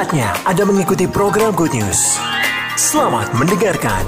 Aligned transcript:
Saatnya 0.00 0.32
Anda 0.48 0.64
mengikuti 0.64 1.04
program 1.04 1.52
Good 1.52 1.76
News. 1.76 2.16
Selamat 2.72 3.36
mendengarkan. 3.36 4.00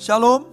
Shalom. 0.00 0.48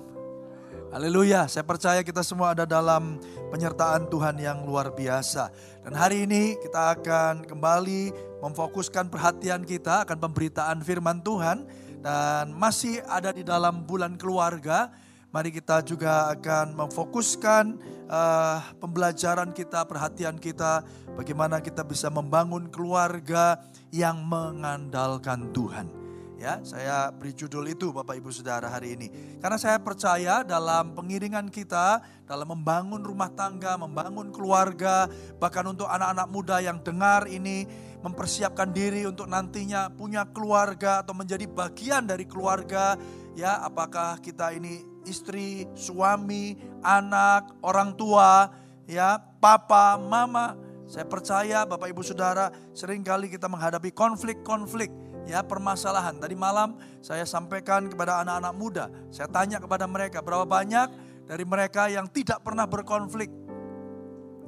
Haleluya. 0.91 1.47
Saya 1.47 1.63
percaya 1.63 2.03
kita 2.03 2.27
semua 2.27 2.51
ada 2.51 2.67
dalam 2.67 3.23
penyertaan 3.55 4.11
Tuhan 4.11 4.35
yang 4.35 4.67
luar 4.67 4.91
biasa. 4.91 5.55
Dan 5.87 5.95
hari 5.95 6.27
ini 6.27 6.59
kita 6.59 6.91
akan 6.91 7.47
kembali 7.47 8.11
memfokuskan 8.43 9.07
perhatian 9.07 9.63
kita 9.63 10.03
akan 10.03 10.19
pemberitaan 10.19 10.83
firman 10.83 11.23
Tuhan 11.23 11.63
dan 12.03 12.51
masih 12.51 12.99
ada 13.07 13.31
di 13.31 13.47
dalam 13.47 13.87
bulan 13.87 14.19
keluarga. 14.19 14.91
Mari 15.35 15.51
kita 15.51 15.83
juga 15.83 16.31
akan 16.31 16.79
memfokuskan 16.79 17.75
uh, 18.07 18.71
pembelajaran 18.79 19.51
kita, 19.51 19.83
perhatian 19.83 20.39
kita, 20.39 20.79
bagaimana 21.11 21.59
kita 21.59 21.83
bisa 21.83 22.07
membangun 22.07 22.71
keluarga 22.71 23.59
yang 23.91 24.23
mengandalkan 24.23 25.51
Tuhan. 25.51 25.91
Ya, 26.39 26.63
saya 26.63 27.11
beri 27.11 27.35
judul 27.35 27.67
itu 27.67 27.91
Bapak 27.91 28.15
Ibu 28.15 28.31
Saudara 28.31 28.71
hari 28.71 28.95
ini. 28.95 29.11
Karena 29.43 29.59
saya 29.59 29.75
percaya 29.75 30.39
dalam 30.47 30.95
pengiringan 30.95 31.51
kita, 31.51 31.99
dalam 32.23 32.55
membangun 32.55 33.03
rumah 33.03 33.27
tangga, 33.35 33.75
membangun 33.75 34.31
keluarga, 34.31 35.11
bahkan 35.35 35.67
untuk 35.67 35.91
anak-anak 35.91 36.31
muda 36.31 36.63
yang 36.63 36.79
dengar 36.79 37.27
ini 37.27 37.67
mempersiapkan 37.99 38.71
diri 38.71 39.03
untuk 39.03 39.27
nantinya 39.27 39.91
punya 39.91 40.23
keluarga 40.31 41.03
atau 41.03 41.11
menjadi 41.11 41.43
bagian 41.43 42.07
dari 42.07 42.23
keluarga, 42.23 42.95
ya, 43.35 43.59
apakah 43.59 44.23
kita 44.23 44.55
ini 44.55 44.94
istri, 45.05 45.69
suami, 45.77 46.57
anak, 46.81 47.55
orang 47.61 47.93
tua, 47.95 48.49
ya, 48.89 49.21
papa, 49.39 49.97
mama. 49.97 50.57
Saya 50.85 51.09
percaya 51.09 51.65
Bapak 51.65 51.89
Ibu 51.89 52.05
Saudara, 52.05 52.53
sering 52.77 53.01
kali 53.01 53.25
kita 53.25 53.49
menghadapi 53.49 53.89
konflik-konflik 53.89 54.93
ya 55.25 55.41
permasalahan. 55.41 56.13
Tadi 56.21 56.37
malam 56.37 56.77
saya 57.01 57.25
sampaikan 57.25 57.89
kepada 57.89 58.21
anak-anak 58.21 58.53
muda, 58.53 58.85
saya 59.09 59.25
tanya 59.25 59.57
kepada 59.57 59.89
mereka 59.89 60.21
berapa 60.21 60.45
banyak 60.45 60.93
dari 61.25 61.41
mereka 61.41 61.89
yang 61.89 62.05
tidak 62.05 62.45
pernah 62.45 62.69
berkonflik 62.69 63.44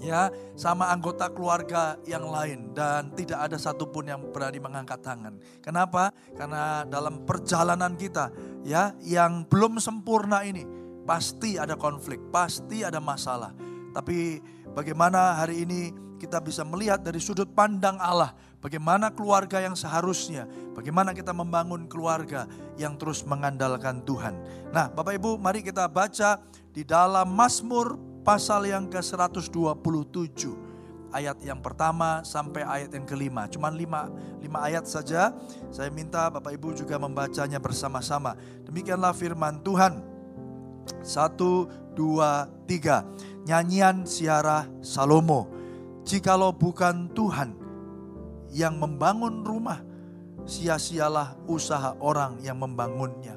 ya 0.01 0.29
sama 0.53 0.89
anggota 0.93 1.29
keluarga 1.33 1.97
yang 2.05 2.25
lain 2.29 2.73
dan 2.73 3.09
tidak 3.13 3.49
ada 3.49 3.57
satupun 3.57 4.09
yang 4.09 4.21
berani 4.29 4.61
mengangkat 4.61 5.01
tangan. 5.01 5.37
Kenapa? 5.61 6.13
Karena 6.37 6.85
dalam 6.85 7.25
perjalanan 7.25 7.97
kita 7.97 8.29
ya 8.61 8.93
yang 9.01 9.45
belum 9.45 9.81
sempurna 9.81 10.45
ini 10.45 10.65
pasti 11.07 11.55
ada 11.57 11.79
konflik, 11.79 12.19
pasti 12.29 12.83
ada 12.83 13.01
masalah. 13.01 13.53
Tapi 13.95 14.41
bagaimana 14.75 15.41
hari 15.41 15.65
ini 15.65 15.81
kita 16.17 16.41
bisa 16.41 16.65
melihat 16.65 17.01
dari 17.01 17.21
sudut 17.21 17.49
pandang 17.53 17.97
Allah 18.01 18.33
bagaimana 18.67 19.13
keluarga 19.13 19.61
yang 19.61 19.77
seharusnya, 19.77 20.49
bagaimana 20.73 21.13
kita 21.13 21.31
membangun 21.31 21.85
keluarga 21.85 22.49
yang 22.75 22.97
terus 22.97 23.23
mengandalkan 23.23 24.01
Tuhan. 24.03 24.35
Nah, 24.73 24.89
Bapak 24.91 25.17
Ibu, 25.17 25.37
mari 25.39 25.61
kita 25.61 25.85
baca 25.87 26.41
di 26.73 26.83
dalam 26.83 27.31
Mazmur 27.31 27.95
pasal 28.27 28.67
yang 28.67 28.91
ke-127 28.91 30.43
ayat 31.15 31.39
yang 31.47 31.63
pertama 31.63 32.19
sampai 32.27 32.67
ayat 32.67 32.91
yang 32.91 33.07
kelima. 33.07 33.47
Cuman 33.47 33.71
lima, 33.71 34.11
lima 34.43 34.67
ayat 34.67 34.83
saja. 34.83 35.31
Saya 35.71 35.87
minta 35.87 36.27
Bapak 36.27 36.51
Ibu 36.51 36.75
juga 36.75 36.99
membacanya 36.99 37.63
bersama-sama. 37.63 38.35
Demikianlah 38.67 39.15
firman 39.15 39.63
Tuhan. 39.63 40.03
Satu, 40.99 41.71
dua, 41.95 42.51
tiga. 42.67 43.07
Nyanyian 43.47 44.03
siara 44.03 44.67
Salomo 44.83 45.55
Jikalau 46.07 46.55
bukan 46.55 47.11
Tuhan 47.11 47.51
yang 48.55 48.79
membangun 48.79 49.43
rumah, 49.43 49.83
sia-sialah 50.47 51.35
usaha 51.51 51.99
orang 51.99 52.39
yang 52.39 52.63
membangunnya. 52.63 53.35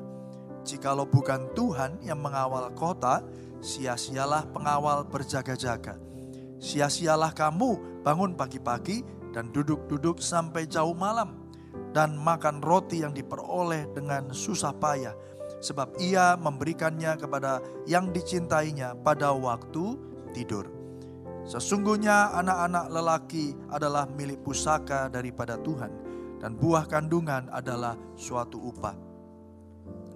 Jikalau 0.62 1.02
bukan 1.02 1.50
Tuhan 1.58 1.98
yang 2.06 2.22
mengawal 2.22 2.70
kota, 2.78 3.26
sia-sialah 3.60 4.48
pengawal 4.50 5.06
berjaga-jaga. 5.08 5.96
Sia-sialah 6.60 7.32
kamu 7.32 8.02
bangun 8.04 8.36
pagi-pagi 8.36 9.04
dan 9.32 9.48
duduk-duduk 9.54 10.20
sampai 10.20 10.68
jauh 10.68 10.92
malam 10.92 11.40
dan 11.96 12.18
makan 12.18 12.60
roti 12.60 13.00
yang 13.00 13.16
diperoleh 13.16 13.88
dengan 13.96 14.30
susah 14.34 14.74
payah 14.76 15.14
sebab 15.60 15.96
ia 16.00 16.36
memberikannya 16.40 17.16
kepada 17.20 17.60
yang 17.84 18.10
dicintainya 18.10 18.96
pada 19.00 19.32
waktu 19.36 19.96
tidur. 20.32 20.68
Sesungguhnya 21.44 22.36
anak-anak 22.36 22.86
lelaki 22.92 23.56
adalah 23.72 24.06
milik 24.12 24.44
pusaka 24.44 25.08
daripada 25.08 25.56
Tuhan 25.58 25.90
dan 26.40 26.56
buah 26.56 26.88
kandungan 26.88 27.48
adalah 27.52 27.96
suatu 28.16 28.60
upah. 28.70 28.96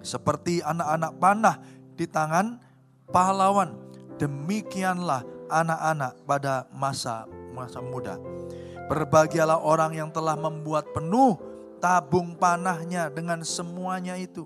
Seperti 0.05 0.61
anak-anak 0.61 1.11
panah 1.17 1.57
di 1.97 2.05
tangan 2.05 2.64
pahlawan, 3.09 3.77
demikianlah 4.17 5.25
anak-anak 5.49 6.13
pada 6.25 6.65
masa 6.73 7.29
masa 7.55 7.79
muda. 7.79 8.19
Berbahagialah 8.85 9.63
orang 9.63 9.97
yang 9.97 10.09
telah 10.13 10.37
membuat 10.37 10.93
penuh 10.93 11.39
tabung 11.81 12.37
panahnya 12.37 13.09
dengan 13.09 13.41
semuanya 13.41 14.13
itu. 14.19 14.45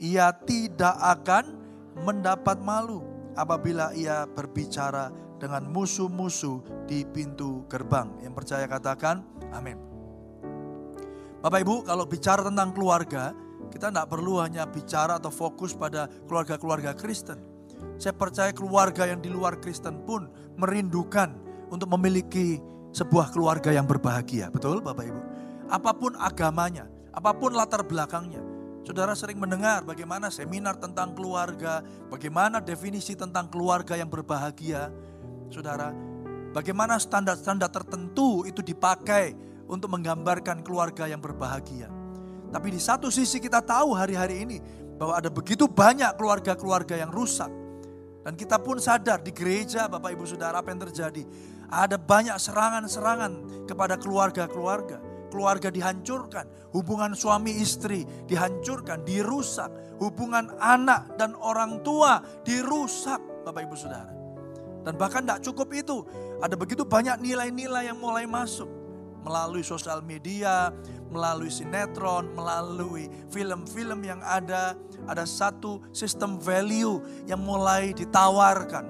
Ia 0.00 0.32
tidak 0.32 0.96
akan 0.96 1.56
mendapat 2.04 2.60
malu 2.60 3.04
apabila 3.36 3.92
ia 3.96 4.24
berbicara 4.28 5.12
dengan 5.40 5.64
musuh-musuh 5.72 6.84
di 6.84 7.04
pintu 7.08 7.64
gerbang. 7.72 8.12
Yang 8.20 8.34
percaya 8.36 8.66
katakan 8.68 9.24
amin. 9.56 9.80
Bapak 11.40 11.64
Ibu 11.64 11.88
kalau 11.88 12.04
bicara 12.04 12.44
tentang 12.44 12.76
keluarga, 12.76 13.32
kita 13.72 13.88
tidak 13.88 14.12
perlu 14.12 14.44
hanya 14.44 14.68
bicara 14.68 15.16
atau 15.16 15.32
fokus 15.32 15.72
pada 15.72 16.04
keluarga-keluarga 16.28 16.92
Kristen. 16.92 17.49
Saya 18.00 18.16
percaya 18.16 18.50
keluarga 18.54 19.04
yang 19.08 19.20
di 19.20 19.28
luar 19.28 19.60
Kristen 19.60 20.02
pun 20.04 20.28
merindukan 20.56 21.32
untuk 21.70 21.88
memiliki 21.96 22.60
sebuah 22.90 23.30
keluarga 23.30 23.70
yang 23.70 23.86
berbahagia. 23.86 24.50
Betul 24.50 24.82
Bapak 24.82 25.04
Ibu? 25.06 25.20
Apa 25.70 25.94
pun 25.94 26.18
agamanya, 26.18 26.90
apa 27.14 27.30
pun 27.36 27.54
latar 27.54 27.86
belakangnya. 27.86 28.42
Saudara 28.82 29.14
sering 29.14 29.38
mendengar 29.38 29.86
bagaimana 29.86 30.32
seminar 30.32 30.80
tentang 30.80 31.14
keluarga, 31.14 31.84
bagaimana 32.10 32.58
definisi 32.58 33.14
tentang 33.14 33.46
keluarga 33.46 33.94
yang 33.94 34.10
berbahagia. 34.10 34.90
Saudara, 35.52 35.94
bagaimana 36.50 36.98
standar-standar 36.98 37.70
tertentu 37.70 38.42
itu 38.48 38.64
dipakai 38.64 39.36
untuk 39.70 39.94
menggambarkan 39.94 40.66
keluarga 40.66 41.06
yang 41.06 41.22
berbahagia. 41.22 41.86
Tapi 42.50 42.68
di 42.74 42.80
satu 42.82 43.14
sisi 43.14 43.38
kita 43.38 43.62
tahu 43.62 43.94
hari-hari 43.94 44.42
ini 44.42 44.58
bahwa 44.98 45.14
ada 45.14 45.30
begitu 45.30 45.70
banyak 45.70 46.10
keluarga-keluarga 46.18 46.98
yang 46.98 47.14
rusak. 47.14 47.48
Dan 48.20 48.36
kita 48.36 48.60
pun 48.60 48.76
sadar 48.76 49.24
di 49.24 49.32
gereja 49.32 49.88
Bapak 49.88 50.12
Ibu 50.12 50.28
Saudara 50.28 50.60
apa 50.60 50.68
yang 50.68 50.84
terjadi. 50.84 51.24
Ada 51.70 51.96
banyak 51.96 52.36
serangan-serangan 52.36 53.64
kepada 53.64 53.96
keluarga-keluarga. 53.96 55.00
Keluarga 55.30 55.70
dihancurkan, 55.70 56.74
hubungan 56.74 57.14
suami 57.14 57.54
istri 57.62 58.02
dihancurkan, 58.26 59.06
dirusak. 59.06 59.70
Hubungan 60.02 60.58
anak 60.58 61.14
dan 61.20 61.38
orang 61.38 61.86
tua 61.86 62.18
dirusak 62.42 63.46
Bapak 63.46 63.62
Ibu 63.68 63.76
Saudara. 63.78 64.12
Dan 64.80 64.96
bahkan 64.96 65.22
tidak 65.22 65.44
cukup 65.44 65.68
itu, 65.76 66.02
ada 66.40 66.56
begitu 66.56 66.88
banyak 66.88 67.20
nilai-nilai 67.20 67.92
yang 67.92 68.00
mulai 68.00 68.24
masuk 68.24 68.66
melalui 69.20 69.60
sosial 69.60 70.00
media, 70.00 70.72
melalui 71.10 71.50
sinetron, 71.50 72.30
melalui 72.32 73.10
film-film 73.28 74.00
yang 74.06 74.22
ada, 74.22 74.78
ada 75.04 75.26
satu 75.26 75.82
sistem 75.90 76.38
value 76.38 77.02
yang 77.26 77.42
mulai 77.42 77.90
ditawarkan. 77.92 78.86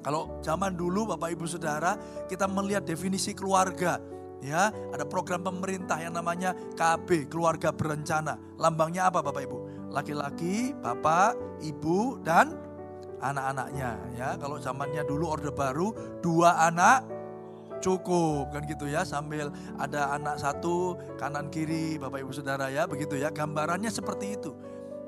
Kalau 0.00 0.40
zaman 0.40 0.74
dulu 0.74 1.12
Bapak 1.12 1.36
Ibu 1.36 1.44
Saudara, 1.44 1.94
kita 2.24 2.48
melihat 2.48 2.88
definisi 2.88 3.36
keluarga, 3.36 4.00
ya, 4.40 4.72
ada 4.72 5.04
program 5.04 5.44
pemerintah 5.44 6.00
yang 6.00 6.16
namanya 6.16 6.56
KB, 6.72 7.28
keluarga 7.28 7.68
berencana. 7.68 8.40
Lambangnya 8.56 9.12
apa 9.12 9.20
Bapak 9.20 9.44
Ibu? 9.44 9.58
Laki-laki, 9.92 10.72
bapak, 10.80 11.36
ibu, 11.60 12.16
dan 12.24 12.56
anak-anaknya 13.20 13.90
ya. 14.16 14.28
Kalau 14.40 14.56
zamannya 14.56 15.04
dulu 15.04 15.28
Orde 15.28 15.52
Baru 15.52 15.92
dua 16.24 16.56
anak 16.66 17.19
cukup 17.80 18.52
kan 18.52 18.62
gitu 18.68 18.86
ya 18.86 19.02
sambil 19.02 19.50
ada 19.80 20.14
anak 20.14 20.38
satu 20.38 21.00
kanan 21.16 21.48
kiri 21.48 21.96
Bapak 21.96 22.22
Ibu 22.22 22.32
Saudara 22.32 22.68
ya 22.68 22.84
begitu 22.86 23.16
ya 23.16 23.32
gambarannya 23.32 23.90
seperti 23.90 24.36
itu. 24.36 24.52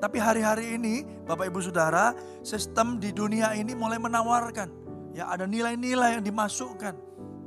Tapi 0.01 0.19
hari-hari 0.19 0.75
ini 0.75 1.07
Bapak 1.23 1.47
Ibu 1.47 1.63
Saudara 1.63 2.11
sistem 2.43 2.99
di 2.99 3.15
dunia 3.15 3.55
ini 3.55 3.71
mulai 3.71 4.01
menawarkan 4.01 4.67
ya 5.15 5.29
ada 5.29 5.47
nilai-nilai 5.47 6.19
yang 6.19 6.23
dimasukkan 6.25 6.93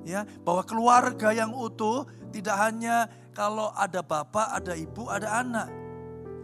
ya 0.07 0.23
bahwa 0.47 0.63
keluarga 0.63 1.35
yang 1.35 1.51
utuh 1.53 2.07
tidak 2.31 2.57
hanya 2.57 3.11
kalau 3.37 3.69
ada 3.77 4.01
bapak, 4.01 4.49
ada 4.49 4.73
ibu, 4.73 5.13
ada 5.13 5.45
anak. 5.45 5.69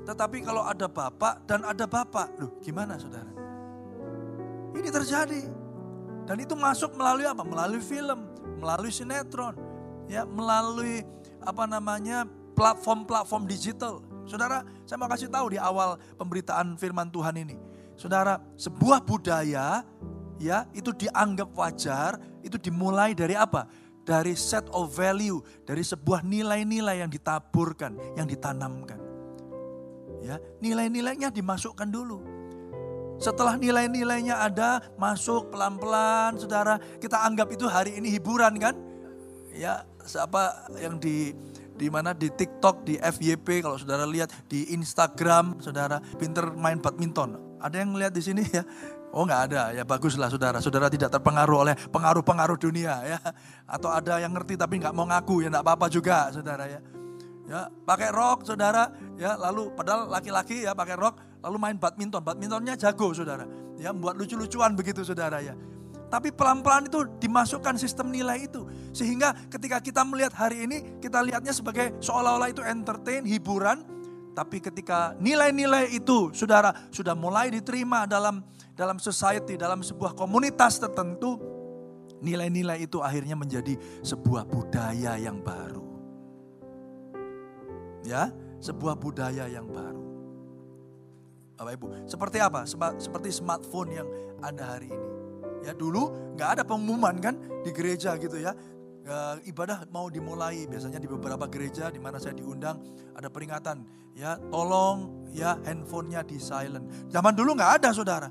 Tetapi 0.05 0.45
kalau 0.45 0.67
ada 0.67 0.85
bapak 0.91 1.49
dan 1.49 1.65
ada 1.65 1.89
bapak. 1.89 2.37
Loh 2.37 2.61
gimana 2.61 3.01
saudara? 3.01 3.33
Ini 4.77 4.89
terjadi. 4.93 5.43
Dan 6.29 6.37
itu 6.39 6.53
masuk 6.53 6.93
melalui 6.95 7.25
apa? 7.25 7.43
Melalui 7.43 7.81
film, 7.81 8.32
melalui 8.63 8.95
sinetron, 8.95 9.59
ya, 10.07 10.23
melalui 10.23 11.03
apa 11.43 11.67
namanya 11.67 12.23
platform-platform 12.55 13.51
digital. 13.51 13.99
Saudara, 14.23 14.63
saya 14.87 15.03
mau 15.03 15.11
kasih 15.11 15.27
tahu 15.27 15.51
di 15.51 15.59
awal 15.59 15.99
pemberitaan 16.15 16.79
firman 16.79 17.11
Tuhan 17.11 17.35
ini. 17.43 17.59
Saudara, 17.99 18.39
sebuah 18.55 19.03
budaya 19.03 19.83
ya 20.39 20.71
itu 20.71 20.95
dianggap 20.95 21.51
wajar, 21.59 22.23
itu 22.47 22.55
dimulai 22.55 23.19
dari 23.19 23.35
apa? 23.35 23.67
Dari 24.03 24.35
set 24.35 24.67
of 24.71 24.95
value, 24.95 25.43
dari 25.67 25.83
sebuah 25.83 26.23
nilai-nilai 26.23 27.03
yang 27.03 27.11
ditaburkan, 27.11 27.99
yang 28.15 28.27
ditanamkan. 28.27 28.99
Ya, 30.23 30.39
nilai-nilainya 30.63 31.35
dimasukkan 31.35 31.91
dulu. 31.91 32.23
Setelah 33.21 33.59
nilai-nilainya 33.59 34.39
ada, 34.39 34.81
masuk 34.97 35.53
pelan-pelan, 35.53 36.39
saudara. 36.39 36.79
Kita 37.01 37.23
anggap 37.27 37.53
itu 37.53 37.67
hari 37.69 37.97
ini 37.99 38.13
hiburan 38.13 38.57
kan? 38.61 38.75
Ya, 39.53 39.85
siapa 40.05 40.69
yang 40.81 40.97
di 40.97 41.37
di 41.73 41.89
mana 41.89 42.13
di 42.15 42.29
TikTok, 42.31 42.87
di 42.87 42.95
FYP 43.01 43.65
kalau 43.65 43.75
saudara 43.81 44.07
lihat 44.07 44.31
di 44.47 44.71
Instagram, 44.71 45.59
saudara 45.59 45.99
pinter 46.21 46.53
main 46.55 46.79
badminton. 46.79 47.59
Ada 47.59 47.83
yang 47.83 47.97
lihat 47.97 48.13
di 48.15 48.23
sini 48.23 48.43
ya? 48.47 48.63
Oh 49.13 49.29
nggak 49.29 49.53
ada, 49.53 49.63
ya 49.77 49.85
baguslah 49.85 50.33
saudara. 50.33 50.63
Saudara 50.65 50.89
tidak 50.89 51.13
terpengaruh 51.13 51.69
oleh 51.69 51.75
pengaruh-pengaruh 51.93 52.57
dunia 52.57 52.97
ya. 53.05 53.19
Atau 53.69 53.93
ada 53.93 54.17
yang 54.23 54.33
ngerti 54.33 54.57
tapi 54.57 54.81
nggak 54.81 54.95
mau 54.97 55.05
ngaku 55.05 55.45
ya 55.45 55.49
nggak 55.53 55.65
apa-apa 55.65 55.87
juga 55.93 56.33
saudara 56.33 56.65
ya. 56.65 56.81
Ya 57.45 57.69
pakai 57.85 58.09
rok 58.09 58.49
saudara 58.49 58.89
ya 59.21 59.37
lalu 59.37 59.69
padahal 59.77 60.09
laki-laki 60.09 60.65
ya 60.65 60.73
pakai 60.73 60.97
rok 60.97 61.32
lalu 61.43 61.57
main 61.59 61.77
badminton. 61.77 62.23
Badmintonnya 62.23 62.79
jago 62.79 63.11
saudara. 63.13 63.45
Ya 63.77 63.91
buat 63.91 64.15
lucu-lucuan 64.15 64.79
begitu 64.79 65.03
saudara 65.03 65.43
ya. 65.43 65.59
Tapi 66.13 66.29
pelan-pelan 66.29 66.93
itu 66.93 67.09
dimasukkan 67.25 67.81
sistem 67.81 68.13
nilai 68.13 68.45
itu. 68.45 68.69
Sehingga 68.93 69.33
ketika 69.49 69.81
kita 69.81 70.05
melihat 70.05 70.37
hari 70.37 70.69
ini, 70.69 71.01
kita 71.01 71.25
lihatnya 71.25 71.57
sebagai 71.57 71.97
seolah-olah 72.05 72.53
itu 72.53 72.61
entertain, 72.61 73.25
hiburan. 73.25 73.81
Tapi 74.37 74.61
ketika 74.61 75.17
nilai-nilai 75.17 75.89
itu, 75.93 76.29
saudara, 76.37 76.73
sudah 76.93 77.17
mulai 77.17 77.49
diterima 77.49 78.05
dalam 78.05 78.45
dalam 78.77 79.01
society, 79.01 79.57
dalam 79.57 79.81
sebuah 79.81 80.13
komunitas 80.13 80.81
tertentu, 80.81 81.41
nilai-nilai 82.21 82.85
itu 82.85 83.01
akhirnya 83.01 83.37
menjadi 83.37 83.77
sebuah 84.05 84.45
budaya 84.45 85.17
yang 85.17 85.41
baru. 85.41 85.85
Ya, 88.05 88.29
sebuah 88.61 89.01
budaya 89.01 89.49
yang 89.49 89.65
baru. 89.73 90.12
Bapak 91.63 91.79
Ibu. 91.79 91.87
Seperti 92.11 92.39
apa? 92.43 92.67
Seperti 92.99 93.31
smartphone 93.31 93.91
yang 93.95 94.09
ada 94.43 94.75
hari 94.75 94.91
ini. 94.91 95.09
Ya 95.63 95.73
dulu 95.79 96.35
nggak 96.35 96.59
ada 96.59 96.63
pengumuman 96.67 97.23
kan 97.23 97.39
di 97.63 97.71
gereja 97.71 98.19
gitu 98.19 98.35
ya. 98.35 98.51
E, 99.03 99.15
ibadah 99.47 99.87
mau 99.95 100.11
dimulai 100.11 100.67
biasanya 100.67 100.99
di 100.99 101.07
beberapa 101.07 101.47
gereja 101.47 101.87
di 101.87 102.03
mana 102.03 102.19
saya 102.19 102.35
diundang 102.35 102.83
ada 103.15 103.31
peringatan 103.31 103.87
ya 104.11 104.39
tolong 104.51 105.31
ya 105.31 105.55
handphonenya 105.63 106.27
di 106.27 106.43
silent. 106.43 106.83
Zaman 107.07 107.31
dulu 107.31 107.55
nggak 107.55 107.79
ada 107.79 107.95
saudara. 107.95 108.27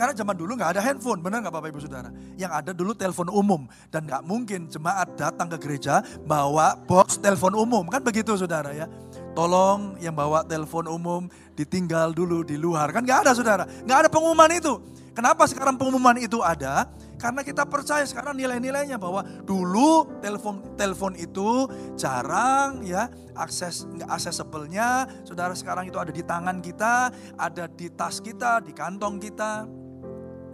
Karena 0.00 0.16
zaman 0.16 0.32
dulu 0.32 0.56
nggak 0.56 0.80
ada 0.80 0.80
handphone, 0.80 1.20
benar 1.20 1.44
nggak 1.44 1.52
Bapak 1.52 1.76
Ibu 1.76 1.80
Saudara? 1.84 2.08
Yang 2.40 2.52
ada 2.56 2.72
dulu 2.72 2.96
telepon 2.96 3.28
umum 3.28 3.68
dan 3.92 4.08
nggak 4.08 4.24
mungkin 4.24 4.64
jemaat 4.72 5.12
datang 5.12 5.52
ke 5.52 5.60
gereja 5.60 6.00
bawa 6.24 6.72
box 6.88 7.20
telepon 7.20 7.52
umum, 7.52 7.84
kan 7.84 8.00
begitu 8.00 8.32
Saudara 8.32 8.72
ya? 8.72 8.88
Tolong 9.30 9.96
yang 10.02 10.12
bawa 10.12 10.42
telepon 10.42 10.90
umum 10.90 11.22
ditinggal 11.54 12.10
dulu 12.10 12.42
di 12.42 12.58
luar. 12.58 12.90
Kan 12.90 13.06
gak 13.06 13.26
ada 13.26 13.32
saudara. 13.32 13.64
Gak 13.86 14.06
ada 14.06 14.08
pengumuman 14.10 14.50
itu. 14.50 14.82
Kenapa 15.10 15.44
sekarang 15.50 15.74
pengumuman 15.74 16.16
itu 16.22 16.38
ada? 16.40 16.86
Karena 17.20 17.44
kita 17.44 17.68
percaya 17.68 18.06
sekarang 18.08 18.38
nilai-nilainya 18.38 18.96
bahwa 18.96 19.20
dulu 19.44 20.08
telepon 20.24 20.64
telepon 20.78 21.12
itu 21.12 21.68
jarang 21.92 22.80
ya 22.80 23.12
akses 23.36 23.84
nggak 23.84 24.08
accessible-nya. 24.08 25.04
Saudara 25.28 25.52
sekarang 25.52 25.90
itu 25.90 26.00
ada 26.00 26.08
di 26.08 26.24
tangan 26.24 26.64
kita, 26.64 27.12
ada 27.36 27.68
di 27.68 27.92
tas 27.92 28.24
kita, 28.24 28.64
di 28.64 28.72
kantong 28.72 29.20
kita. 29.20 29.68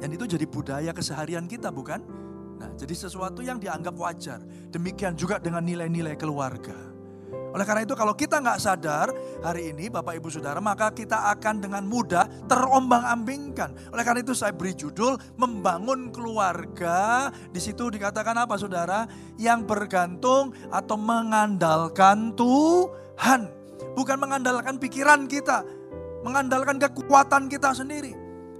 Dan 0.03 0.09
itu 0.11 0.27
jadi 0.27 0.43
budaya 0.49 0.91
keseharian 0.91 1.47
kita 1.47 1.71
bukan? 1.71 2.03
Nah, 2.57 2.73
jadi 2.75 2.97
sesuatu 2.97 3.45
yang 3.45 3.61
dianggap 3.61 3.95
wajar. 3.95 4.41
Demikian 4.73 5.15
juga 5.15 5.39
dengan 5.39 5.63
nilai-nilai 5.63 6.17
keluarga. 6.19 6.96
Oleh 7.57 7.65
karena 7.65 7.89
itu 7.89 7.97
kalau 7.97 8.13
kita 8.13 8.37
nggak 8.45 8.61
sadar 8.61 9.09
hari 9.41 9.73
ini 9.73 9.89
Bapak 9.89 10.21
Ibu 10.21 10.29
Saudara 10.29 10.61
maka 10.61 10.93
kita 10.93 11.33
akan 11.33 11.65
dengan 11.65 11.89
mudah 11.89 12.29
terombang 12.45 13.01
ambingkan. 13.01 13.73
Oleh 13.97 14.05
karena 14.05 14.21
itu 14.21 14.37
saya 14.37 14.53
beri 14.53 14.77
judul 14.77 15.17
membangun 15.41 16.13
keluarga. 16.13 17.33
Di 17.49 17.57
situ 17.57 17.89
dikatakan 17.89 18.37
apa 18.37 18.61
Saudara? 18.61 19.09
Yang 19.41 19.73
bergantung 19.73 20.53
atau 20.69 21.01
mengandalkan 21.01 22.37
Tuhan. 22.37 23.49
Bukan 23.97 24.17
mengandalkan 24.21 24.77
pikiran 24.77 25.25
kita. 25.25 25.65
Mengandalkan 26.29 26.77
kekuatan 26.77 27.49
kita 27.49 27.73
sendiri. 27.73 28.13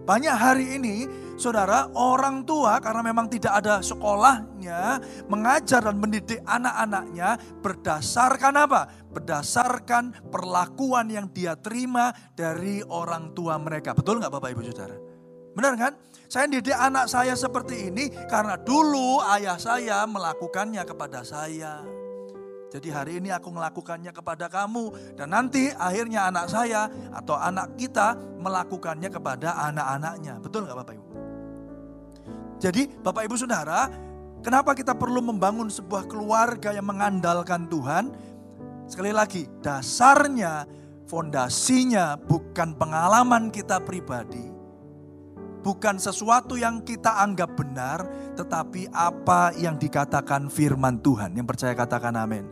Banyak 0.09 0.33
hari 0.33 0.81
ini 0.81 1.05
saudara 1.37 1.93
orang 1.93 2.43
tua 2.43 2.81
karena 2.81 3.05
memang 3.05 3.29
tidak 3.29 3.61
ada 3.63 3.85
sekolahnya 3.85 5.01
mengajar 5.29 5.85
dan 5.85 5.97
mendidik 6.01 6.41
anak-anaknya 6.43 7.39
berdasarkan 7.61 8.55
apa? 8.57 8.81
Berdasarkan 9.13 10.33
perlakuan 10.33 11.09
yang 11.13 11.29
dia 11.31 11.57
terima 11.57 12.13
dari 12.33 12.81
orang 12.85 13.33
tua 13.37 13.57
mereka. 13.61 13.93
Betul 13.93 14.21
nggak 14.21 14.33
Bapak 14.33 14.53
Ibu 14.53 14.63
Saudara? 14.67 14.97
Benar 15.57 15.73
kan? 15.81 15.93
Saya 16.27 16.51
didik 16.51 16.75
anak 16.75 17.07
saya 17.07 17.39
seperti 17.39 17.89
ini 17.89 18.11
karena 18.27 18.59
dulu 18.59 19.23
ayah 19.39 19.57
saya 19.57 20.05
melakukannya 20.05 20.83
kepada 20.83 21.23
saya. 21.23 21.81
Jadi 22.67 22.93
hari 22.93 23.13
ini 23.23 23.31
aku 23.31 23.55
melakukannya 23.55 24.11
kepada 24.11 24.51
kamu 24.51 25.17
dan 25.17 25.31
nanti 25.33 25.71
akhirnya 25.71 26.29
anak 26.29 26.51
saya 26.51 26.91
atau 27.15 27.39
anak 27.39 27.79
kita 27.79 28.19
melakukannya 28.43 29.09
kepada 29.09 29.55
anak-anaknya. 29.71 30.43
Betul 30.43 30.67
nggak 30.67 30.79
Bapak 30.83 30.95
Ibu? 30.99 31.06
Jadi 32.57 32.89
Bapak 32.89 33.29
Ibu 33.29 33.37
Saudara, 33.37 33.93
kenapa 34.41 34.73
kita 34.73 34.97
perlu 34.97 35.21
membangun 35.21 35.69
sebuah 35.69 36.09
keluarga 36.09 36.73
yang 36.73 36.89
mengandalkan 36.89 37.69
Tuhan? 37.69 38.17
Sekali 38.89 39.13
lagi, 39.13 39.45
dasarnya, 39.61 40.65
fondasinya 41.05 42.17
bukan 42.17 42.73
pengalaman 42.79 43.53
kita 43.53 43.83
pribadi, 43.83 44.47
bukan 45.61 46.01
sesuatu 46.01 46.57
yang 46.57 46.81
kita 46.81 47.21
anggap 47.21 47.59
benar, 47.59 48.07
tetapi 48.39 48.89
apa 48.95 49.53
yang 49.59 49.77
dikatakan 49.77 50.49
firman 50.49 51.03
Tuhan. 51.03 51.37
Yang 51.37 51.47
percaya 51.53 51.75
katakan 51.77 52.15
amin. 52.17 52.47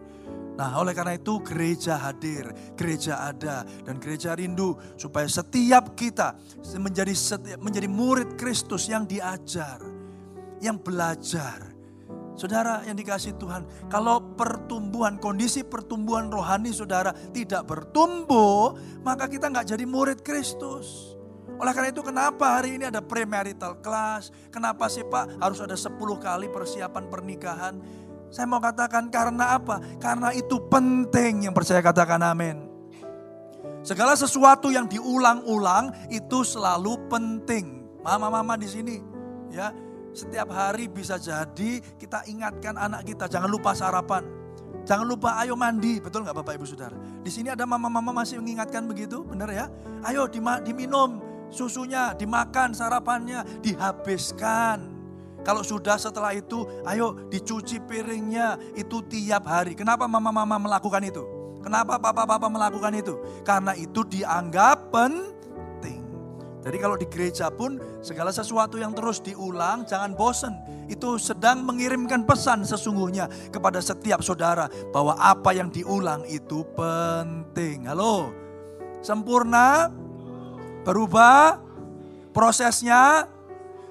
Nah, 0.54 0.70
oleh 0.78 0.94
karena 0.94 1.18
itu 1.18 1.42
gereja 1.42 1.98
hadir, 1.98 2.46
gereja 2.78 3.26
ada 3.26 3.66
dan 3.82 3.98
gereja 3.98 4.38
rindu 4.38 4.78
supaya 4.94 5.26
setiap 5.26 5.98
kita 5.98 6.38
menjadi 6.78 7.10
menjadi 7.58 7.90
murid 7.90 8.38
Kristus 8.38 8.86
yang 8.86 9.02
diajar, 9.02 9.82
yang 10.64 10.80
belajar. 10.80 11.76
Saudara 12.34 12.82
yang 12.82 12.98
dikasih 12.98 13.38
Tuhan, 13.38 13.62
kalau 13.86 14.18
pertumbuhan, 14.34 15.22
kondisi 15.22 15.62
pertumbuhan 15.62 16.32
rohani 16.32 16.74
saudara 16.74 17.14
tidak 17.30 17.62
bertumbuh, 17.68 18.74
maka 19.06 19.30
kita 19.30 19.52
nggak 19.52 19.70
jadi 19.70 19.84
murid 19.86 20.26
Kristus. 20.26 21.14
Oleh 21.54 21.70
karena 21.70 21.94
itu 21.94 22.02
kenapa 22.02 22.58
hari 22.58 22.74
ini 22.74 22.90
ada 22.90 22.98
premarital 22.98 23.78
class? 23.78 24.34
Kenapa 24.50 24.90
sih 24.90 25.06
Pak 25.06 25.38
harus 25.38 25.62
ada 25.62 25.78
10 25.78 25.94
kali 26.18 26.50
persiapan 26.50 27.04
pernikahan? 27.06 27.74
Saya 28.34 28.50
mau 28.50 28.58
katakan 28.58 29.06
karena 29.14 29.54
apa? 29.54 29.78
Karena 30.02 30.34
itu 30.34 30.58
penting 30.66 31.46
yang 31.46 31.54
percaya 31.54 31.78
katakan 31.78 32.18
amin. 32.18 32.66
Segala 33.86 34.18
sesuatu 34.18 34.74
yang 34.74 34.90
diulang-ulang 34.90 36.10
itu 36.10 36.42
selalu 36.42 36.98
penting. 37.06 37.86
Mama-mama 38.02 38.58
di 38.58 38.66
sini 38.66 38.98
ya, 39.54 39.70
setiap 40.14 40.48
hari 40.54 40.86
bisa 40.86 41.18
jadi 41.18 41.82
kita 41.98 42.22
ingatkan 42.30 42.78
anak 42.78 43.02
kita 43.02 43.26
jangan 43.26 43.50
lupa 43.50 43.74
sarapan. 43.74 44.22
Jangan 44.84 45.06
lupa 45.08 45.40
ayo 45.40 45.56
mandi, 45.56 45.96
betul 45.96 46.22
nggak 46.22 46.44
Bapak 46.44 46.60
Ibu 46.60 46.66
Saudara? 46.68 46.94
Di 47.24 47.32
sini 47.32 47.48
ada 47.48 47.64
mama-mama 47.64 48.12
masih 48.12 48.36
mengingatkan 48.38 48.84
begitu, 48.84 49.24
benar 49.24 49.48
ya? 49.48 49.66
Ayo 50.04 50.28
diminum 50.28 51.24
susunya, 51.48 52.12
dimakan 52.12 52.76
sarapannya, 52.76 53.42
dihabiskan. 53.64 54.92
Kalau 55.40 55.64
sudah 55.64 55.96
setelah 55.96 56.36
itu, 56.36 56.68
ayo 56.84 57.16
dicuci 57.32 57.80
piringnya 57.80 58.60
itu 58.76 59.00
tiap 59.08 59.48
hari. 59.48 59.72
Kenapa 59.72 60.04
mama-mama 60.04 60.56
melakukan 60.60 61.00
itu? 61.04 61.24
Kenapa 61.64 61.96
papa-papa 61.96 62.52
melakukan 62.52 62.92
itu? 62.92 63.16
Karena 63.40 63.72
itu 63.72 64.04
dianggap 64.04 64.92
penting. 64.92 65.33
Jadi 66.64 66.76
kalau 66.80 66.96
di 66.96 67.04
gereja 67.04 67.52
pun 67.52 67.76
segala 68.00 68.32
sesuatu 68.32 68.80
yang 68.80 68.96
terus 68.96 69.20
diulang, 69.20 69.84
jangan 69.84 70.16
bosan. 70.16 70.56
Itu 70.88 71.20
sedang 71.20 71.60
mengirimkan 71.60 72.24
pesan 72.24 72.64
sesungguhnya 72.64 73.28
kepada 73.52 73.84
setiap 73.84 74.24
saudara 74.24 74.72
bahwa 74.88 75.12
apa 75.20 75.52
yang 75.52 75.68
diulang 75.68 76.24
itu 76.24 76.64
penting. 76.72 77.84
Halo, 77.84 78.32
sempurna, 79.04 79.92
berubah, 80.88 81.60
prosesnya 82.32 83.28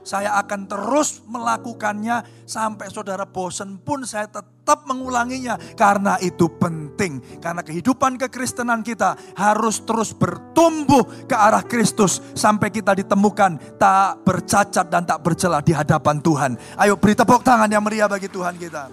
Saya 0.04 0.36
akan 0.36 0.68
terus 0.68 1.24
melakukannya 1.24 2.44
sampai 2.44 2.92
saudara 2.92 3.24
bosan 3.24 3.80
pun 3.80 4.04
saya 4.04 4.28
tetap 4.28 4.53
mengulanginya. 4.88 5.60
Karena 5.76 6.16
itu 6.24 6.48
penting. 6.48 7.20
Karena 7.44 7.60
kehidupan 7.60 8.16
kekristenan 8.16 8.82
kita 8.82 9.16
harus 9.36 9.84
terus 9.84 10.16
bertumbuh 10.16 11.28
ke 11.28 11.36
arah 11.36 11.64
Kristus. 11.64 12.24
Sampai 12.34 12.72
kita 12.72 12.96
ditemukan 12.96 13.76
tak 13.78 14.24
bercacat 14.24 14.88
dan 14.88 15.04
tak 15.04 15.20
bercela 15.22 15.60
di 15.60 15.76
hadapan 15.76 16.24
Tuhan. 16.24 16.52
Ayo 16.80 16.96
beri 16.96 17.14
tepuk 17.14 17.44
tangan 17.44 17.68
yang 17.68 17.84
meriah 17.84 18.08
bagi 18.08 18.32
Tuhan 18.32 18.56
kita. 18.56 18.88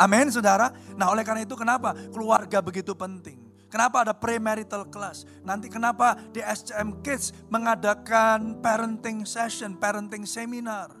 Amin 0.00 0.32
saudara. 0.32 0.72
Nah 0.98 1.12
oleh 1.12 1.22
karena 1.22 1.46
itu 1.46 1.54
kenapa 1.54 1.92
keluarga 2.10 2.58
begitu 2.58 2.96
penting. 2.96 3.50
Kenapa 3.70 4.02
ada 4.02 4.10
premarital 4.10 4.82
class? 4.90 5.22
Nanti 5.46 5.70
kenapa 5.70 6.18
di 6.34 6.42
SCM 6.42 7.06
Kids 7.06 7.30
mengadakan 7.54 8.58
parenting 8.58 9.22
session, 9.22 9.78
parenting 9.78 10.26
seminar? 10.26 10.99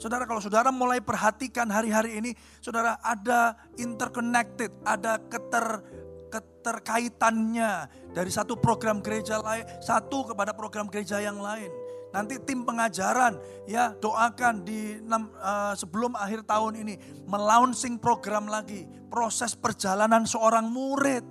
Saudara 0.00 0.24
kalau 0.24 0.40
saudara 0.40 0.72
mulai 0.72 1.04
perhatikan 1.04 1.68
hari-hari 1.68 2.16
ini, 2.16 2.30
saudara 2.64 2.96
ada 3.04 3.52
interconnected, 3.76 4.72
ada 4.80 5.20
keter 5.20 5.84
keterkaitannya 6.30 7.90
dari 8.16 8.30
satu 8.32 8.56
program 8.56 9.04
gereja 9.04 9.42
lain, 9.42 9.66
satu 9.84 10.32
kepada 10.32 10.56
program 10.56 10.88
gereja 10.88 11.20
yang 11.20 11.36
lain. 11.36 11.68
Nanti 12.10 12.42
tim 12.42 12.66
pengajaran 12.66 13.38
ya 13.70 13.94
doakan 13.94 14.66
di 14.66 14.98
uh, 15.04 15.74
sebelum 15.78 16.18
akhir 16.18 16.42
tahun 16.42 16.82
ini 16.82 16.94
melaunching 17.28 18.02
program 18.02 18.50
lagi 18.50 18.82
proses 19.06 19.54
perjalanan 19.54 20.26
seorang 20.26 20.66
murid 20.66 21.22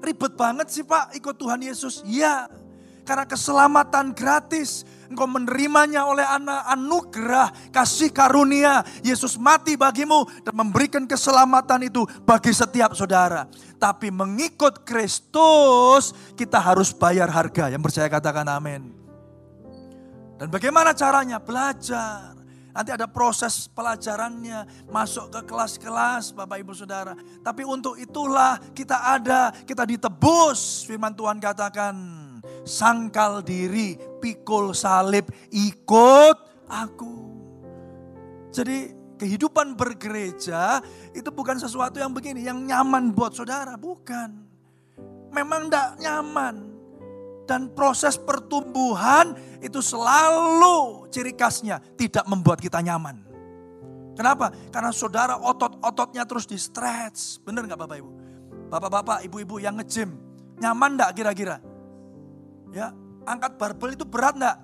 Ribet 0.00 0.32
banget 0.32 0.72
sih 0.72 0.80
Pak 0.80 1.12
ikut 1.12 1.36
Tuhan 1.36 1.60
Yesus. 1.60 2.00
Ya, 2.08 2.48
karena 3.04 3.28
keselamatan 3.28 4.16
gratis. 4.16 4.88
Engkau 5.10 5.26
menerimanya 5.26 6.06
oleh 6.06 6.22
anak 6.22 6.70
anugerah, 6.70 7.50
kasih 7.74 8.14
karunia. 8.14 8.86
Yesus 9.02 9.34
mati 9.34 9.74
bagimu 9.74 10.22
dan 10.46 10.54
memberikan 10.54 11.02
keselamatan 11.02 11.90
itu 11.90 12.06
bagi 12.22 12.54
setiap 12.54 12.94
saudara. 12.94 13.50
Tapi 13.74 14.14
mengikut 14.14 14.86
Kristus 14.86 16.14
kita 16.38 16.62
harus 16.62 16.94
bayar 16.94 17.26
harga. 17.26 17.66
Yang 17.66 17.90
percaya 17.90 18.06
katakan 18.06 18.46
amin. 18.46 18.94
Dan 20.38 20.46
bagaimana 20.46 20.94
caranya? 20.94 21.42
Belajar. 21.42 22.38
Nanti 22.70 22.94
ada 22.94 23.10
proses 23.10 23.66
pelajarannya, 23.66 24.86
masuk 24.94 25.34
ke 25.34 25.42
kelas-kelas 25.42 26.30
Bapak 26.30 26.62
Ibu 26.62 26.70
Saudara. 26.70 27.18
Tapi 27.42 27.66
untuk 27.66 27.98
itulah 27.98 28.62
kita 28.70 28.94
ada, 28.94 29.50
kita 29.66 29.82
ditebus. 29.82 30.86
Firman 30.86 31.18
Tuhan 31.18 31.42
katakan, 31.42 31.98
sangkal 32.64 33.40
diri, 33.44 33.96
pikul 34.18 34.72
salib, 34.76 35.28
ikut 35.50 36.36
aku. 36.68 37.16
Jadi 38.50 38.92
kehidupan 39.20 39.76
bergereja 39.76 40.80
itu 41.12 41.28
bukan 41.28 41.60
sesuatu 41.60 42.00
yang 42.00 42.10
begini, 42.10 42.44
yang 42.46 42.64
nyaman 42.64 43.12
buat 43.12 43.36
saudara, 43.36 43.76
bukan. 43.76 44.32
Memang 45.30 45.70
tidak 45.70 45.88
nyaman. 46.02 46.56
Dan 47.46 47.74
proses 47.74 48.14
pertumbuhan 48.14 49.34
itu 49.58 49.82
selalu 49.82 51.10
ciri 51.10 51.34
khasnya 51.34 51.82
tidak 51.98 52.22
membuat 52.30 52.62
kita 52.62 52.78
nyaman. 52.78 53.26
Kenapa? 54.14 54.54
Karena 54.70 54.94
saudara 54.94 55.34
otot-ototnya 55.34 56.22
terus 56.28 56.46
di 56.46 56.54
stretch. 56.54 57.42
Bener 57.42 57.66
nggak 57.66 57.80
Bapak 57.80 57.96
Ibu? 57.98 58.10
Bapak-bapak, 58.70 59.26
ibu-ibu 59.26 59.58
yang 59.58 59.82
ngejim, 59.82 60.14
nyaman 60.62 60.94
nggak 60.94 61.10
kira-kira? 61.18 61.58
Ya, 62.70 62.94
angkat 63.26 63.58
barbel 63.58 63.98
itu 63.98 64.06
berat 64.06 64.38
nggak? 64.38 64.56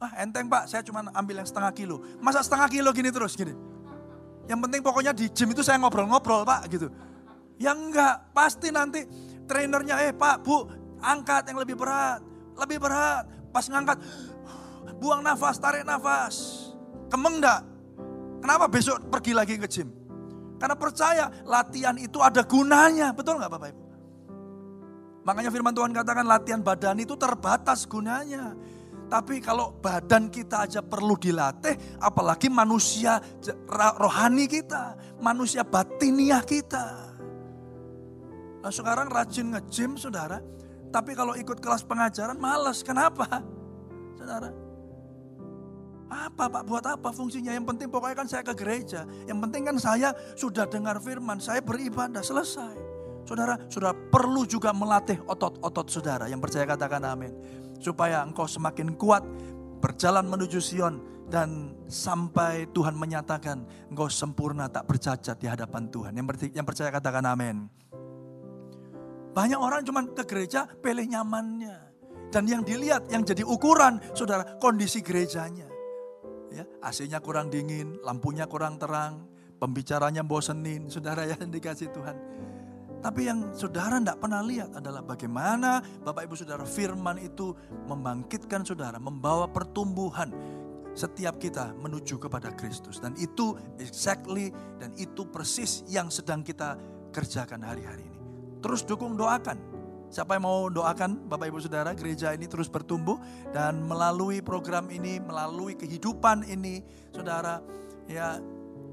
Ah 0.00 0.12
enteng 0.20 0.48
pak, 0.48 0.68
saya 0.68 0.84
cuma 0.84 1.04
ambil 1.12 1.40
yang 1.40 1.48
setengah 1.48 1.72
kilo. 1.72 2.02
Masa 2.20 2.44
setengah 2.44 2.68
kilo 2.68 2.90
gini 2.92 3.08
terus 3.08 3.36
gini? 3.36 3.54
Yang 4.44 4.60
penting 4.68 4.80
pokoknya 4.84 5.12
di 5.16 5.32
gym 5.32 5.56
itu 5.56 5.64
saya 5.64 5.80
ngobrol-ngobrol 5.80 6.44
pak 6.44 6.68
gitu. 6.68 6.92
Ya 7.56 7.72
enggak, 7.72 8.34
pasti 8.36 8.68
nanti 8.68 9.06
trainernya 9.48 10.04
eh 10.04 10.12
pak 10.12 10.44
bu 10.44 10.68
angkat 11.00 11.48
yang 11.48 11.58
lebih 11.60 11.76
berat, 11.78 12.20
lebih 12.58 12.80
berat. 12.82 13.24
Pas 13.54 13.64
ngangkat, 13.70 14.02
buang 14.98 15.22
nafas, 15.22 15.56
tarik 15.62 15.86
nafas. 15.86 16.68
Kemeng 17.08 17.38
enggak? 17.38 17.60
Kenapa 18.42 18.68
besok 18.68 18.98
pergi 19.08 19.32
lagi 19.32 19.54
ke 19.56 19.68
gym? 19.70 19.88
Karena 20.60 20.76
percaya 20.76 21.30
latihan 21.48 21.96
itu 21.96 22.20
ada 22.20 22.44
gunanya. 22.44 23.12
Betul 23.16 23.40
nggak 23.40 23.52
Bapak 23.52 23.68
Ibu? 23.72 23.83
Makanya 25.24 25.48
firman 25.48 25.72
Tuhan 25.72 25.92
katakan 25.96 26.28
latihan 26.28 26.60
badan 26.60 27.00
itu 27.00 27.16
terbatas 27.16 27.88
gunanya. 27.88 28.52
Tapi 29.08 29.40
kalau 29.40 29.72
badan 29.80 30.28
kita 30.32 30.64
aja 30.64 30.80
perlu 30.80 31.16
dilatih, 31.16 32.00
apalagi 32.00 32.48
manusia 32.48 33.20
rohani 34.00 34.48
kita, 34.48 34.96
manusia 35.20 35.64
batiniah 35.64 36.40
kita. 36.44 37.12
Nah 38.64 38.72
sekarang 38.72 39.12
rajin 39.12 39.52
nge-gym 39.52 40.00
saudara, 40.00 40.40
tapi 40.88 41.12
kalau 41.12 41.36
ikut 41.36 41.60
kelas 41.60 41.84
pengajaran 41.84 42.36
malas. 42.40 42.80
Kenapa? 42.80 43.44
Saudara. 44.16 44.52
Apa 46.08 46.46
Pak 46.46 46.62
buat 46.68 46.84
apa 46.84 47.12
fungsinya? 47.12 47.52
Yang 47.52 47.74
penting 47.74 47.88
pokoknya 47.92 48.16
kan 48.24 48.28
saya 48.28 48.42
ke 48.44 48.54
gereja. 48.56 49.04
Yang 49.28 49.38
penting 49.48 49.62
kan 49.68 49.76
saya 49.80 50.08
sudah 50.36 50.64
dengar 50.68 51.00
firman, 51.00 51.40
saya 51.40 51.60
beribadah, 51.60 52.24
selesai. 52.24 52.93
Saudara, 53.24 53.56
sudah 53.72 53.96
perlu 53.96 54.44
juga 54.44 54.70
melatih 54.76 55.20
otot-otot 55.24 55.88
saudara. 55.88 56.28
Yang 56.28 56.40
percaya 56.44 56.64
katakan 56.68 57.02
amin. 57.08 57.32
Supaya 57.80 58.20
engkau 58.20 58.44
semakin 58.44 58.96
kuat 59.00 59.24
berjalan 59.80 60.28
menuju 60.28 60.60
Sion 60.60 61.00
dan 61.28 61.72
sampai 61.88 62.68
Tuhan 62.72 62.96
menyatakan 62.96 63.64
engkau 63.88 64.12
sempurna 64.12 64.68
tak 64.68 64.84
bercacat 64.84 65.40
di 65.40 65.48
hadapan 65.48 65.88
Tuhan. 65.88 66.12
Yang 66.52 66.66
percaya 66.68 66.92
katakan 66.92 67.24
amin. 67.24 67.64
Banyak 69.34 69.58
orang 69.58 69.82
cuma 69.82 70.04
ke 70.06 70.22
gereja 70.28 70.68
pilih 70.68 71.08
nyamannya. 71.08 71.76
Dan 72.30 72.46
yang 72.50 72.62
dilihat, 72.66 73.10
yang 73.10 73.22
jadi 73.22 73.42
ukuran, 73.46 73.98
saudara, 74.14 74.58
kondisi 74.58 75.02
gerejanya. 75.02 75.66
Ya, 76.54 76.66
AC-nya 76.82 77.18
kurang 77.18 77.50
dingin, 77.50 77.98
lampunya 78.02 78.46
kurang 78.46 78.78
terang, 78.78 79.26
pembicaranya 79.58 80.22
bosenin, 80.22 80.86
saudara 80.86 81.26
yang 81.26 81.50
dikasih 81.50 81.90
Tuhan. 81.90 82.16
Tapi 83.04 83.28
yang 83.28 83.52
saudara 83.52 84.00
tidak 84.00 84.16
pernah 84.16 84.40
lihat 84.40 84.80
adalah 84.80 85.04
bagaimana 85.04 85.84
Bapak 86.00 86.24
Ibu 86.24 86.40
Saudara 86.40 86.64
firman 86.64 87.20
itu 87.20 87.52
membangkitkan 87.84 88.64
saudara, 88.64 88.96
membawa 88.96 89.44
pertumbuhan 89.44 90.32
setiap 90.96 91.36
kita 91.36 91.76
menuju 91.84 92.16
kepada 92.16 92.56
Kristus. 92.56 93.04
Dan 93.04 93.12
itu 93.20 93.60
exactly 93.76 94.48
dan 94.80 94.96
itu 94.96 95.28
persis 95.28 95.84
yang 95.84 96.08
sedang 96.08 96.40
kita 96.40 96.80
kerjakan 97.12 97.60
hari-hari 97.60 98.08
ini. 98.08 98.18
Terus 98.64 98.80
dukung 98.88 99.20
doakan. 99.20 99.76
Siapa 100.08 100.40
yang 100.40 100.48
mau 100.48 100.72
doakan 100.72 101.28
Bapak 101.28 101.52
Ibu 101.52 101.60
Saudara 101.60 101.92
gereja 101.92 102.32
ini 102.32 102.48
terus 102.48 102.72
bertumbuh 102.72 103.20
dan 103.52 103.84
melalui 103.84 104.40
program 104.40 104.88
ini, 104.88 105.20
melalui 105.20 105.76
kehidupan 105.76 106.48
ini 106.48 106.80
Saudara 107.12 107.60
ya 108.08 108.40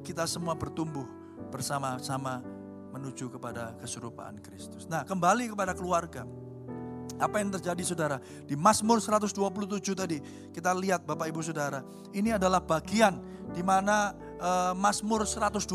kita 0.03 0.27
semua 0.27 0.57
bertumbuh 0.57 1.07
bersama-sama 1.47 2.43
menuju 2.91 3.31
kepada 3.31 3.73
keserupaan 3.79 4.37
Kristus. 4.43 4.85
Nah 4.85 5.07
kembali 5.07 5.51
kepada 5.51 5.71
keluarga. 5.71 6.27
Apa 7.21 7.37
yang 7.37 7.53
terjadi 7.53 7.83
saudara? 7.85 8.17
Di 8.49 8.57
Mazmur 8.57 8.97
127 8.97 9.93
tadi 9.93 10.17
kita 10.49 10.73
lihat 10.73 11.05
Bapak 11.05 11.29
Ibu 11.29 11.41
Saudara. 11.45 11.85
Ini 12.09 12.41
adalah 12.41 12.65
bagian 12.65 13.21
di 13.53 13.61
mana 13.61 14.17
uh, 14.41 14.73
Mazmur 14.73 15.21
120 15.29 15.69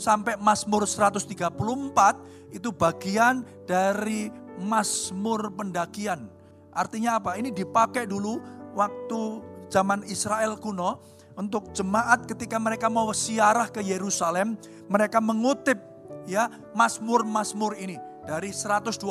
sampai 0.00 0.40
Mazmur 0.40 0.88
134 0.88 2.56
itu 2.56 2.72
bagian 2.72 3.44
dari 3.68 4.32
Mazmur 4.56 5.52
pendakian. 5.52 6.32
Artinya 6.72 7.20
apa? 7.20 7.36
Ini 7.36 7.52
dipakai 7.52 8.08
dulu 8.08 8.40
waktu 8.72 9.20
zaman 9.68 10.06
Israel 10.08 10.56
kuno 10.56 11.02
untuk 11.34 11.74
jemaat 11.74 12.30
ketika 12.30 12.62
mereka 12.62 12.86
mau 12.86 13.10
siarah 13.10 13.66
ke 13.66 13.82
Yerusalem, 13.82 14.54
mereka 14.86 15.18
mengutip 15.18 15.93
ya 16.24 16.48
Mazmur-Mazmur 16.76 17.76
ini 17.78 17.96
dari 18.24 18.50
120 18.50 19.04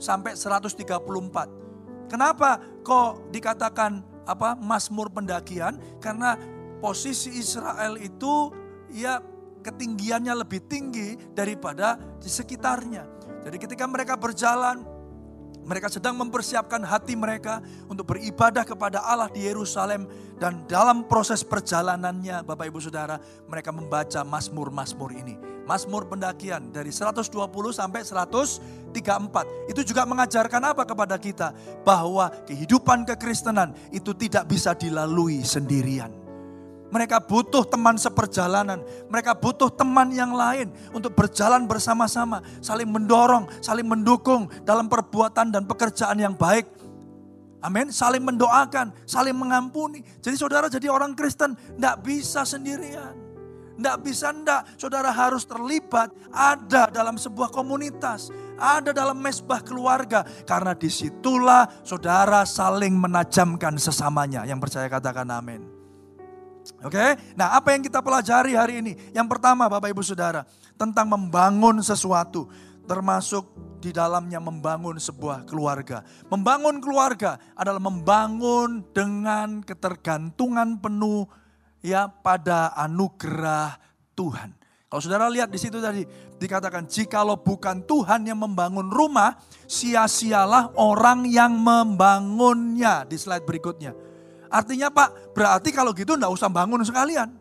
sampai 0.00 0.36
134. 0.36 2.08
Kenapa 2.12 2.60
kok 2.84 3.32
dikatakan 3.32 4.04
apa 4.28 4.54
Mazmur 4.60 5.08
pendakian? 5.08 5.80
Karena 5.98 6.36
posisi 6.78 7.32
Israel 7.40 7.96
itu 7.96 8.52
ya 8.92 9.22
ketinggiannya 9.62 10.34
lebih 10.44 10.60
tinggi 10.68 11.16
daripada 11.32 11.96
di 12.20 12.28
sekitarnya. 12.28 13.06
Jadi 13.42 13.56
ketika 13.58 13.88
mereka 13.88 14.14
berjalan 14.18 14.84
Mereka 15.62 15.86
sedang 15.86 16.18
mempersiapkan 16.18 16.82
hati 16.82 17.14
mereka 17.14 17.62
untuk 17.86 18.14
beribadah 18.14 18.66
kepada 18.66 19.02
Allah 19.02 19.30
di 19.30 19.46
Yerusalem 19.46 20.10
dan 20.38 20.66
dalam 20.66 21.06
proses 21.06 21.46
perjalanannya 21.46 22.42
Bapak 22.42 22.66
Ibu 22.66 22.82
Saudara 22.82 23.18
mereka 23.46 23.70
membaca 23.70 24.26
Mazmur-Mazmur 24.26 25.10
ini. 25.14 25.34
Mazmur 25.62 26.10
pendakian 26.10 26.74
dari 26.74 26.90
120 26.90 27.30
sampai 27.70 28.02
134. 28.02 29.70
Itu 29.70 29.86
juga 29.86 30.02
mengajarkan 30.02 30.74
apa 30.74 30.82
kepada 30.82 31.14
kita? 31.14 31.54
Bahwa 31.86 32.30
kehidupan 32.46 33.06
kekristenan 33.06 33.70
itu 33.94 34.10
tidak 34.18 34.50
bisa 34.50 34.74
dilalui 34.74 35.46
sendirian. 35.46 36.21
Mereka 36.92 37.24
butuh 37.24 37.64
teman 37.64 37.96
seperjalanan. 37.96 38.84
Mereka 39.08 39.40
butuh 39.40 39.72
teman 39.72 40.12
yang 40.12 40.36
lain 40.36 40.68
untuk 40.92 41.16
berjalan 41.16 41.64
bersama-sama. 41.64 42.44
Saling 42.60 42.84
mendorong, 42.84 43.48
saling 43.64 43.88
mendukung 43.88 44.52
dalam 44.60 44.92
perbuatan 44.92 45.48
dan 45.48 45.64
pekerjaan 45.64 46.20
yang 46.20 46.36
baik. 46.36 46.68
Amin. 47.64 47.88
Saling 47.88 48.20
mendoakan, 48.20 48.92
saling 49.08 49.32
mengampuni. 49.32 50.04
Jadi 50.20 50.36
saudara 50.36 50.68
jadi 50.68 50.92
orang 50.92 51.16
Kristen 51.16 51.56
tidak 51.56 52.04
bisa 52.04 52.44
sendirian. 52.44 53.16
Tidak 53.72 53.96
bisa 54.04 54.36
tidak. 54.36 54.68
Saudara 54.76 55.08
harus 55.08 55.48
terlibat 55.48 56.12
ada 56.28 56.92
dalam 56.92 57.16
sebuah 57.16 57.48
komunitas. 57.48 58.28
Ada 58.60 58.92
dalam 58.92 59.16
mesbah 59.16 59.64
keluarga. 59.64 60.28
Karena 60.44 60.76
di 60.76 60.92
situlah 60.92 61.64
saudara 61.80 62.44
saling 62.44 62.92
menajamkan 62.92 63.80
sesamanya. 63.80 64.44
Yang 64.44 64.68
percaya 64.68 64.92
katakan 64.92 65.32
amin. 65.32 65.71
Oke, 66.82 67.18
nah 67.34 67.58
apa 67.58 67.74
yang 67.74 67.82
kita 67.82 67.98
pelajari 67.98 68.54
hari 68.54 68.78
ini? 68.78 68.92
Yang 69.10 69.26
pertama 69.38 69.66
Bapak 69.66 69.90
Ibu 69.90 70.02
Saudara, 70.02 70.46
tentang 70.78 71.10
membangun 71.10 71.82
sesuatu. 71.82 72.46
Termasuk 72.82 73.46
di 73.78 73.94
dalamnya 73.94 74.42
membangun 74.42 74.98
sebuah 74.98 75.46
keluarga. 75.46 76.02
Membangun 76.30 76.82
keluarga 76.82 77.38
adalah 77.54 77.78
membangun 77.78 78.82
dengan 78.90 79.62
ketergantungan 79.62 80.78
penuh 80.82 81.26
ya 81.82 82.10
pada 82.10 82.74
anugerah 82.78 83.78
Tuhan. 84.14 84.54
Kalau 84.86 85.00
saudara 85.00 85.26
lihat 85.32 85.48
di 85.48 85.56
situ 85.56 85.80
tadi 85.80 86.04
dikatakan 86.36 86.84
jikalau 86.84 87.40
bukan 87.40 87.80
Tuhan 87.86 88.28
yang 88.28 88.38
membangun 88.38 88.92
rumah, 88.92 89.40
sia-sialah 89.64 90.76
orang 90.76 91.24
yang 91.26 91.56
membangunnya 91.56 93.08
di 93.08 93.16
slide 93.16 93.46
berikutnya. 93.48 94.11
Artinya 94.52 94.92
Pak, 94.92 95.32
berarti 95.32 95.72
kalau 95.72 95.96
gitu 95.96 96.12
enggak 96.12 96.28
usah 96.28 96.52
bangun 96.52 96.84
sekalian. 96.84 97.32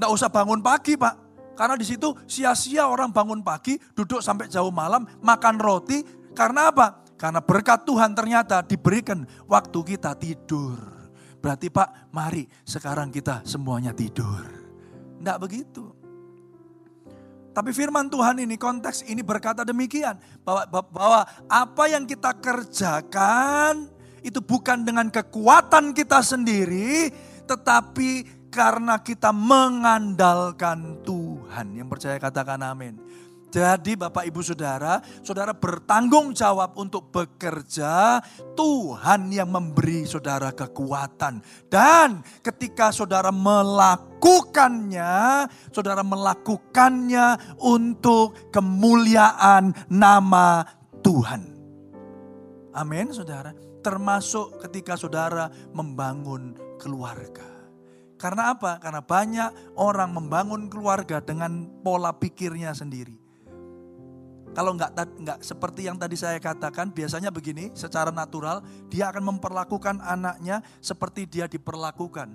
Enggak 0.00 0.10
usah 0.10 0.32
bangun 0.32 0.64
pagi 0.64 0.96
Pak. 0.96 1.28
Karena 1.52 1.76
di 1.76 1.84
situ 1.84 2.16
sia-sia 2.24 2.88
orang 2.88 3.12
bangun 3.12 3.44
pagi, 3.44 3.76
duduk 3.92 4.24
sampai 4.24 4.48
jauh 4.48 4.72
malam, 4.72 5.04
makan 5.20 5.60
roti. 5.60 6.00
Karena 6.32 6.72
apa? 6.72 7.04
Karena 7.18 7.44
berkat 7.44 7.84
Tuhan 7.84 8.16
ternyata 8.16 8.64
diberikan 8.64 9.28
waktu 9.44 9.78
kita 9.84 10.16
tidur. 10.16 10.78
Berarti 11.44 11.68
Pak, 11.68 12.14
mari 12.14 12.48
sekarang 12.64 13.12
kita 13.12 13.44
semuanya 13.44 13.92
tidur. 13.92 14.42
Enggak 15.20 15.38
begitu. 15.44 15.98
Tapi 17.52 17.74
firman 17.74 18.06
Tuhan 18.06 18.38
ini 18.38 18.54
konteks 18.54 19.02
ini 19.10 19.18
berkata 19.18 19.66
demikian 19.66 20.14
bahwa 20.46 20.62
bahwa 20.94 21.20
apa 21.50 21.84
yang 21.90 22.06
kita 22.06 22.30
kerjakan 22.38 23.90
itu 24.22 24.42
bukan 24.42 24.82
dengan 24.82 25.08
kekuatan 25.08 25.94
kita 25.94 26.22
sendiri, 26.22 27.10
tetapi 27.46 28.38
karena 28.48 28.98
kita 29.00 29.30
mengandalkan 29.30 31.04
Tuhan. 31.04 31.76
Yang 31.76 31.88
percaya 31.88 32.16
katakan 32.18 32.60
amin. 32.64 32.94
Jadi 33.48 33.96
Bapak 33.96 34.28
Ibu 34.28 34.44
Saudara, 34.44 35.00
Saudara 35.24 35.56
bertanggung 35.56 36.36
jawab 36.36 36.76
untuk 36.76 37.08
bekerja, 37.08 38.20
Tuhan 38.52 39.32
yang 39.32 39.48
memberi 39.48 40.04
Saudara 40.04 40.52
kekuatan. 40.52 41.40
Dan 41.72 42.20
ketika 42.44 42.92
Saudara 42.92 43.32
melakukannya, 43.32 45.48
Saudara 45.72 46.04
melakukannya 46.04 47.56
untuk 47.64 48.52
kemuliaan 48.52 49.72
nama 49.88 50.68
Tuhan. 51.00 51.56
Amin 52.76 53.16
Saudara 53.16 53.67
termasuk 53.80 54.62
ketika 54.66 54.98
saudara 54.98 55.50
membangun 55.74 56.56
keluarga. 56.78 57.46
Karena 58.18 58.50
apa? 58.50 58.82
Karena 58.82 58.98
banyak 58.98 59.78
orang 59.78 60.10
membangun 60.10 60.66
keluarga 60.66 61.22
dengan 61.22 61.70
pola 61.86 62.10
pikirnya 62.10 62.74
sendiri. 62.74 63.14
Kalau 64.58 64.74
nggak 64.74 64.90
nggak 65.22 65.38
seperti 65.46 65.86
yang 65.86 66.02
tadi 66.02 66.18
saya 66.18 66.42
katakan, 66.42 66.90
biasanya 66.90 67.30
begini, 67.30 67.70
secara 67.78 68.10
natural 68.10 68.58
dia 68.90 69.06
akan 69.14 69.36
memperlakukan 69.36 70.02
anaknya 70.02 70.66
seperti 70.82 71.30
dia 71.30 71.46
diperlakukan. 71.46 72.26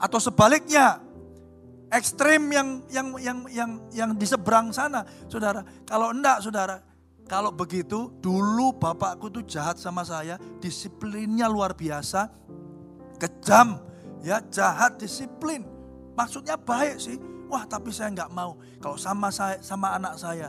Atau 0.00 0.16
sebaliknya, 0.16 1.04
ekstrim 1.92 2.48
yang 2.48 2.68
yang 2.88 3.08
yang 3.20 3.38
yang 3.52 3.70
yang 3.92 4.10
di 4.16 4.24
seberang 4.24 4.72
sana, 4.72 5.04
saudara. 5.28 5.60
Kalau 5.84 6.08
enggak, 6.08 6.40
saudara, 6.40 6.80
kalau 7.28 7.52
begitu, 7.52 8.08
dulu 8.24 8.72
bapakku 8.72 9.28
tuh 9.28 9.44
jahat 9.44 9.76
sama 9.76 10.00
saya, 10.00 10.40
disiplinnya 10.64 11.44
luar 11.44 11.76
biasa, 11.76 12.32
kejam, 13.20 13.76
ya 14.24 14.40
jahat 14.48 14.96
disiplin. 14.96 15.60
Maksudnya 16.16 16.56
baik 16.56 16.96
sih. 16.96 17.20
Wah, 17.52 17.68
tapi 17.68 17.92
saya 17.92 18.16
nggak 18.16 18.32
mau. 18.32 18.56
Kalau 18.80 18.96
sama 18.96 19.28
saya, 19.28 19.60
sama 19.60 19.92
anak 19.92 20.16
saya, 20.16 20.48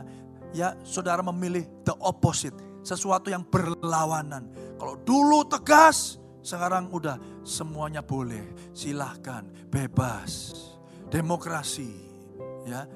ya 0.56 0.72
saudara 0.80 1.20
memilih 1.20 1.68
the 1.84 1.92
opposite, 2.00 2.56
sesuatu 2.80 3.28
yang 3.28 3.44
berlawanan. 3.44 4.48
Kalau 4.80 4.96
dulu 5.04 5.44
tegas, 5.44 6.16
sekarang 6.40 6.88
udah 6.88 7.20
semuanya 7.44 8.00
boleh, 8.00 8.72
silahkan, 8.72 9.44
bebas, 9.68 10.56
demokrasi, 11.12 11.92
ya 12.64 12.88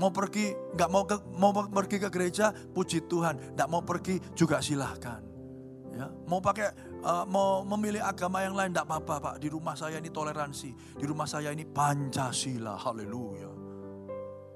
Mau 0.00 0.08
pergi, 0.08 0.56
nggak 0.72 0.88
mau 0.88 1.04
ke, 1.04 1.16
mau 1.36 1.52
pergi 1.52 2.00
ke 2.00 2.08
gereja, 2.08 2.56
puji 2.72 3.04
Tuhan. 3.04 3.52
Nggak 3.52 3.68
mau 3.68 3.84
pergi 3.84 4.16
juga 4.32 4.64
silahkan. 4.64 5.20
Ya, 5.92 6.08
mau 6.24 6.40
pakai, 6.40 6.72
uh, 7.04 7.28
mau 7.28 7.60
memilih 7.68 8.00
agama 8.00 8.40
yang 8.40 8.56
lain, 8.56 8.72
nggak 8.72 8.88
apa-apa 8.88 9.14
pak. 9.20 9.34
Di 9.44 9.52
rumah 9.52 9.76
saya 9.76 10.00
ini 10.00 10.08
toleransi, 10.08 10.96
di 10.96 11.04
rumah 11.04 11.28
saya 11.28 11.52
ini 11.52 11.68
Pancasila, 11.68 12.80
haleluya. 12.80 13.52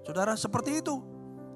Saudara 0.08 0.32
seperti 0.32 0.80
itu 0.80 0.96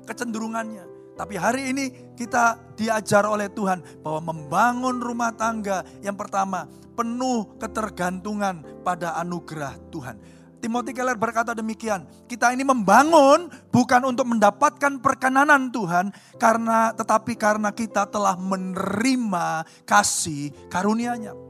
kecenderungannya. 0.05 1.17
Tapi 1.17 1.35
hari 1.35 1.73
ini 1.75 2.15
kita 2.15 2.77
diajar 2.79 3.27
oleh 3.27 3.51
Tuhan 3.51 4.05
bahwa 4.05 4.31
membangun 4.31 5.03
rumah 5.03 5.35
tangga 5.35 5.83
yang 5.99 6.15
pertama 6.15 6.71
penuh 6.95 7.59
ketergantungan 7.59 8.85
pada 8.87 9.19
anugerah 9.19 9.75
Tuhan. 9.91 10.17
Timothy 10.59 10.91
Keller 10.91 11.15
berkata 11.15 11.55
demikian, 11.55 12.03
kita 12.27 12.51
ini 12.51 12.67
membangun 12.67 13.47
bukan 13.71 14.03
untuk 14.11 14.27
mendapatkan 14.27 14.99
perkenanan 14.99 15.71
Tuhan 15.71 16.11
karena 16.37 16.91
tetapi 16.93 17.39
karena 17.39 17.71
kita 17.71 18.11
telah 18.11 18.35
menerima 18.35 19.63
kasih 19.87 20.51
karunia-Nya. 20.67 21.48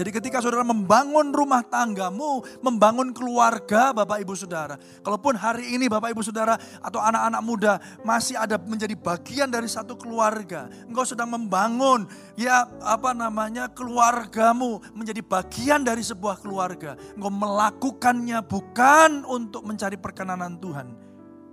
Jadi 0.00 0.16
ketika 0.16 0.40
saudara 0.40 0.64
membangun 0.64 1.28
rumah 1.28 1.60
tanggamu, 1.60 2.40
membangun 2.64 3.12
keluarga 3.12 3.92
Bapak 3.92 4.24
Ibu 4.24 4.32
Saudara. 4.32 4.80
Kalaupun 5.04 5.36
hari 5.36 5.76
ini 5.76 5.92
Bapak 5.92 6.16
Ibu 6.16 6.24
Saudara 6.24 6.56
atau 6.80 7.04
anak-anak 7.04 7.42
muda 7.44 7.72
masih 8.00 8.40
ada 8.40 8.56
menjadi 8.56 8.96
bagian 8.96 9.52
dari 9.52 9.68
satu 9.68 10.00
keluarga. 10.00 10.72
Engkau 10.88 11.04
sedang 11.04 11.28
membangun 11.36 12.08
ya 12.32 12.64
apa 12.80 13.12
namanya 13.12 13.68
keluargamu 13.68 14.80
menjadi 14.96 15.20
bagian 15.20 15.84
dari 15.84 16.00
sebuah 16.00 16.40
keluarga. 16.40 16.96
Engkau 17.12 17.28
melakukannya 17.28 18.40
bukan 18.40 19.28
untuk 19.28 19.68
mencari 19.68 20.00
perkenanan 20.00 20.56
Tuhan. 20.64 20.96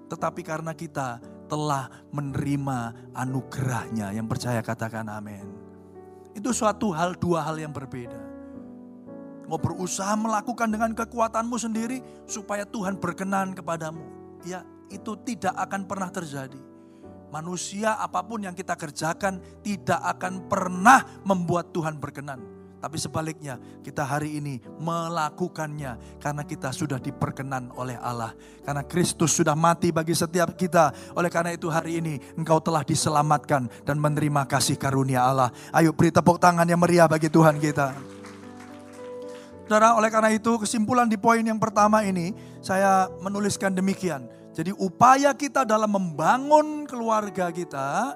Tetapi 0.08 0.40
karena 0.48 0.72
kita 0.72 1.20
telah 1.52 1.92
menerima 2.16 3.12
anugerahnya. 3.12 4.16
Yang 4.16 4.28
percaya 4.32 4.64
katakan 4.64 5.04
amin. 5.12 5.52
Itu 6.32 6.56
suatu 6.56 6.96
hal, 6.96 7.20
dua 7.20 7.44
hal 7.44 7.60
yang 7.60 7.76
berbeda. 7.76 8.27
Mau 9.48 9.56
berusaha 9.56 10.12
melakukan 10.20 10.68
dengan 10.68 10.92
kekuatanmu 10.92 11.56
sendiri 11.56 12.04
supaya 12.28 12.68
Tuhan 12.68 13.00
berkenan 13.00 13.56
kepadamu. 13.56 14.04
Ya, 14.44 14.68
itu 14.92 15.16
tidak 15.24 15.56
akan 15.56 15.88
pernah 15.88 16.12
terjadi. 16.12 16.60
Manusia 17.28 18.00
apa 18.00 18.24
pun 18.24 18.44
yang 18.44 18.56
kita 18.56 18.76
kerjakan 18.76 19.44
tidak 19.60 20.00
akan 20.00 20.48
pernah 20.48 21.04
membuat 21.28 21.76
Tuhan 21.76 22.00
berkenan. 22.00 22.40
Tapi 22.78 22.94
sebaliknya 23.02 23.58
kita 23.82 24.06
hari 24.06 24.38
ini 24.38 24.62
melakukannya 24.78 26.22
karena 26.22 26.44
kita 26.46 26.70
sudah 26.70 27.02
diperkenan 27.02 27.74
oleh 27.74 27.98
Allah. 27.98 28.38
Karena 28.62 28.86
Kristus 28.86 29.34
sudah 29.34 29.58
mati 29.58 29.90
bagi 29.90 30.14
setiap 30.14 30.54
kita. 30.54 30.94
Oleh 31.18 31.34
karena 31.34 31.52
itu 31.58 31.68
hari 31.74 31.98
ini 32.00 32.22
engkau 32.38 32.62
telah 32.62 32.86
diselamatkan 32.86 33.68
dan 33.82 33.98
menerima 33.98 34.46
kasih 34.46 34.78
karunia 34.78 35.26
Allah. 35.26 35.50
Ayo 35.74 35.92
beri 35.92 36.14
tepuk 36.14 36.38
tangan 36.38 36.70
yang 36.70 36.80
meriah 36.80 37.10
bagi 37.10 37.34
Tuhan 37.34 37.58
kita. 37.58 38.17
Saudara, 39.68 40.00
oleh 40.00 40.08
karena 40.08 40.32
itu 40.32 40.56
kesimpulan 40.64 41.12
di 41.12 41.20
poin 41.20 41.44
yang 41.44 41.60
pertama 41.60 42.00
ini 42.00 42.32
saya 42.64 43.12
menuliskan 43.20 43.76
demikian. 43.76 44.24
Jadi 44.56 44.72
upaya 44.80 45.36
kita 45.36 45.68
dalam 45.68 45.92
membangun 45.92 46.88
keluarga 46.88 47.52
kita 47.52 48.16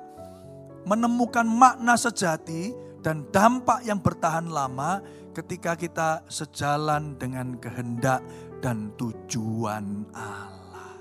menemukan 0.87 1.43
makna 1.43 1.99
sejati 1.99 2.71
dan 3.03 3.27
dampak 3.35 3.83
yang 3.83 3.99
bertahan 3.99 4.47
lama 4.47 5.03
ketika 5.35 5.75
kita 5.75 6.23
sejalan 6.31 7.19
dengan 7.19 7.59
kehendak 7.59 8.23
dan 8.63 8.95
tujuan 8.95 10.07
Allah. 10.15 10.95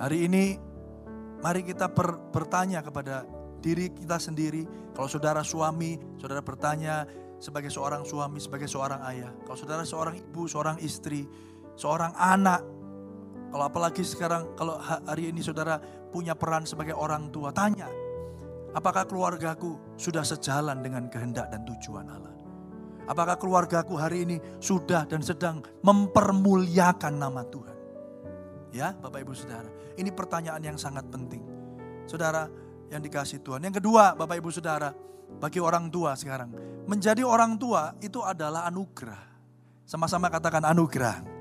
Hari 0.00 0.18
ini 0.24 0.56
mari 1.44 1.68
kita 1.68 1.92
ber, 1.92 2.32
bertanya 2.32 2.80
kepada 2.80 3.28
diri 3.60 3.92
kita 3.92 4.16
sendiri. 4.16 4.64
Kalau 4.96 5.06
saudara 5.06 5.44
suami, 5.46 6.00
saudara 6.16 6.40
bertanya 6.40 7.06
sebagai 7.42 7.74
seorang 7.74 8.06
suami, 8.06 8.38
sebagai 8.38 8.70
seorang 8.70 9.02
ayah. 9.10 9.34
Kalau 9.42 9.58
saudara 9.58 9.82
seorang 9.82 10.14
ibu, 10.14 10.46
seorang 10.46 10.78
istri, 10.78 11.26
seorang 11.74 12.14
anak. 12.14 12.62
Kalau 13.50 13.64
apalagi 13.66 14.06
sekarang, 14.06 14.54
kalau 14.54 14.78
hari 14.78 15.34
ini 15.34 15.42
saudara 15.42 15.82
punya 16.14 16.38
peran 16.38 16.62
sebagai 16.62 16.94
orang 16.94 17.34
tua, 17.34 17.50
tanya 17.50 17.90
Apakah 18.72 19.04
keluargaku 19.04 19.76
sudah 20.00 20.24
sejalan 20.24 20.80
dengan 20.80 21.04
kehendak 21.12 21.52
dan 21.52 21.60
tujuan 21.68 22.08
Allah? 22.08 22.32
Apakah 23.04 23.36
keluargaku 23.36 24.00
hari 24.00 24.24
ini 24.24 24.36
sudah 24.64 25.04
dan 25.04 25.20
sedang 25.20 25.60
mempermuliakan 25.84 27.20
nama 27.20 27.44
Tuhan? 27.44 27.76
Ya, 28.72 28.96
Bapak 28.96 29.28
Ibu 29.28 29.36
Saudara. 29.36 29.68
Ini 30.00 30.08
pertanyaan 30.16 30.64
yang 30.64 30.78
sangat 30.80 31.04
penting. 31.12 31.44
Saudara 32.08 32.48
yang 32.88 33.04
dikasih 33.04 33.44
Tuhan. 33.44 33.60
Yang 33.60 33.84
kedua, 33.84 34.16
Bapak 34.16 34.40
Ibu 34.40 34.48
Saudara, 34.48 34.88
bagi 35.40 35.60
orang 35.62 35.88
tua 35.88 36.16
sekarang, 36.18 36.52
menjadi 36.84 37.22
orang 37.22 37.56
tua 37.56 37.94
itu 38.02 38.20
adalah 38.20 38.66
anugerah. 38.68 39.22
Sama-sama 39.86 40.32
katakan 40.32 40.64
anugerah. 40.66 41.32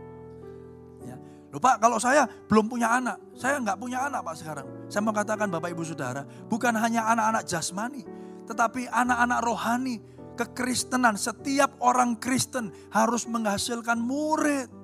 Loh 1.51 1.59
Pak, 1.59 1.83
kalau 1.83 1.99
saya 1.99 2.23
belum 2.47 2.71
punya 2.71 2.95
anak, 2.95 3.19
saya 3.35 3.59
nggak 3.59 3.75
punya 3.75 4.07
anak 4.07 4.23
Pak 4.23 4.35
sekarang. 4.39 4.67
Saya 4.87 5.03
mau 5.03 5.11
katakan 5.11 5.51
Bapak 5.51 5.75
Ibu 5.75 5.83
Saudara, 5.83 6.23
bukan 6.47 6.71
hanya 6.79 7.11
anak-anak 7.11 7.43
jasmani, 7.43 8.07
tetapi 8.47 8.87
anak-anak 8.87 9.39
rohani, 9.43 9.99
kekristenan. 10.39 11.19
Setiap 11.19 11.75
orang 11.83 12.15
Kristen 12.23 12.71
harus 12.95 13.27
menghasilkan 13.27 13.99
murid. 13.99 14.79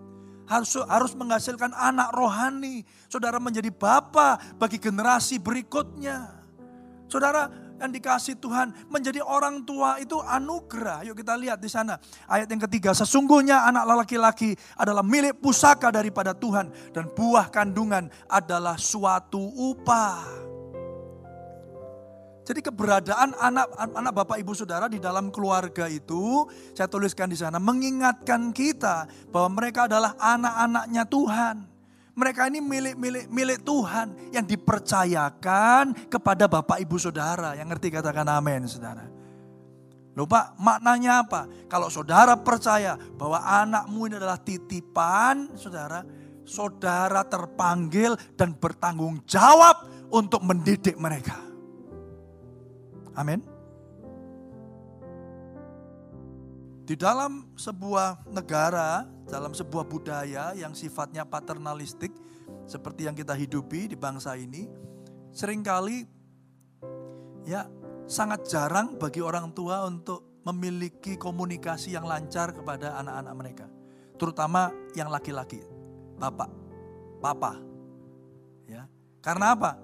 Harus, 0.47 0.79
harus 0.87 1.11
menghasilkan 1.11 1.75
anak 1.75 2.11
rohani. 2.15 2.87
Saudara 3.11 3.35
menjadi 3.35 3.67
bapak 3.67 4.55
bagi 4.55 4.79
generasi 4.79 5.43
berikutnya. 5.43 6.39
Saudara, 7.11 7.51
yang 7.77 7.91
dikasih 7.93 8.37
Tuhan 8.41 8.73
menjadi 8.89 9.21
orang 9.21 9.63
tua 9.63 10.01
itu 10.01 10.17
anugerah. 10.21 11.05
Yuk 11.05 11.17
kita 11.17 11.37
lihat 11.37 11.61
di 11.61 11.69
sana 11.69 11.97
ayat 12.25 12.49
yang 12.49 12.61
ketiga. 12.65 12.91
Sesungguhnya 12.93 13.65
anak 13.65 14.05
laki-laki 14.05 14.57
adalah 14.77 15.05
milik 15.05 15.37
pusaka 15.37 15.93
daripada 15.93 16.33
Tuhan 16.33 16.69
dan 16.93 17.09
buah 17.13 17.49
kandungan 17.53 18.09
adalah 18.29 18.75
suatu 18.75 19.41
upah. 19.73 20.47
Jadi 22.47 22.63
keberadaan 22.63 23.35
anak 23.35 23.67
anak 23.75 24.13
Bapak 24.15 24.39
Ibu 24.39 24.55
Saudara 24.55 24.87
di 24.87 25.03
dalam 25.03 25.35
keluarga 25.35 25.91
itu 25.91 26.47
saya 26.71 26.87
tuliskan 26.87 27.27
di 27.27 27.35
sana 27.35 27.59
mengingatkan 27.59 28.55
kita 28.55 29.03
bahwa 29.27 29.59
mereka 29.59 29.91
adalah 29.91 30.15
anak-anaknya 30.15 31.03
Tuhan. 31.11 31.76
Mereka 32.17 32.49
ini 32.49 32.59
milik-milik 32.65 33.29
milik 33.29 33.59
Tuhan 33.61 34.33
yang 34.33 34.41
dipercayakan 34.41 36.09
kepada 36.09 36.49
Bapak 36.49 36.81
Ibu 36.81 36.97
Saudara. 36.97 37.53
Yang 37.53 37.77
ngerti 37.77 37.87
katakan 37.93 38.25
amin 38.25 38.65
Saudara. 38.65 39.05
Lupa 40.17 40.57
maknanya 40.57 41.21
apa? 41.21 41.45
Kalau 41.69 41.93
saudara 41.93 42.33
percaya 42.41 42.97
bahwa 42.97 43.37
anakmu 43.37 44.09
ini 44.09 44.17
adalah 44.17 44.41
titipan, 44.41 45.53
saudara, 45.53 46.01
saudara 46.41 47.21
terpanggil 47.21 48.17
dan 48.33 48.57
bertanggung 48.57 49.21
jawab 49.29 49.85
untuk 50.09 50.41
mendidik 50.41 50.97
mereka. 50.97 51.37
Amin. 53.13 53.56
Di 56.87 56.95
dalam 56.95 57.51
sebuah 57.59 58.31
negara 58.31 59.03
dalam 59.27 59.51
sebuah 59.51 59.83
budaya 59.83 60.55
yang 60.55 60.71
sifatnya 60.71 61.27
paternalistik 61.27 62.15
seperti 62.63 63.11
yang 63.11 63.15
kita 63.15 63.35
hidupi 63.35 63.91
di 63.91 63.99
bangsa 63.99 64.39
ini 64.39 64.63
sering 65.35 65.59
kali 65.59 66.07
ya 67.43 67.67
sangat 68.07 68.47
jarang 68.47 68.95
bagi 68.95 69.19
orang 69.19 69.51
tua 69.51 69.83
untuk 69.83 70.39
memiliki 70.47 71.19
komunikasi 71.19 71.91
yang 71.91 72.07
lancar 72.07 72.55
kepada 72.55 72.95
anak-anak 73.03 73.33
mereka. 73.35 73.67
Terutama 74.15 74.71
yang 74.95 75.11
laki-laki 75.11 75.59
bapak 76.15 76.47
papa 77.19 77.59
ya. 78.63 78.87
Karena 79.19 79.51
apa? 79.59 79.75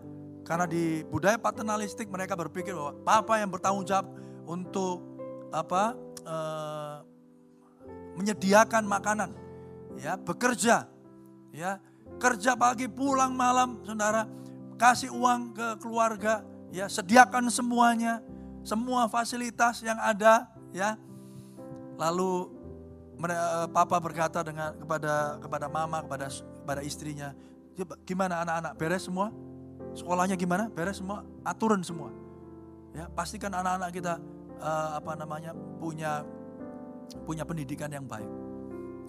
Karena 0.47 0.63
di 0.67 1.03
budaya 1.03 1.35
paternalistik 1.35 2.07
mereka 2.07 2.39
berpikir 2.39 2.71
bahwa 2.71 2.95
papa 3.03 3.43
yang 3.43 3.51
bertanggung 3.51 3.83
jawab 3.83 4.07
untuk 4.47 5.03
apa 5.51 5.95
eh, 6.23 6.92
menyediakan 8.17 8.83
makanan, 8.85 9.29
ya 9.97 10.17
bekerja, 10.19 10.89
ya 11.53 11.81
kerja 12.21 12.53
pagi 12.55 12.85
pulang 12.89 13.33
malam, 13.33 13.81
saudara 13.83 14.29
kasih 14.77 15.13
uang 15.13 15.53
ke 15.53 15.67
keluarga, 15.81 16.43
ya 16.73 16.89
sediakan 16.89 17.47
semuanya, 17.49 18.19
semua 18.65 19.07
fasilitas 19.07 19.81
yang 19.85 19.97
ada, 20.01 20.49
ya. 20.73 20.97
Lalu 21.93 22.49
eh, 23.21 23.67
papa 23.69 23.97
berkata 24.01 24.41
dengan 24.41 24.73
kepada 24.75 25.37
kepada 25.37 25.65
mama 25.69 26.01
kepada 26.01 26.27
kepada 26.33 26.81
istrinya, 26.81 27.31
gimana 28.03 28.41
anak-anak 28.43 28.73
beres 28.77 29.03
semua? 29.05 29.29
Sekolahnya 29.93 30.33
gimana? 30.33 30.73
Beres 30.73 30.97
semua? 30.97 31.21
Aturan 31.45 31.85
semua. 31.85 32.09
Ya, 32.93 33.09
pastikan 33.13 33.53
anak-anak 33.53 33.89
kita 33.93 34.13
uh, 34.61 35.01
apa 35.01 35.17
namanya 35.17 35.53
punya 35.81 36.21
punya 37.23 37.45
pendidikan 37.45 37.89
yang 37.93 38.05
baik. 38.05 38.29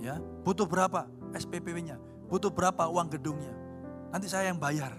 Ya, 0.02 0.20
butuh 0.44 0.68
berapa 0.68 1.08
SPP-nya? 1.32 1.96
Butuh 2.28 2.52
berapa 2.52 2.88
uang 2.90 3.08
gedungnya? 3.14 3.52
Nanti 4.12 4.28
saya 4.28 4.52
yang 4.52 4.60
bayar. 4.60 4.94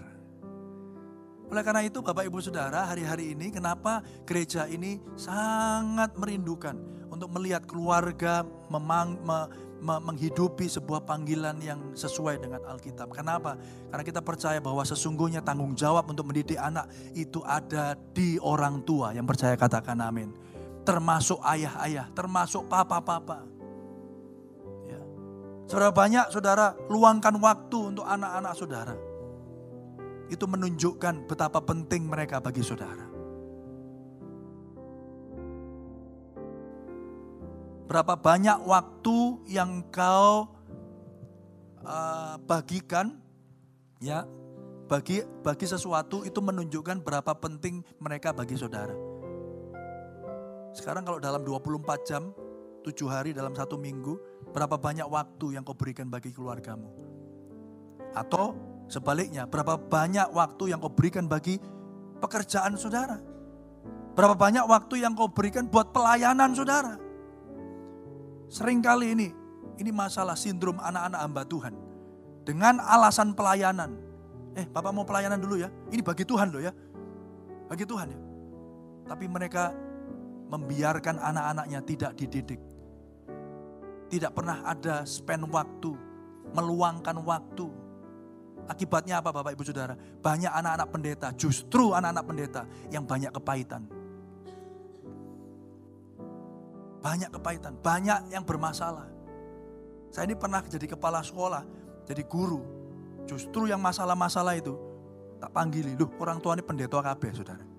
Oleh 1.46 1.62
karena 1.62 1.86
itu 1.86 2.02
Bapak 2.02 2.26
Ibu 2.26 2.42
Saudara 2.42 2.90
hari-hari 2.90 3.30
ini 3.38 3.54
kenapa 3.54 4.02
gereja 4.26 4.66
ini 4.66 4.98
sangat 5.14 6.18
merindukan 6.18 6.74
untuk 7.06 7.30
melihat 7.30 7.62
keluarga 7.70 8.42
memang, 8.66 9.14
me, 9.22 9.38
me, 9.78 9.94
menghidupi 10.02 10.66
sebuah 10.66 11.06
panggilan 11.06 11.54
yang 11.62 11.94
sesuai 11.94 12.42
dengan 12.42 12.66
Alkitab. 12.66 13.14
Kenapa? 13.14 13.54
Karena 13.94 14.02
kita 14.02 14.20
percaya 14.26 14.58
bahwa 14.58 14.82
sesungguhnya 14.82 15.38
tanggung 15.38 15.78
jawab 15.78 16.10
untuk 16.10 16.26
mendidik 16.26 16.58
anak 16.58 16.90
itu 17.14 17.38
ada 17.46 17.94
di 18.10 18.42
orang 18.42 18.82
tua 18.82 19.14
yang 19.14 19.24
percaya 19.24 19.54
katakan 19.54 20.02
amin 20.02 20.34
termasuk 20.86 21.42
ayah-ayah, 21.42 22.06
termasuk 22.14 22.70
papa-papa. 22.70 23.42
Ya. 24.86 25.02
Saudara 25.66 25.90
banyak 25.90 26.30
saudara 26.30 26.78
luangkan 26.86 27.34
waktu 27.42 27.78
untuk 27.90 28.06
anak-anak 28.06 28.54
saudara. 28.54 28.94
Itu 30.30 30.46
menunjukkan 30.46 31.26
betapa 31.26 31.58
penting 31.66 32.06
mereka 32.06 32.38
bagi 32.38 32.62
saudara. 32.62 33.10
Berapa 37.86 38.18
banyak 38.18 38.66
waktu 38.66 39.18
yang 39.46 39.86
kau 39.94 40.50
uh, 41.86 42.34
bagikan 42.42 43.14
ya 44.02 44.26
bagi 44.90 45.22
bagi 45.42 45.66
sesuatu 45.70 46.26
itu 46.26 46.42
menunjukkan 46.42 46.98
berapa 47.02 47.30
penting 47.38 47.86
mereka 48.02 48.34
bagi 48.34 48.58
saudara. 48.58 49.05
Sekarang 50.76 51.08
kalau 51.08 51.16
dalam 51.16 51.40
24 51.40 52.04
jam, 52.04 52.36
7 52.84 52.92
hari 53.08 53.32
dalam 53.32 53.56
satu 53.56 53.80
minggu, 53.80 54.20
berapa 54.52 54.76
banyak 54.76 55.08
waktu 55.08 55.56
yang 55.56 55.64
kau 55.64 55.72
berikan 55.72 56.12
bagi 56.12 56.36
keluargamu? 56.36 56.92
Atau 58.12 58.52
sebaliknya, 58.84 59.48
berapa 59.48 59.80
banyak 59.80 60.28
waktu 60.36 60.76
yang 60.76 60.84
kau 60.84 60.92
berikan 60.92 61.24
bagi 61.24 61.56
pekerjaan 62.20 62.76
saudara? 62.76 63.16
Berapa 64.12 64.36
banyak 64.36 64.68
waktu 64.68 65.00
yang 65.00 65.16
kau 65.16 65.32
berikan 65.32 65.64
buat 65.64 65.96
pelayanan 65.96 66.52
saudara? 66.52 67.00
Seringkali 68.52 69.16
ini, 69.16 69.28
ini 69.80 69.90
masalah 69.96 70.36
sindrom 70.36 70.76
anak-anak 70.76 71.20
hamba 71.24 71.42
Tuhan. 71.48 71.74
Dengan 72.44 72.84
alasan 72.84 73.32
pelayanan. 73.32 73.96
Eh, 74.52 74.68
Bapak 74.68 74.92
mau 74.92 75.08
pelayanan 75.08 75.40
dulu 75.40 75.56
ya. 75.56 75.72
Ini 75.88 76.04
bagi 76.04 76.28
Tuhan 76.28 76.52
loh 76.52 76.60
ya. 76.60 76.72
Bagi 77.64 77.88
Tuhan 77.88 78.12
ya. 78.12 78.20
Tapi 79.08 79.24
mereka 79.26 79.85
membiarkan 80.46 81.18
anak-anaknya 81.18 81.80
tidak 81.82 82.12
dididik. 82.14 82.60
Tidak 84.06 84.30
pernah 84.30 84.62
ada 84.62 85.02
spend 85.02 85.50
waktu, 85.50 85.90
meluangkan 86.54 87.18
waktu. 87.26 87.66
Akibatnya 88.66 89.22
apa 89.22 89.30
Bapak 89.30 89.54
Ibu 89.54 89.62
Saudara? 89.66 89.94
Banyak 89.98 90.50
anak-anak 90.50 90.88
pendeta, 90.90 91.28
justru 91.34 91.94
anak-anak 91.94 92.24
pendeta 92.26 92.62
yang 92.90 93.02
banyak 93.02 93.30
kepahitan. 93.34 93.82
Banyak 97.02 97.30
kepahitan, 97.30 97.78
banyak 97.78 98.34
yang 98.34 98.42
bermasalah. 98.42 99.06
Saya 100.10 100.26
ini 100.26 100.34
pernah 100.38 100.62
jadi 100.62 100.86
kepala 100.86 101.22
sekolah, 101.22 101.62
jadi 102.06 102.22
guru. 102.26 102.62
Justru 103.26 103.66
yang 103.66 103.82
masalah-masalah 103.82 104.54
itu 104.58 104.74
tak 105.42 105.50
panggili, 105.50 105.98
loh 105.98 106.10
orang 106.22 106.38
tua 106.38 106.54
ini 106.54 106.62
pendeta 106.62 107.02
KB 107.02 107.22
saudara. 107.34 107.75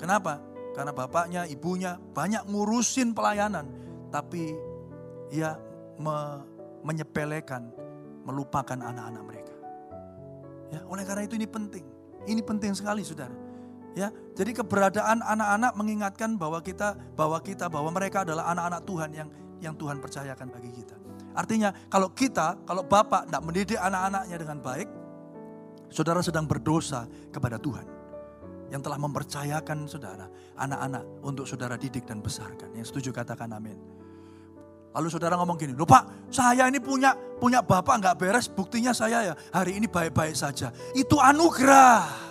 Kenapa? 0.00 0.40
Karena 0.72 0.96
bapaknya, 0.96 1.44
ibunya 1.44 2.00
banyak 2.16 2.48
ngurusin 2.48 3.12
pelayanan. 3.12 3.68
Tapi 4.08 4.56
ia 5.28 5.60
me, 6.00 6.40
menyepelekan, 6.80 7.68
melupakan 8.24 8.80
anak-anak 8.80 9.22
mereka. 9.22 9.54
Ya, 10.72 10.80
oleh 10.88 11.04
karena 11.04 11.28
itu 11.28 11.36
ini 11.36 11.44
penting. 11.44 11.84
Ini 12.24 12.40
penting 12.40 12.72
sekali 12.72 13.04
saudara. 13.04 13.36
Ya, 13.92 14.08
jadi 14.38 14.54
keberadaan 14.54 15.20
anak-anak 15.20 15.72
mengingatkan 15.76 16.38
bahwa 16.40 16.62
kita, 16.62 16.96
bahwa 17.18 17.36
kita, 17.42 17.66
bahwa 17.66 17.90
mereka 17.92 18.22
adalah 18.22 18.48
anak-anak 18.54 18.82
Tuhan 18.86 19.10
yang 19.12 19.28
yang 19.60 19.74
Tuhan 19.76 20.00
percayakan 20.00 20.48
bagi 20.48 20.70
kita. 20.72 20.96
Artinya 21.36 21.74
kalau 21.92 22.08
kita, 22.10 22.56
kalau 22.64 22.86
Bapak 22.86 23.28
tidak 23.28 23.42
mendidik 23.44 23.78
anak-anaknya 23.78 24.36
dengan 24.40 24.58
baik, 24.62 24.88
saudara 25.90 26.22
sedang 26.24 26.46
berdosa 26.46 27.04
kepada 27.34 27.58
Tuhan. 27.60 27.99
Yang 28.70 28.86
telah 28.86 28.98
mempercayakan 29.02 29.90
saudara, 29.90 30.30
anak-anak 30.54 31.02
untuk 31.26 31.42
saudara 31.44 31.74
didik 31.74 32.06
dan 32.06 32.22
besarkan. 32.22 32.70
Yang 32.70 32.94
setuju 32.94 33.10
katakan 33.10 33.50
amin. 33.50 33.74
Lalu 34.90 35.06
saudara 35.10 35.38
ngomong 35.38 35.58
gini, 35.58 35.74
loh 35.74 35.86
pak 35.86 36.30
saya 36.34 36.66
ini 36.66 36.82
punya 36.82 37.14
punya 37.14 37.62
bapak 37.62 38.02
nggak 38.02 38.16
beres, 38.18 38.46
buktinya 38.50 38.90
saya 38.90 39.30
ya 39.30 39.34
hari 39.54 39.78
ini 39.78 39.86
baik-baik 39.86 40.34
saja. 40.34 40.74
Itu 40.94 41.18
anugerah. 41.18 42.30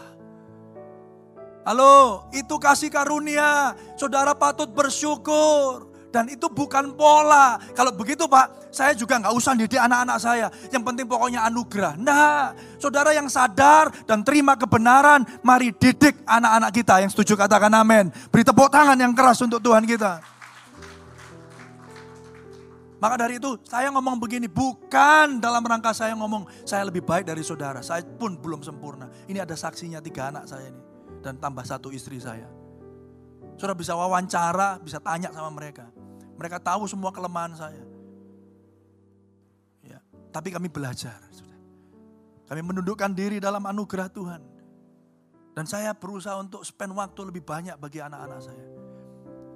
Halo, 1.67 2.27
itu 2.31 2.55
kasih 2.55 2.87
karunia. 2.87 3.75
Saudara 3.99 4.31
patut 4.31 4.71
bersyukur. 4.71 5.88
Dan 6.09 6.25
itu 6.33 6.49
bukan 6.49 6.97
pola. 6.97 7.61
Kalau 7.77 7.93
begitu 7.93 8.25
Pak, 8.25 8.73
saya 8.73 8.97
juga 8.97 9.21
nggak 9.21 9.33
usah 9.33 9.53
didik 9.53 9.77
anak-anak 9.77 10.17
saya. 10.17 10.47
Yang 10.73 10.83
penting 10.89 11.05
pokoknya 11.05 11.45
anugerah. 11.45 11.93
Nah, 12.01 12.57
saudara 12.81 13.13
yang 13.13 13.29
sadar 13.29 13.93
dan 14.09 14.25
terima 14.25 14.57
kebenaran, 14.57 15.21
mari 15.45 15.69
didik 15.69 16.25
anak-anak 16.25 16.71
kita. 16.73 17.05
Yang 17.05 17.13
setuju 17.13 17.45
katakan 17.45 17.69
amin. 17.77 18.09
Beri 18.33 18.41
tepuk 18.41 18.73
tangan 18.73 18.97
yang 18.97 19.13
keras 19.13 19.37
untuk 19.45 19.61
Tuhan 19.61 19.85
kita. 19.85 20.39
Maka 22.99 23.15
dari 23.15 23.39
itu 23.39 23.55
saya 23.63 23.87
ngomong 23.95 24.19
begini, 24.19 24.51
bukan 24.51 25.39
dalam 25.39 25.63
rangka 25.63 25.95
saya 25.95 26.11
ngomong 26.19 26.43
saya 26.67 26.83
lebih 26.83 26.99
baik 27.05 27.23
dari 27.23 27.39
saudara. 27.45 27.79
Saya 27.79 28.03
pun 28.03 28.35
belum 28.35 28.59
sempurna. 28.59 29.07
Ini 29.29 29.39
ada 29.39 29.55
saksinya 29.55 30.03
tiga 30.03 30.33
anak 30.33 30.51
saya 30.51 30.67
ini. 30.67 30.81
Dan 31.23 31.39
tambah 31.39 31.63
satu 31.63 31.95
istri 31.95 32.19
saya. 32.19 32.49
Saudara 33.55 33.75
bisa 33.75 33.95
wawancara, 33.95 34.79
bisa 34.83 34.99
tanya 34.99 35.31
sama 35.31 35.47
mereka. 35.51 35.87
Mereka 36.39 36.63
tahu 36.63 36.87
semua 36.87 37.11
kelemahan 37.11 37.51
saya. 37.51 37.83
Ya, 39.83 39.99
tapi 40.31 40.55
kami 40.55 40.71
belajar. 40.71 41.19
Kami 42.47 42.65
menundukkan 42.65 43.11
diri 43.11 43.37
dalam 43.37 43.61
anugerah 43.67 44.07
Tuhan. 44.09 44.41
Dan 45.53 45.67
saya 45.67 45.91
berusaha 45.91 46.39
untuk 46.39 46.63
spend 46.63 46.95
waktu 46.95 47.19
lebih 47.27 47.43
banyak 47.43 47.75
bagi 47.75 47.99
anak-anak 47.99 48.39
saya. 48.39 48.65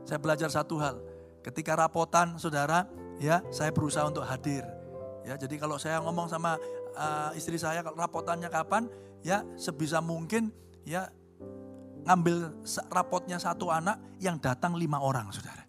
Saya 0.03 0.19
belajar 0.19 0.51
satu 0.51 0.75
hal. 0.77 0.99
Ketika 1.39 1.79
rapotan 1.79 2.35
saudara, 2.35 2.83
ya 3.17 3.39
saya 3.49 3.71
berusaha 3.71 4.03
untuk 4.05 4.27
hadir. 4.27 4.67
Ya, 5.23 5.39
jadi 5.39 5.55
kalau 5.55 5.79
saya 5.79 6.03
ngomong 6.03 6.27
sama 6.27 6.59
uh, 6.99 7.31
istri 7.33 7.55
saya 7.55 7.79
rapotannya 7.79 8.51
kapan, 8.51 8.91
ya 9.23 9.41
sebisa 9.55 10.03
mungkin 10.03 10.51
ya 10.83 11.07
ngambil 12.03 12.67
rapotnya 12.91 13.39
satu 13.39 13.71
anak 13.71 13.95
yang 14.19 14.35
datang 14.37 14.75
lima 14.75 14.99
orang 14.99 15.31
saudara. 15.31 15.62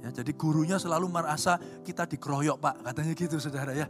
Ya, 0.00 0.08
jadi 0.08 0.32
gurunya 0.32 0.80
selalu 0.80 1.12
merasa 1.12 1.60
kita 1.84 2.08
dikeroyok 2.08 2.56
pak, 2.56 2.74
katanya 2.80 3.12
gitu 3.12 3.36
saudara 3.36 3.76
ya. 3.76 3.86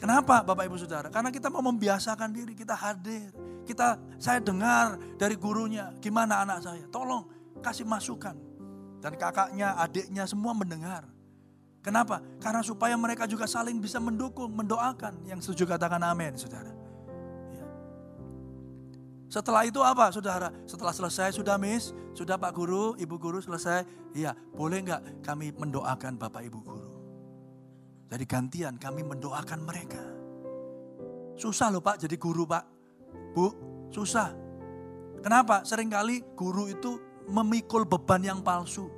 Kenapa 0.00 0.40
Bapak 0.40 0.64
Ibu 0.64 0.80
Saudara? 0.80 1.12
Karena 1.12 1.28
kita 1.28 1.52
mau 1.52 1.60
membiasakan 1.60 2.32
diri, 2.32 2.56
kita 2.56 2.72
hadir. 2.72 3.28
Kita, 3.68 4.00
saya 4.16 4.40
dengar 4.40 4.96
dari 5.20 5.36
gurunya, 5.36 5.92
gimana 6.00 6.40
anak 6.40 6.64
saya? 6.64 6.88
Tolong 6.88 7.28
kasih 7.60 7.84
masukan. 7.84 8.32
Dan 9.04 9.20
kakaknya, 9.20 9.76
adiknya 9.76 10.24
semua 10.24 10.56
mendengar. 10.56 11.04
Kenapa? 11.84 12.24
Karena 12.40 12.64
supaya 12.64 12.96
mereka 12.96 13.28
juga 13.28 13.44
saling 13.44 13.76
bisa 13.76 14.00
mendukung, 14.00 14.48
mendoakan. 14.56 15.20
Yang 15.28 15.52
setuju 15.52 15.76
katakan 15.76 16.00
amin, 16.00 16.32
saudara. 16.32 16.79
Setelah 19.30 19.62
itu 19.62 19.78
apa 19.78 20.10
saudara? 20.10 20.50
Setelah 20.66 20.90
selesai 20.90 21.38
sudah 21.38 21.54
mis, 21.54 21.94
sudah 22.18 22.34
Pak 22.34 22.50
Guru, 22.50 22.98
Ibu 22.98 23.14
Guru 23.14 23.38
selesai. 23.38 23.86
Iya, 24.10 24.34
boleh 24.34 24.82
nggak 24.82 25.22
kami 25.22 25.54
mendoakan 25.54 26.18
Bapak 26.18 26.42
Ibu 26.42 26.58
Guru? 26.58 26.90
Jadi 28.10 28.24
gantian 28.26 28.74
kami 28.74 29.06
mendoakan 29.06 29.62
mereka. 29.62 30.02
Susah 31.38 31.70
loh 31.70 31.78
Pak 31.78 32.02
jadi 32.02 32.18
guru 32.18 32.42
Pak. 32.42 32.64
Bu, 33.30 33.46
susah. 33.94 34.34
Kenapa? 35.22 35.62
Seringkali 35.62 36.34
guru 36.34 36.66
itu 36.66 36.98
memikul 37.30 37.86
beban 37.86 38.26
yang 38.26 38.42
palsu. 38.42 38.90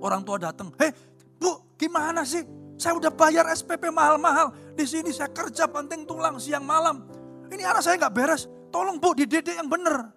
Orang 0.00 0.24
tua 0.24 0.40
datang, 0.40 0.72
hei 0.80 0.96
Bu 1.36 1.76
gimana 1.76 2.24
sih? 2.24 2.40
Saya 2.80 2.96
udah 2.96 3.12
bayar 3.12 3.46
SPP 3.52 3.92
mahal-mahal. 3.92 4.50
Di 4.72 4.88
sini 4.88 5.12
saya 5.12 5.28
kerja 5.28 5.68
penting 5.68 6.08
tulang 6.08 6.40
siang 6.40 6.64
malam. 6.64 7.04
Ini 7.52 7.62
anak 7.68 7.84
saya 7.84 8.00
nggak 8.00 8.16
beres. 8.16 8.48
Tolong 8.74 8.98
bu 8.98 9.14
dididik 9.14 9.54
yang 9.54 9.70
benar. 9.70 10.10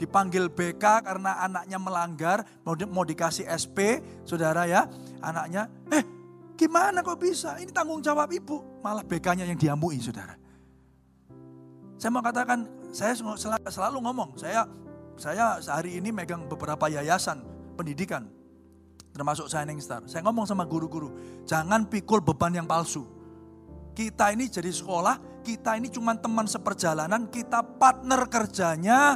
Dipanggil 0.00 0.48
BK 0.48 1.04
karena 1.04 1.36
anaknya 1.44 1.76
melanggar, 1.76 2.48
mau, 2.64 2.72
di, 2.72 2.88
mau 2.88 3.04
dikasih 3.04 3.44
SP, 3.44 4.00
saudara 4.24 4.64
ya, 4.64 4.88
anaknya, 5.20 5.68
eh 5.92 6.00
gimana 6.56 7.04
kok 7.04 7.20
bisa? 7.20 7.60
Ini 7.60 7.68
tanggung 7.76 8.00
jawab 8.00 8.32
ibu. 8.32 8.80
Malah 8.80 9.04
BK-nya 9.04 9.44
yang 9.44 9.60
diamui 9.60 10.00
saudara. 10.00 10.34
Saya 12.00 12.10
mau 12.10 12.24
katakan, 12.24 12.66
saya 12.90 13.12
selalu 13.68 14.00
ngomong, 14.00 14.34
saya 14.40 14.64
saya 15.14 15.62
sehari 15.62 15.94
ini 16.00 16.10
megang 16.10 16.50
beberapa 16.50 16.90
yayasan 16.90 17.38
pendidikan, 17.78 18.26
termasuk 19.14 19.46
Shining 19.46 19.78
Star. 19.78 20.02
Saya 20.10 20.26
ngomong 20.26 20.48
sama 20.48 20.66
guru-guru, 20.66 21.14
jangan 21.46 21.86
pikul 21.86 22.18
beban 22.18 22.50
yang 22.50 22.66
palsu. 22.66 23.06
Kita 23.94 24.34
ini 24.34 24.50
jadi 24.50 24.74
sekolah, 24.74 25.46
kita 25.46 25.78
ini 25.78 25.86
cuma 25.86 26.18
teman 26.18 26.50
seperjalanan, 26.50 27.30
kita 27.30 27.62
partner 27.78 28.26
kerjanya 28.26 29.14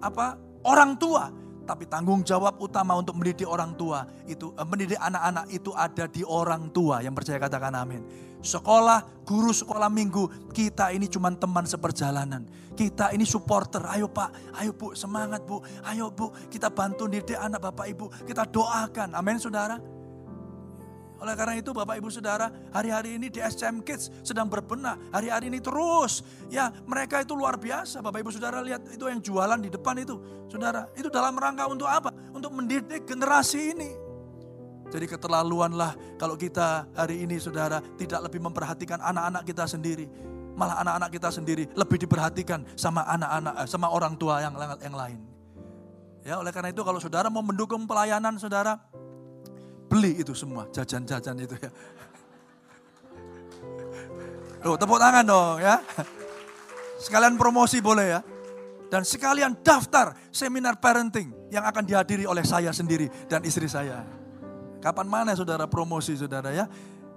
apa? 0.00 0.40
Orang 0.64 0.96
tua. 0.96 1.28
Tapi 1.68 1.86
tanggung 1.86 2.26
jawab 2.26 2.58
utama 2.58 2.98
untuk 2.98 3.14
mendidik 3.14 3.46
orang 3.46 3.78
tua 3.78 4.02
itu 4.26 4.50
eh, 4.58 4.66
mendidik 4.66 4.98
anak-anak 4.98 5.46
itu 5.54 5.70
ada 5.70 6.10
di 6.10 6.26
orang 6.26 6.66
tua 6.74 6.98
yang 6.98 7.14
percaya 7.14 7.38
katakan 7.38 7.70
amin. 7.78 8.02
Sekolah, 8.40 9.22
guru 9.22 9.52
sekolah 9.52 9.86
minggu, 9.86 10.50
kita 10.50 10.90
ini 10.90 11.06
cuma 11.06 11.30
teman 11.30 11.68
seperjalanan. 11.68 12.48
Kita 12.72 13.12
ini 13.12 13.28
supporter. 13.28 13.84
Ayo 13.84 14.08
Pak, 14.08 14.56
ayo 14.56 14.72
Bu, 14.72 14.96
semangat 14.96 15.44
Bu. 15.44 15.60
Ayo 15.84 16.08
Bu, 16.08 16.32
kita 16.48 16.72
bantu 16.72 17.04
didik 17.04 17.36
anak 17.36 17.60
Bapak 17.60 17.86
Ibu. 17.92 18.24
Kita 18.24 18.48
doakan. 18.48 19.12
Amin 19.12 19.36
Saudara. 19.36 19.99
Oleh 21.20 21.36
karena 21.36 21.54
itu 21.60 21.76
Bapak 21.76 22.00
Ibu 22.00 22.08
Saudara, 22.08 22.48
hari-hari 22.72 23.20
ini 23.20 23.28
di 23.28 23.44
SCM 23.44 23.84
Kids 23.84 24.08
sedang 24.24 24.48
berbenah. 24.48 24.96
Hari-hari 25.12 25.52
ini 25.52 25.60
terus, 25.60 26.24
ya 26.48 26.72
mereka 26.88 27.20
itu 27.20 27.36
luar 27.36 27.60
biasa. 27.60 28.00
Bapak 28.00 28.24
Ibu 28.24 28.32
Saudara 28.32 28.64
lihat 28.64 28.88
itu 28.88 29.04
yang 29.04 29.20
jualan 29.20 29.60
di 29.60 29.68
depan 29.68 30.00
itu. 30.00 30.16
Saudara, 30.48 30.88
itu 30.96 31.12
dalam 31.12 31.36
rangka 31.36 31.68
untuk 31.68 31.86
apa? 31.86 32.08
Untuk 32.32 32.56
mendidik 32.56 33.04
generasi 33.04 33.76
ini. 33.76 33.90
Jadi 34.90 35.06
keterlaluanlah 35.06 36.18
kalau 36.18 36.34
kita 36.34 36.90
hari 36.98 37.22
ini 37.22 37.38
saudara 37.38 37.78
tidak 37.94 38.26
lebih 38.26 38.42
memperhatikan 38.42 38.98
anak-anak 38.98 39.46
kita 39.46 39.64
sendiri. 39.70 40.10
Malah 40.58 40.82
anak-anak 40.82 41.10
kita 41.14 41.30
sendiri 41.30 41.64
lebih 41.78 41.96
diperhatikan 42.02 42.66
sama 42.74 43.06
anak-anak, 43.06 43.54
eh, 43.64 43.68
sama 43.70 43.86
orang 43.86 44.18
tua 44.18 44.42
yang, 44.42 44.58
yang 44.82 44.96
lain. 44.98 45.18
Ya 46.26 46.36
oleh 46.36 46.52
karena 46.52 46.74
itu 46.74 46.82
kalau 46.82 46.98
saudara 46.98 47.30
mau 47.32 47.40
mendukung 47.40 47.86
pelayanan 47.86 48.36
saudara, 48.36 48.76
Beli 49.90 50.22
itu 50.22 50.30
semua, 50.38 50.70
jajan-jajan 50.70 51.34
itu 51.42 51.58
ya. 51.58 51.70
Tuh, 54.62 54.78
tepuk 54.78 55.02
tangan 55.02 55.26
dong 55.26 55.58
ya. 55.58 55.82
Sekalian 57.02 57.34
promosi 57.34 57.82
boleh 57.82 58.06
ya. 58.14 58.20
Dan 58.86 59.02
sekalian 59.02 59.58
daftar 59.66 60.14
seminar 60.30 60.78
parenting 60.78 61.34
yang 61.50 61.66
akan 61.66 61.82
dihadiri 61.82 62.22
oleh 62.22 62.46
saya 62.46 62.70
sendiri 62.70 63.10
dan 63.26 63.42
istri 63.42 63.66
saya. 63.66 64.06
Kapan 64.78 65.10
mana 65.10 65.34
saudara 65.34 65.66
promosi 65.66 66.14
saudara 66.14 66.54
ya. 66.54 66.70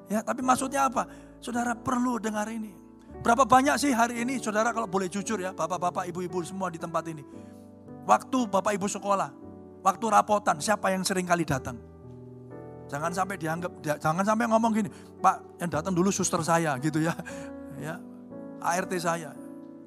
Ya, 0.10 0.26
tapi 0.26 0.42
maksudnya 0.42 0.90
apa? 0.90 1.06
Saudara 1.42 1.78
perlu 1.78 2.18
dengar 2.18 2.50
ini. 2.50 2.74
Berapa 3.22 3.46
banyak 3.46 3.78
sih 3.78 3.94
hari 3.94 4.26
ini 4.26 4.42
saudara 4.42 4.74
kalau 4.74 4.90
boleh 4.90 5.08
jujur 5.08 5.38
ya, 5.38 5.54
bapak-bapak, 5.54 6.10
ibu-ibu 6.10 6.42
semua 6.42 6.74
di 6.74 6.82
tempat 6.82 7.06
ini. 7.06 7.24
Waktu 8.04 8.50
bapak 8.50 8.76
ibu 8.76 8.90
sekolah, 8.90 9.30
waktu 9.80 10.06
rapotan, 10.10 10.58
siapa 10.60 10.92
yang 10.92 11.06
sering 11.08 11.24
kali 11.24 11.48
datang? 11.48 11.93
Jangan 12.94 13.10
sampai 13.10 13.36
dianggap, 13.42 13.72
jangan 13.82 14.22
sampai 14.22 14.46
ngomong 14.46 14.72
gini, 14.78 14.90
Pak 15.18 15.58
yang 15.58 15.70
datang 15.74 15.98
dulu 15.98 16.14
suster 16.14 16.38
saya 16.46 16.78
gitu 16.78 17.02
ya. 17.02 17.18
ya 17.82 17.98
ART 18.62 18.94
saya. 19.02 19.34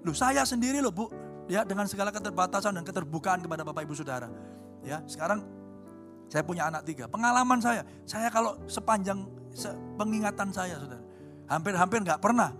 Loh 0.03 0.11
saya 0.11 0.42
sendiri 0.42 0.83
loh 0.83 0.90
Bu, 0.90 1.07
ya 1.47 1.62
dengan 1.62 1.87
segala 1.87 2.11
keterbatasan 2.11 2.75
dan 2.75 2.83
keterbukaan 2.83 3.38
kepada 3.47 3.62
Bapak 3.62 3.87
Ibu 3.87 3.95
Saudara. 3.95 4.27
Ya 4.83 5.07
sekarang 5.07 5.47
saya 6.27 6.42
punya 6.42 6.66
anak 6.66 6.83
tiga. 6.83 7.07
Pengalaman 7.07 7.62
saya, 7.62 7.87
saya 8.03 8.27
kalau 8.27 8.59
sepanjang 8.66 9.23
se, 9.55 9.71
pengingatan 9.95 10.51
saya 10.51 10.75
saudara, 10.75 11.07
hampir-hampir 11.47 12.03
nggak 12.03 12.19
pernah 12.19 12.51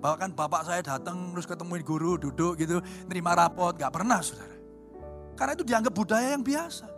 Bahkan 0.00 0.32
bapak 0.32 0.64
saya 0.64 0.80
datang 0.80 1.36
terus 1.36 1.44
ketemuin 1.44 1.84
guru, 1.84 2.16
duduk 2.16 2.56
gitu, 2.56 2.80
nerima 3.04 3.36
rapot, 3.36 3.76
gak 3.76 3.92
pernah 3.92 4.24
saudara. 4.24 4.56
Karena 5.36 5.52
itu 5.52 5.64
dianggap 5.64 5.92
budaya 5.92 6.28
yang 6.32 6.44
biasa. 6.44 6.88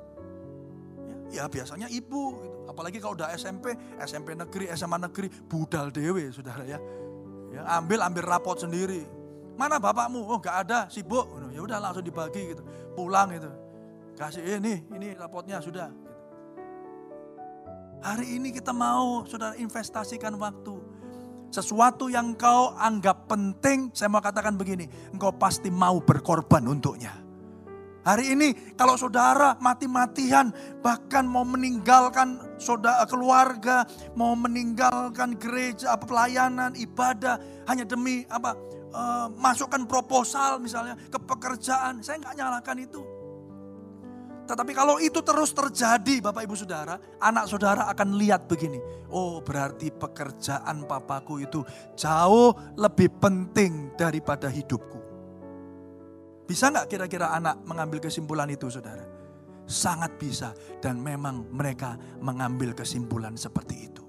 Ya, 1.35 1.43
ya 1.43 1.45
biasanya 1.51 1.91
ibu, 1.91 2.39
gitu. 2.47 2.52
Apalagi 2.73 2.99
kalau 2.99 3.15
udah 3.15 3.31
SMP, 3.37 3.77
SMP 4.01 4.33
negeri, 4.33 4.73
SMA 4.73 4.99
negeri, 4.99 5.29
budal 5.29 5.93
dewe 5.93 6.33
saudara 6.33 6.65
ya. 6.65 6.81
ya 7.53 7.63
ambil 7.79 8.01
ambil 8.03 8.25
rapot 8.25 8.57
sendiri. 8.57 9.05
Mana 9.55 9.77
bapakmu? 9.77 10.25
Oh 10.25 10.41
gak 10.41 10.67
ada, 10.67 10.89
sibuk. 10.89 11.29
Ya 11.53 11.61
udah 11.61 11.79
langsung 11.79 12.03
dibagi 12.03 12.57
gitu, 12.57 12.65
pulang 12.97 13.29
gitu. 13.37 13.53
Kasih 14.17 14.43
ini, 14.59 14.83
ini 14.89 15.13
rapotnya 15.13 15.61
sudah. 15.61 15.93
Hari 18.03 18.35
ini 18.35 18.51
kita 18.51 18.75
mau 18.75 19.23
saudara 19.29 19.55
investasikan 19.55 20.35
waktu 20.35 20.75
sesuatu 21.53 22.09
yang 22.09 22.35
kau 22.35 22.75
anggap 22.75 23.29
penting, 23.31 23.93
saya 23.95 24.09
mau 24.09 24.25
katakan 24.25 24.57
begini, 24.57 24.89
engkau 25.13 25.31
pasti 25.37 25.69
mau 25.71 26.01
berkorban 26.01 26.65
untuknya. 26.67 27.22
Hari 28.03 28.35
ini 28.35 28.75
kalau 28.75 28.99
saudara 28.99 29.55
mati-matian 29.63 30.51
bahkan 30.83 31.23
mau 31.23 31.47
meninggalkan 31.47 32.35
saudara 32.59 33.07
keluarga, 33.07 33.87
mau 34.19 34.35
meninggalkan 34.35 35.39
gereja, 35.39 35.95
apa 35.95 36.03
pelayanan, 36.11 36.75
ibadah 36.75 37.39
hanya 37.71 37.87
demi 37.87 38.27
apa 38.27 38.59
uh, 38.91 39.31
masukkan 39.39 39.87
proposal 39.87 40.59
misalnya 40.59 40.99
ke 40.99 41.19
pekerjaan, 41.23 42.03
saya 42.03 42.19
nggak 42.19 42.37
nyalakan 42.43 42.79
itu. 42.83 43.03
Tetapi 44.51 44.75
kalau 44.75 44.99
itu 44.99 45.23
terus 45.23 45.55
terjadi 45.55 46.19
Bapak 46.19 46.43
Ibu 46.43 46.59
Saudara, 46.59 46.99
anak 47.23 47.47
saudara 47.47 47.87
akan 47.87 48.19
lihat 48.19 48.51
begini. 48.51 48.83
Oh 49.15 49.39
berarti 49.39 49.95
pekerjaan 49.95 50.83
papaku 50.91 51.47
itu 51.47 51.63
jauh 51.95 52.51
lebih 52.75 53.15
penting 53.23 53.95
daripada 53.95 54.51
hidupku. 54.51 55.12
Bisa 56.47 56.69
nggak 56.69 56.91
kira-kira 56.91 57.31
anak 57.33 57.63
mengambil 57.65 58.03
kesimpulan 58.03 58.51
itu 58.51 58.67
saudara? 58.69 59.07
Sangat 59.63 60.19
bisa 60.19 60.51
dan 60.83 60.99
memang 60.99 61.49
mereka 61.55 61.95
mengambil 62.19 62.75
kesimpulan 62.75 63.39
seperti 63.39 63.89
itu. 63.89 64.03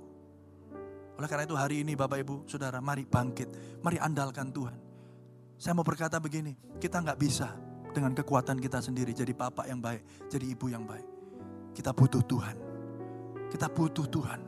Oleh 1.14 1.30
karena 1.30 1.46
itu 1.46 1.54
hari 1.54 1.86
ini 1.86 1.94
Bapak 1.94 2.20
Ibu 2.26 2.50
Saudara 2.50 2.82
mari 2.82 3.06
bangkit, 3.06 3.80
mari 3.86 4.02
andalkan 4.02 4.50
Tuhan. 4.50 4.78
Saya 5.62 5.78
mau 5.78 5.86
berkata 5.86 6.18
begini, 6.18 6.58
kita 6.82 7.00
nggak 7.00 7.20
bisa 7.22 7.54
dengan 7.94 8.18
kekuatan 8.18 8.58
kita 8.58 8.82
sendiri 8.82 9.14
jadi 9.14 9.32
papa 9.38 9.70
yang 9.70 9.80
baik, 9.80 10.28
jadi 10.28 10.46
ibu 10.50 10.68
yang 10.68 10.84
baik. 10.84 11.06
Kita 11.78 11.94
butuh 11.94 12.26
Tuhan. 12.26 12.58
Kita 13.54 13.70
butuh 13.70 14.10
Tuhan. 14.10 14.42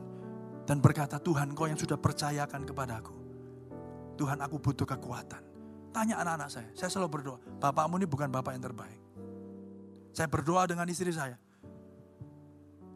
Dan 0.66 0.82
berkata 0.82 1.22
Tuhan 1.22 1.54
kau 1.54 1.70
yang 1.70 1.78
sudah 1.78 1.94
percayakan 1.94 2.66
kepadaku. 2.66 3.14
Tuhan 4.18 4.42
aku 4.42 4.58
butuh 4.58 4.82
kekuatan. 4.82 5.55
Tanya 5.96 6.20
anak-anak 6.20 6.48
saya, 6.52 6.68
saya 6.76 6.92
selalu 6.92 7.08
berdoa. 7.08 7.40
Bapakmu 7.56 7.96
ini 7.96 8.04
bukan 8.04 8.28
bapak 8.28 8.52
yang 8.52 8.68
terbaik. 8.68 9.00
Saya 10.12 10.28
berdoa 10.28 10.68
dengan 10.68 10.84
istri 10.92 11.08
saya. 11.08 11.40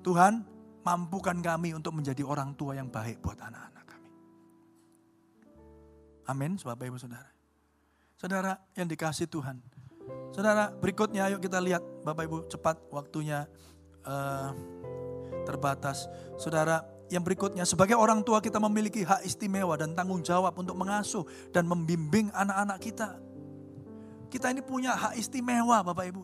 Tuhan 0.04 0.44
mampukan 0.84 1.40
kami 1.40 1.72
untuk 1.72 1.96
menjadi 1.96 2.20
orang 2.20 2.52
tua 2.60 2.76
yang 2.76 2.92
baik 2.92 3.24
buat 3.24 3.40
anak-anak 3.40 3.84
kami. 3.88 4.10
Amin, 6.28 6.60
Bapak 6.60 6.84
Ibu 6.92 7.00
Saudara. 7.00 7.32
Saudara 8.20 8.52
yang 8.76 8.84
dikasih 8.84 9.32
Tuhan, 9.32 9.64
Saudara, 10.30 10.68
berikutnya 10.68 11.26
ayo 11.32 11.40
kita 11.40 11.56
lihat 11.56 11.80
Bapak 12.04 12.28
Ibu 12.28 12.52
cepat 12.52 12.76
waktunya 12.92 13.48
uh, 14.04 14.52
terbatas. 15.48 16.04
Saudara, 16.36 16.84
yang 17.10 17.26
berikutnya 17.26 17.66
sebagai 17.66 17.98
orang 17.98 18.22
tua 18.22 18.38
kita 18.38 18.62
memiliki 18.62 19.02
hak 19.02 19.26
istimewa 19.26 19.74
dan 19.74 19.92
tanggung 19.98 20.22
jawab 20.22 20.54
untuk 20.54 20.78
mengasuh 20.78 21.26
dan 21.50 21.66
membimbing 21.66 22.30
anak-anak 22.30 22.78
kita. 22.78 23.18
Kita 24.30 24.46
ini 24.54 24.62
punya 24.62 24.94
hak 24.94 25.18
istimewa 25.18 25.82
Bapak 25.82 26.06
Ibu. 26.06 26.22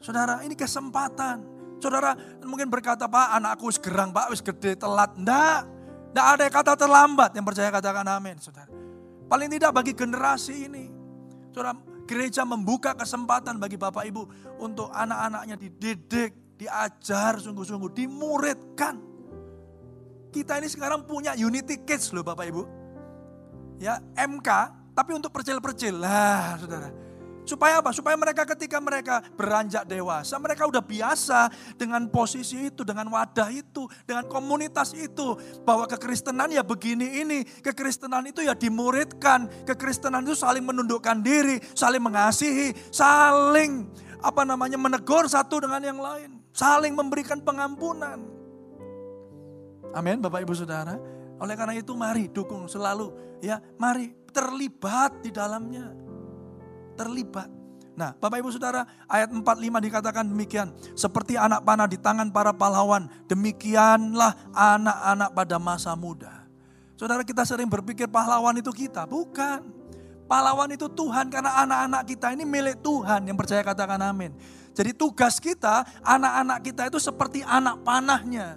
Saudara, 0.00 0.40
ini 0.42 0.56
kesempatan. 0.56 1.44
Saudara 1.78 2.16
mungkin 2.42 2.72
berkata, 2.72 3.04
Pak 3.04 3.36
anakku 3.36 3.68
segerang, 3.68 4.10
Pak 4.10 4.32
wis 4.32 4.40
gede 4.40 4.80
telat. 4.80 5.12
Enggak, 5.14 5.68
enggak 6.10 6.26
ada 6.26 6.44
kata 6.48 6.72
terlambat. 6.74 7.30
Yang 7.36 7.46
percaya 7.52 7.68
katakan 7.68 8.06
amin. 8.08 8.40
Saudara. 8.40 8.72
Paling 9.28 9.52
tidak 9.52 9.70
bagi 9.76 9.92
generasi 9.92 10.72
ini. 10.72 10.88
Saudara, 11.52 11.76
Gereja 12.02 12.42
membuka 12.42 12.98
kesempatan 12.98 13.62
bagi 13.62 13.78
Bapak 13.78 14.02
Ibu 14.04 14.22
untuk 14.58 14.90
anak-anaknya 14.90 15.54
dididik, 15.54 16.58
diajar 16.58 17.38
sungguh-sungguh, 17.38 17.90
dimuridkan. 17.94 19.11
Kita 20.32 20.56
ini 20.56 20.66
sekarang 20.66 21.04
punya 21.04 21.36
Unity 21.36 21.84
Kids 21.84 22.08
loh 22.16 22.24
Bapak 22.24 22.48
Ibu. 22.48 22.62
Ya, 23.76 24.00
MK, 24.16 24.48
tapi 24.96 25.12
untuk 25.12 25.28
percil-percil. 25.28 26.00
Lah, 26.00 26.56
saudara. 26.56 26.88
Supaya 27.42 27.82
apa? 27.82 27.90
Supaya 27.90 28.14
mereka 28.14 28.46
ketika 28.54 28.78
mereka 28.78 29.18
beranjak 29.34 29.82
dewasa, 29.90 30.38
mereka 30.38 30.62
udah 30.70 30.78
biasa 30.78 31.50
dengan 31.74 32.06
posisi 32.06 32.70
itu, 32.70 32.86
dengan 32.86 33.10
wadah 33.10 33.50
itu, 33.50 33.90
dengan 34.06 34.30
komunitas 34.30 34.94
itu. 34.94 35.34
Bahwa 35.66 35.90
kekristenan 35.90 36.54
ya 36.54 36.62
begini 36.62 37.20
ini, 37.20 37.42
kekristenan 37.42 38.30
itu 38.30 38.46
ya 38.46 38.54
dimuridkan, 38.54 39.50
kekristenan 39.66 40.22
itu 40.22 40.38
saling 40.38 40.62
menundukkan 40.62 41.18
diri, 41.18 41.58
saling 41.74 42.00
mengasihi, 42.00 42.72
saling 42.94 43.90
apa 44.22 44.46
namanya 44.46 44.78
menegur 44.78 45.26
satu 45.26 45.66
dengan 45.66 45.82
yang 45.82 45.98
lain, 45.98 46.38
saling 46.54 46.94
memberikan 46.94 47.42
pengampunan. 47.42 48.41
Amin 49.92 50.18
Bapak 50.20 50.44
Ibu 50.44 50.54
Saudara. 50.56 50.96
Oleh 51.42 51.54
karena 51.58 51.74
itu 51.74 51.92
mari 51.92 52.30
dukung 52.30 52.70
selalu 52.70 53.38
ya, 53.42 53.58
mari 53.76 54.14
terlibat 54.30 55.20
di 55.20 55.30
dalamnya 55.34 55.92
terlibat. 56.94 57.50
Nah, 57.92 58.16
Bapak 58.16 58.40
Ibu 58.40 58.48
Saudara, 58.48 58.88
ayat 59.04 59.28
45 59.28 59.44
dikatakan 59.84 60.24
demikian. 60.24 60.72
Seperti 60.96 61.36
anak 61.36 61.60
panah 61.60 61.84
di 61.84 62.00
tangan 62.00 62.32
para 62.32 62.56
pahlawan, 62.56 63.04
demikianlah 63.28 64.32
anak-anak 64.56 65.30
pada 65.36 65.56
masa 65.60 65.92
muda. 65.92 66.48
Saudara 66.96 67.20
kita 67.20 67.44
sering 67.44 67.68
berpikir 67.68 68.08
pahlawan 68.08 68.56
itu 68.56 68.72
kita, 68.72 69.04
bukan. 69.04 69.60
Pahlawan 70.24 70.72
itu 70.72 70.88
Tuhan 70.88 71.28
karena 71.28 71.52
anak-anak 71.68 72.08
kita 72.08 72.32
ini 72.32 72.48
milik 72.48 72.80
Tuhan 72.80 73.28
yang 73.28 73.36
percaya 73.36 73.60
katakan 73.60 74.00
amin. 74.00 74.32
Jadi 74.72 74.96
tugas 74.96 75.36
kita, 75.36 75.84
anak-anak 76.00 76.64
kita 76.64 76.88
itu 76.88 76.96
seperti 76.96 77.44
anak 77.44 77.84
panahnya. 77.84 78.56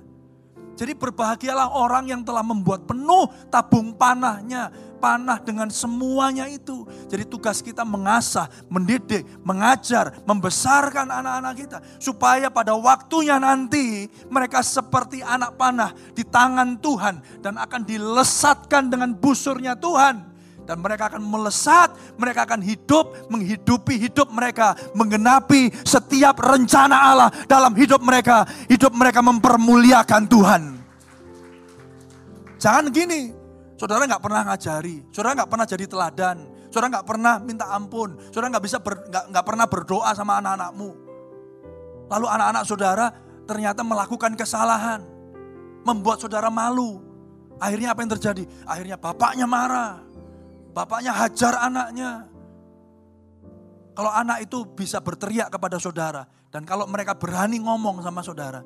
Jadi 0.75 0.91
berbahagialah 0.91 1.71
orang 1.71 2.11
yang 2.11 2.21
telah 2.21 2.43
membuat 2.43 2.83
penuh 2.83 3.31
tabung 3.47 3.95
panahnya 3.95 4.69
panah 4.99 5.39
dengan 5.39 5.71
semuanya 5.71 6.51
itu. 6.51 6.83
Jadi 7.07 7.23
tugas 7.23 7.63
kita 7.63 7.88
mengasah, 7.88 8.51
mendidik, 8.67 9.23
mengajar, 9.47 10.11
membesarkan 10.27 11.07
anak-anak 11.07 11.53
kita. 11.55 11.77
Supaya 11.97 12.51
pada 12.51 12.75
waktunya 12.75 13.39
nanti 13.39 14.11
mereka 14.27 14.59
seperti 14.59 15.23
anak 15.23 15.55
panah 15.55 15.95
di 16.11 16.27
tangan 16.27 16.75
Tuhan. 16.83 17.23
Dan 17.39 17.55
akan 17.55 17.81
dilesatkan 17.88 18.91
dengan 18.91 19.15
busurnya 19.15 19.79
Tuhan 19.79 20.35
dan 20.65 20.82
mereka 20.82 21.13
akan 21.13 21.21
melesat, 21.21 21.93
mereka 22.17 22.49
akan 22.49 22.62
hidup, 22.62 23.30
menghidupi 23.30 24.01
hidup 24.01 24.34
mereka, 24.34 24.73
menggenapi 24.97 25.69
setiap 25.86 26.41
rencana 26.41 26.97
Allah 27.13 27.30
dalam 27.45 27.71
hidup 27.78 28.01
mereka. 28.01 28.43
Hidup 28.67 28.91
mereka 28.97 29.21
mempermuliakan 29.21 30.23
Tuhan. 30.25 30.62
Jangan 32.58 32.89
gini, 32.89 33.45
Saudara 33.75 34.08
nggak 34.08 34.23
pernah 34.23 34.41
ngajari, 34.47 35.04
saudara 35.12 35.36
nggak 35.36 35.51
pernah 35.51 35.67
jadi 35.67 35.86
teladan, 35.86 36.38
saudara 36.71 36.88
nggak 36.95 37.08
pernah 37.12 37.34
minta 37.43 37.67
ampun, 37.75 38.15
saudara 38.32 38.56
nggak 38.56 38.63
bisa 38.63 38.80
nggak 39.04 39.45
pernah 39.45 39.67
berdoa 39.67 40.15
sama 40.15 40.39
anak-anakmu. 40.39 40.89
Lalu 42.08 42.25
anak-anak 42.32 42.63
saudara 42.63 43.12
ternyata 43.43 43.84
melakukan 43.84 44.32
kesalahan, 44.39 45.04
membuat 45.84 46.23
saudara 46.23 46.47
malu. 46.47 47.04
Akhirnya 47.60 47.91
apa 47.91 47.99
yang 48.04 48.12
terjadi? 48.15 48.43
Akhirnya 48.63 48.95
bapaknya 48.95 49.43
marah, 49.43 49.99
bapaknya 50.75 51.15
hajar 51.15 51.55
anaknya. 51.63 52.27
Kalau 53.95 54.11
anak 54.11 54.43
itu 54.43 54.67
bisa 54.75 54.99
berteriak 54.99 55.47
kepada 55.47 55.79
saudara, 55.79 56.27
dan 56.51 56.67
kalau 56.67 56.83
mereka 56.83 57.15
berani 57.15 57.63
ngomong 57.63 58.03
sama 58.03 58.19
saudara, 58.19 58.59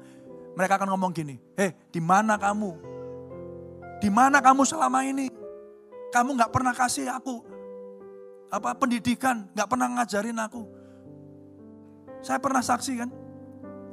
mereka 0.58 0.81
akan 0.81 0.90
ngomong 0.98 1.13
gini, 1.13 1.38
"Eh, 1.54 1.69
di 1.94 2.02
mana 2.02 2.34
kamu? 2.42 2.71
Di 4.02 4.10
mana 4.10 4.42
kamu 4.42 4.65
selama 4.65 5.06
ini? 5.06 5.29
Kamu 6.10 6.34
nggak 6.34 6.50
pernah 6.50 6.73
kasih 6.73 7.13
aku 7.13 7.60
apa 8.50 8.73
pendidikan, 8.73 9.46
nggak 9.54 9.69
pernah 9.69 9.88
ngajarin 9.94 10.40
aku. 10.42 10.65
Saya 12.25 12.42
pernah 12.42 12.65
saksi 12.65 12.94
kan? 12.98 13.10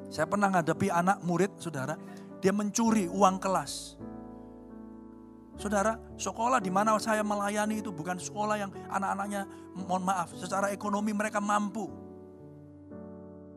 Saya 0.08 0.26
pernah 0.26 0.48
ngadepi 0.50 0.88
anak 0.88 1.20
murid 1.22 1.52
saudara, 1.60 2.00
dia 2.40 2.50
mencuri 2.50 3.06
uang 3.06 3.36
kelas. 3.36 4.00
Saudara, 5.56 5.96
sekolah 6.20 6.60
di 6.60 6.68
mana 6.68 6.92
saya 7.00 7.24
melayani 7.24 7.80
itu 7.80 7.88
bukan 7.88 8.20
sekolah 8.20 8.60
yang 8.60 8.70
anak-anaknya, 8.92 9.48
mohon 9.72 10.04
maaf, 10.04 10.36
secara 10.36 10.68
ekonomi 10.68 11.16
mereka 11.16 11.40
mampu. 11.40 11.88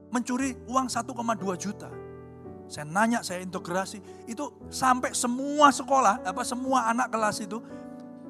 Mencuri 0.10 0.56
uang 0.66 0.88
1,2 0.88 1.14
juta. 1.60 1.92
Saya 2.70 2.86
nanya, 2.88 3.20
saya 3.20 3.44
integrasi, 3.44 4.00
itu 4.32 4.48
sampai 4.72 5.12
semua 5.12 5.74
sekolah, 5.76 6.24
apa 6.24 6.42
semua 6.48 6.88
anak 6.88 7.12
kelas 7.12 7.44
itu 7.44 7.60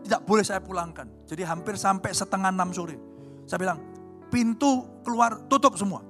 tidak 0.04 0.22
boleh 0.26 0.44
saya 0.48 0.64
pulangkan. 0.64 1.06
Jadi 1.28 1.44
hampir 1.46 1.76
sampai 1.76 2.10
setengah 2.16 2.50
enam 2.50 2.72
sore. 2.72 2.98
Saya 3.46 3.60
bilang, 3.60 3.80
pintu 4.32 5.02
keluar 5.04 5.46
tutup 5.46 5.76
semua. 5.76 6.02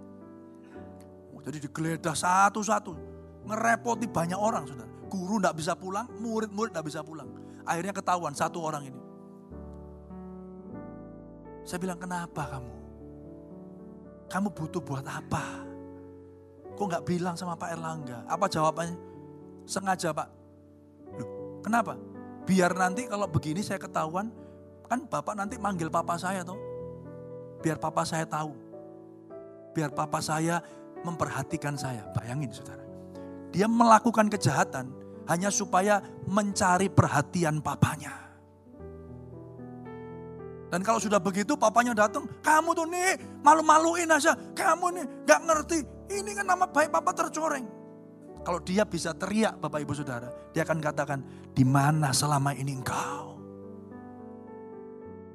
Oh, 1.34 1.42
jadi 1.42 1.58
digeledah 1.60 2.16
satu-satu. 2.16 2.94
Ngerepoti 3.50 4.06
banyak 4.06 4.38
orang, 4.38 4.70
saudara. 4.70 4.90
Guru 5.10 5.42
tidak 5.42 5.58
bisa 5.58 5.74
pulang, 5.74 6.06
murid-murid 6.22 6.70
tidak 6.70 6.86
bisa 6.86 7.02
pulang. 7.02 7.29
Akhirnya 7.70 7.94
ketahuan 7.94 8.34
satu 8.34 8.66
orang 8.66 8.90
ini. 8.90 9.02
Saya 11.62 11.78
bilang, 11.78 12.02
kenapa 12.02 12.50
kamu? 12.50 12.74
Kamu 14.26 14.48
butuh 14.58 14.82
buat 14.82 15.06
apa? 15.06 15.70
Kok 16.74 16.86
nggak 16.90 17.06
bilang 17.06 17.38
sama 17.38 17.54
Pak 17.54 17.78
Erlangga? 17.78 18.26
Apa 18.26 18.50
jawabannya? 18.50 18.98
Sengaja 19.70 20.10
Pak. 20.10 20.28
Loh, 21.22 21.30
kenapa? 21.62 21.94
Biar 22.50 22.74
nanti 22.74 23.06
kalau 23.06 23.30
begini 23.30 23.62
saya 23.62 23.78
ketahuan, 23.78 24.34
kan 24.90 25.06
Bapak 25.06 25.38
nanti 25.38 25.62
manggil 25.62 25.94
Papa 25.94 26.18
saya 26.18 26.42
tuh. 26.42 26.58
Biar 27.62 27.78
Papa 27.78 28.02
saya 28.02 28.26
tahu. 28.26 28.50
Biar 29.78 29.94
Papa 29.94 30.18
saya 30.26 30.58
memperhatikan 31.06 31.78
saya. 31.78 32.10
Bayangin 32.18 32.50
saudara. 32.50 32.82
Dia 33.54 33.70
melakukan 33.70 34.26
kejahatan 34.30 34.90
hanya 35.30 35.54
supaya 35.54 36.02
mencari 36.26 36.90
perhatian 36.90 37.62
papanya. 37.62 38.18
Dan 40.70 40.86
kalau 40.86 41.02
sudah 41.02 41.18
begitu 41.18 41.58
papanya 41.58 41.94
datang, 41.98 42.30
kamu 42.42 42.78
tuh 42.78 42.86
nih 42.90 43.42
malu-maluin 43.42 44.10
aja, 44.10 44.38
kamu 44.54 45.02
nih 45.02 45.06
gak 45.26 45.42
ngerti, 45.46 45.80
ini 46.14 46.34
kan 46.34 46.46
nama 46.46 46.66
baik 46.70 46.94
papa 46.94 47.14
tercoreng. 47.14 47.66
Kalau 48.46 48.62
dia 48.64 48.88
bisa 48.88 49.12
teriak 49.14 49.60
Bapak 49.60 49.84
Ibu 49.84 49.94
Saudara, 49.98 50.30
dia 50.56 50.64
akan 50.64 50.80
katakan, 50.80 51.20
di 51.52 51.66
mana 51.68 52.16
selama 52.16 52.56
ini 52.56 52.72
engkau? 52.72 53.36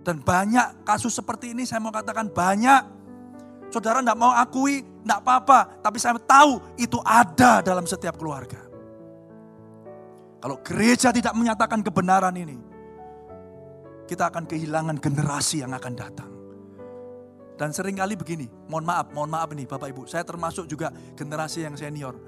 Dan 0.05 0.25
banyak 0.25 0.85
kasus 0.85 1.13
seperti 1.13 1.53
ini 1.53 1.65
saya 1.65 1.81
mau 1.81 1.93
katakan 1.93 2.29
banyak. 2.29 2.83
Saudara 3.73 4.05
tidak 4.05 4.21
mau 4.21 4.33
akui, 4.33 4.85
tidak 4.85 5.19
apa-apa. 5.25 5.81
Tapi 5.81 5.97
saya 5.97 6.21
tahu 6.21 6.61
itu 6.77 7.01
ada 7.01 7.65
dalam 7.65 7.89
setiap 7.89 8.21
keluarga. 8.21 8.64
Kalau 10.45 10.61
gereja 10.61 11.09
tidak 11.09 11.33
menyatakan 11.33 11.81
kebenaran 11.81 12.37
ini, 12.37 12.61
kita 14.05 14.29
akan 14.29 14.45
kehilangan 14.45 15.01
generasi 15.01 15.65
yang 15.65 15.73
akan 15.73 15.93
datang. 15.97 16.29
Dan 17.57 17.73
sering 17.73 17.97
kali 17.97 18.13
begini, 18.13 18.45
mohon 18.69 18.85
maaf, 18.85 19.09
mohon 19.17 19.33
maaf 19.33 19.49
nih 19.57 19.65
Bapak 19.65 19.89
Ibu, 19.89 20.05
saya 20.05 20.21
termasuk 20.21 20.69
juga 20.69 20.93
generasi 21.17 21.65
yang 21.65 21.73
senior. 21.81 22.21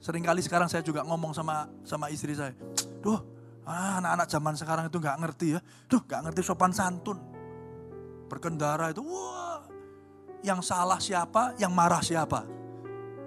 Seringkali 0.00 0.40
sekarang 0.40 0.72
saya 0.72 0.80
juga 0.80 1.04
ngomong 1.04 1.36
sama 1.36 1.68
sama 1.84 2.08
istri 2.08 2.32
saya, 2.32 2.56
duh 3.04 3.20
ah, 3.68 4.00
anak-anak 4.00 4.26
zaman 4.32 4.54
sekarang 4.56 4.84
itu 4.88 4.96
nggak 4.96 5.18
ngerti 5.20 5.46
ya, 5.52 5.60
duh 5.84 6.00
nggak 6.00 6.32
ngerti 6.32 6.40
sopan 6.40 6.72
santun. 6.72 7.20
Berkendara 8.32 8.88
itu, 8.88 9.04
wah 9.04 9.68
yang 10.40 10.64
salah 10.64 10.96
siapa, 10.96 11.52
yang 11.60 11.76
marah 11.76 12.00
siapa. 12.00 12.48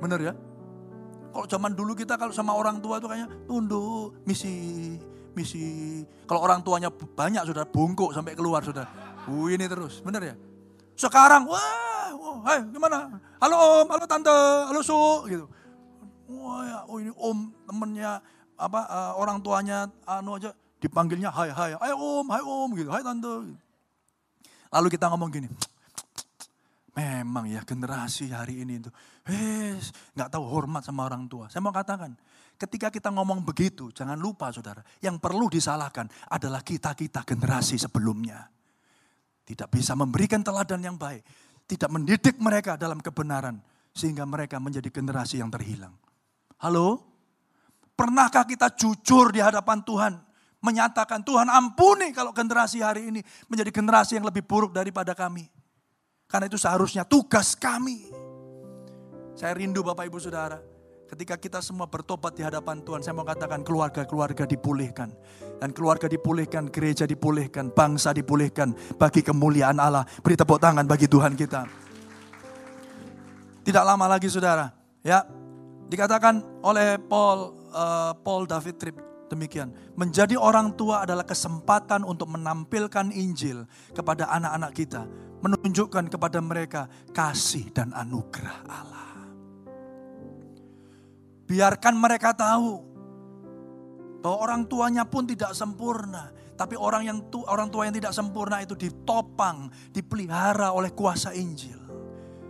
Bener 0.01 0.19
ya? 0.25 0.33
Kalau 1.33 1.49
zaman 1.49 1.73
dulu 1.73 1.97
kita 1.97 2.13
kalau 2.13 2.29
sama 2.29 2.53
orang 2.53 2.77
tua 2.77 3.01
itu 3.01 3.09
kayaknya 3.09 3.25
tunduk, 3.49 4.21
misi, 4.21 4.93
misi. 5.33 6.05
Kalau 6.29 6.45
orang 6.45 6.61
tuanya 6.61 6.93
banyak 6.93 7.41
sudah 7.49 7.65
bungkuk 7.65 8.13
sampai 8.13 8.37
keluar 8.37 8.61
sudah. 8.61 8.85
Uh, 9.25 9.49
ini 9.49 9.65
terus, 9.65 9.97
bener 10.05 10.21
ya? 10.21 10.35
Sekarang, 10.93 11.49
wah, 11.49 12.13
wah 12.13 12.37
hai, 12.53 12.61
gimana? 12.69 13.17
Halo 13.41 13.81
om, 13.81 13.87
halo 13.89 14.05
tante, 14.05 14.29
halo 14.69 14.85
su, 14.85 14.93
gitu. 15.25 15.49
Wah 16.29 16.61
ya, 16.69 16.79
oh 16.85 17.01
ini 17.01 17.09
om 17.17 17.49
temennya 17.65 18.21
apa 18.53 18.81
uh, 18.85 19.11
orang 19.17 19.41
tuanya 19.41 19.89
anu 20.05 20.37
aja 20.37 20.53
dipanggilnya 20.77 21.33
hai 21.33 21.49
hai, 21.49 21.71
hai 21.81 21.91
om, 21.97 22.25
hai 22.29 22.43
om 22.45 22.69
gitu, 22.77 22.93
hai 22.93 23.01
tante. 23.01 23.57
Lalu 24.69 24.87
kita 24.93 25.09
ngomong 25.09 25.33
gini, 25.33 25.49
memang 26.93 27.49
ya 27.49 27.65
generasi 27.65 28.29
hari 28.29 28.61
ini 28.61 28.85
itu, 28.85 28.93
eh 29.29 29.79
nggak 30.13 30.29
tahu 30.29 30.43
hormat 30.43 30.83
sama 30.83 31.07
orang 31.07 31.27
tua. 31.31 31.47
Saya 31.47 31.63
mau 31.63 31.71
katakan, 31.71 32.11
ketika 32.59 32.91
kita 32.91 33.09
ngomong 33.11 33.43
begitu, 33.43 33.89
jangan 33.95 34.19
lupa 34.19 34.51
saudara, 34.51 34.83
yang 34.99 35.19
perlu 35.19 35.47
disalahkan 35.47 36.07
adalah 36.27 36.59
kita 36.61 36.91
kita 36.93 37.23
generasi 37.23 37.79
sebelumnya. 37.79 38.47
Tidak 39.43 39.67
bisa 39.67 39.91
memberikan 39.95 40.39
teladan 40.39 40.79
yang 40.79 40.95
baik. 40.95 41.23
Tidak 41.67 41.91
mendidik 41.91 42.39
mereka 42.39 42.79
dalam 42.79 43.03
kebenaran. 43.03 43.59
Sehingga 43.93 44.23
mereka 44.23 44.57
menjadi 44.57 44.87
generasi 44.89 45.43
yang 45.43 45.51
terhilang. 45.51 45.93
Halo? 46.63 47.03
Pernahkah 47.93 48.47
kita 48.47 48.73
jujur 48.73 49.29
di 49.35 49.43
hadapan 49.43 49.83
Tuhan? 49.83 50.13
Menyatakan 50.63 51.21
Tuhan 51.27 51.51
ampuni 51.51 52.15
kalau 52.15 52.31
generasi 52.31 52.79
hari 52.79 53.11
ini 53.11 53.19
menjadi 53.51 53.69
generasi 53.69 54.15
yang 54.15 54.25
lebih 54.25 54.47
buruk 54.47 54.71
daripada 54.71 55.11
kami. 55.11 55.45
Karena 56.25 56.47
itu 56.47 56.55
seharusnya 56.55 57.03
tugas 57.03 57.53
kami. 57.53 58.22
Saya 59.33 59.57
rindu 59.57 59.81
Bapak 59.81 60.05
Ibu 60.07 60.21
Saudara 60.21 60.61
Ketika 61.13 61.37
kita 61.37 61.59
semua 61.61 61.85
bertobat 61.85 62.33
di 62.33 62.41
hadapan 62.41 62.81
Tuhan, 62.81 63.05
saya 63.05 63.13
mau 63.13 63.21
katakan 63.21 63.61
keluarga-keluarga 63.61 64.49
dipulihkan. 64.49 65.13
Dan 65.61 65.69
keluarga 65.69 66.09
dipulihkan, 66.09 66.73
gereja 66.73 67.05
dipulihkan, 67.05 67.69
bangsa 67.69 68.17
dipulihkan 68.17 68.73
bagi 68.97 69.21
kemuliaan 69.21 69.77
Allah. 69.77 70.09
Beri 70.25 70.33
tepuk 70.33 70.57
tangan 70.57 70.89
bagi 70.89 71.05
Tuhan 71.05 71.37
kita. 71.37 71.69
Tidak 73.61 73.83
lama 73.85 74.09
lagi 74.09 74.25
saudara, 74.25 74.73
ya 75.05 75.21
dikatakan 75.85 76.65
oleh 76.65 76.97
Paul 76.97 77.61
uh, 77.69 78.17
Paul 78.17 78.49
David 78.49 78.75
Tripp 78.81 78.97
demikian. 79.29 79.69
Menjadi 79.93 80.33
orang 80.33 80.73
tua 80.73 81.05
adalah 81.05 81.29
kesempatan 81.29 82.01
untuk 82.09 82.33
menampilkan 82.33 83.13
Injil 83.13 83.69
kepada 83.93 84.33
anak-anak 84.33 84.71
kita, 84.73 85.05
menunjukkan 85.45 86.09
kepada 86.09 86.41
mereka 86.41 86.89
kasih 87.13 87.69
dan 87.69 87.93
anugerah 87.93 88.65
Allah. 88.65 89.12
Biarkan 91.53 91.93
mereka 92.01 92.33
tahu 92.33 92.81
bahwa 94.25 94.37
orang 94.41 94.65
tuanya 94.65 95.05
pun 95.05 95.29
tidak 95.29 95.53
sempurna, 95.53 96.33
tapi 96.57 96.73
orang 96.73 97.05
yang 97.05 97.17
tu, 97.29 97.45
orang 97.45 97.69
tua 97.69 97.85
yang 97.85 97.93
tidak 97.93 98.09
sempurna 98.09 98.57
itu 98.65 98.73
ditopang, 98.73 99.69
dipelihara 99.93 100.73
oleh 100.73 100.89
kuasa 100.97 101.29
Injil. 101.37 101.77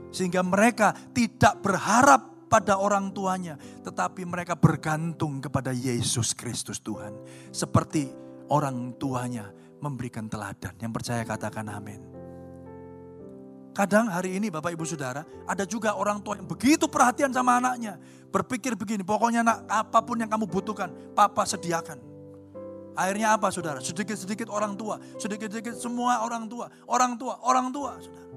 Sehingga 0.08 0.40
mereka 0.40 0.96
tidak 1.12 1.60
berharap 1.60 2.48
pada 2.48 2.80
orang 2.80 3.12
tuanya, 3.12 3.60
tetapi 3.84 4.24
mereka 4.24 4.56
bergantung 4.56 5.44
kepada 5.44 5.76
Yesus 5.76 6.32
Kristus 6.32 6.80
Tuhan. 6.80 7.12
Seperti 7.52 8.08
orang 8.56 8.96
tuanya 8.96 9.52
memberikan 9.84 10.32
teladan. 10.32 10.80
Yang 10.80 10.94
percaya 10.96 11.28
katakan 11.28 11.68
amin. 11.68 12.13
Kadang 13.74 14.06
hari 14.06 14.38
ini 14.38 14.54
Bapak 14.54 14.78
Ibu 14.78 14.86
Saudara, 14.86 15.26
ada 15.50 15.66
juga 15.66 15.98
orang 15.98 16.22
tua 16.22 16.38
yang 16.38 16.46
begitu 16.46 16.86
perhatian 16.86 17.34
sama 17.34 17.58
anaknya. 17.58 17.98
Berpikir 18.30 18.78
begini, 18.78 19.02
pokoknya 19.02 19.42
nak 19.42 19.66
apa 19.66 19.98
pun 20.06 20.22
yang 20.22 20.30
kamu 20.30 20.46
butuhkan, 20.46 20.94
papa 21.18 21.42
sediakan. 21.42 21.98
Akhirnya 22.94 23.34
apa 23.34 23.50
saudara? 23.50 23.82
Sedikit-sedikit 23.82 24.54
orang 24.54 24.78
tua, 24.78 25.02
sedikit-sedikit 25.18 25.74
semua 25.74 26.22
orang 26.22 26.46
tua, 26.46 26.70
orang 26.86 27.18
tua, 27.18 27.42
orang 27.42 27.74
tua 27.74 27.98
saudara. 27.98 28.30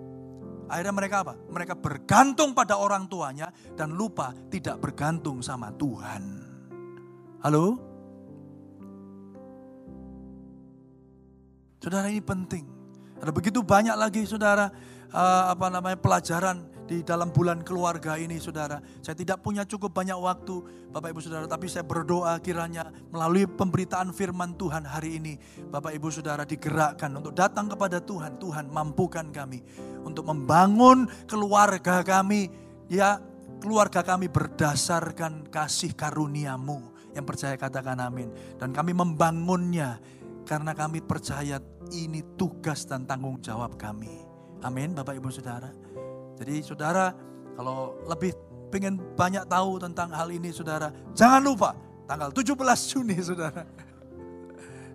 Akhirnya 0.73 0.95
mereka 0.97 1.17
apa? 1.21 1.35
Mereka 1.37 1.75
bergantung 1.79 2.57
pada 2.57 2.81
orang 2.81 3.05
tuanya 3.05 3.53
dan 3.77 3.93
lupa 3.93 4.33
tidak 4.49 4.81
bergantung 4.81 5.45
sama 5.45 5.69
Tuhan. 5.77 6.23
Halo? 7.45 7.77
Saudara 11.79 12.09
ini 12.09 12.25
penting. 12.25 12.65
Ada 13.21 13.31
begitu 13.31 13.61
banyak 13.61 13.95
lagi 13.95 14.25
saudara 14.25 14.73
uh, 15.13 15.53
apa 15.53 15.67
namanya 15.69 15.99
pelajaran 15.99 16.77
di 16.87 17.03
dalam 17.03 17.35
bulan 17.35 17.67
keluarga 17.67 18.15
ini 18.15 18.39
saudara. 18.39 18.79
Saya 19.03 19.19
tidak 19.19 19.43
punya 19.43 19.67
cukup 19.67 19.91
banyak 19.91 20.15
waktu 20.15 20.63
Bapak 20.95 21.11
Ibu 21.13 21.21
Saudara. 21.21 21.45
Tapi 21.51 21.67
saya 21.67 21.83
berdoa 21.83 22.39
kiranya 22.39 22.89
melalui 23.11 23.45
pemberitaan 23.51 24.15
firman 24.15 24.55
Tuhan 24.55 24.87
hari 24.87 25.19
ini. 25.19 25.35
Bapak 25.67 25.93
Ibu 25.93 26.09
Saudara 26.15 26.47
digerakkan 26.47 27.11
untuk 27.19 27.35
datang 27.35 27.67
kepada 27.67 27.99
Tuhan. 27.99 28.39
Tuhan 28.39 28.71
mampukan 28.71 29.27
kami 29.35 29.61
untuk 30.07 30.31
membangun 30.31 31.11
keluarga 31.27 32.07
kami. 32.07 32.49
Ya 32.87 33.19
keluarga 33.59 34.07
kami 34.07 34.31
berdasarkan 34.31 35.51
kasih 35.51 35.93
karuniamu. 35.93 36.95
Yang 37.19 37.27
percaya 37.27 37.55
katakan 37.59 37.99
amin. 37.99 38.31
Dan 38.63 38.71
kami 38.71 38.95
membangunnya 38.95 39.99
karena 40.47 40.71
kami 40.71 41.03
percaya 41.03 41.59
ini 41.91 42.23
tugas 42.39 42.87
dan 42.87 43.03
tanggung 43.11 43.43
jawab 43.43 43.75
kami. 43.75 44.26
Amin 44.65 44.97
Bapak 44.97 45.17
Ibu 45.17 45.29
Saudara. 45.29 45.69
Jadi 46.37 46.61
saudara 46.65 47.17
kalau 47.57 47.97
lebih 48.05 48.37
pengen 48.69 49.01
banyak 49.17 49.49
tahu 49.49 49.81
tentang 49.81 50.13
hal 50.13 50.29
ini 50.29 50.53
saudara. 50.53 50.93
Jangan 51.17 51.41
lupa 51.41 51.73
tanggal 52.05 52.29
17 52.31 52.53
Juni 52.93 53.17
saudara. 53.29 53.65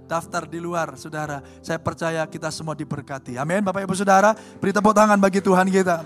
Daftar 0.06 0.44
di 0.44 0.60
luar 0.60 1.00
saudara. 1.00 1.40
Saya 1.64 1.80
percaya 1.80 2.22
kita 2.28 2.52
semua 2.52 2.76
diberkati. 2.76 3.40
Amin 3.40 3.64
Bapak 3.64 3.88
Ibu 3.88 3.96
Saudara. 3.96 4.36
Beri 4.60 4.76
tepuk 4.76 4.92
tangan 4.92 5.16
bagi 5.16 5.40
Tuhan 5.40 5.72
kita. 5.72 6.04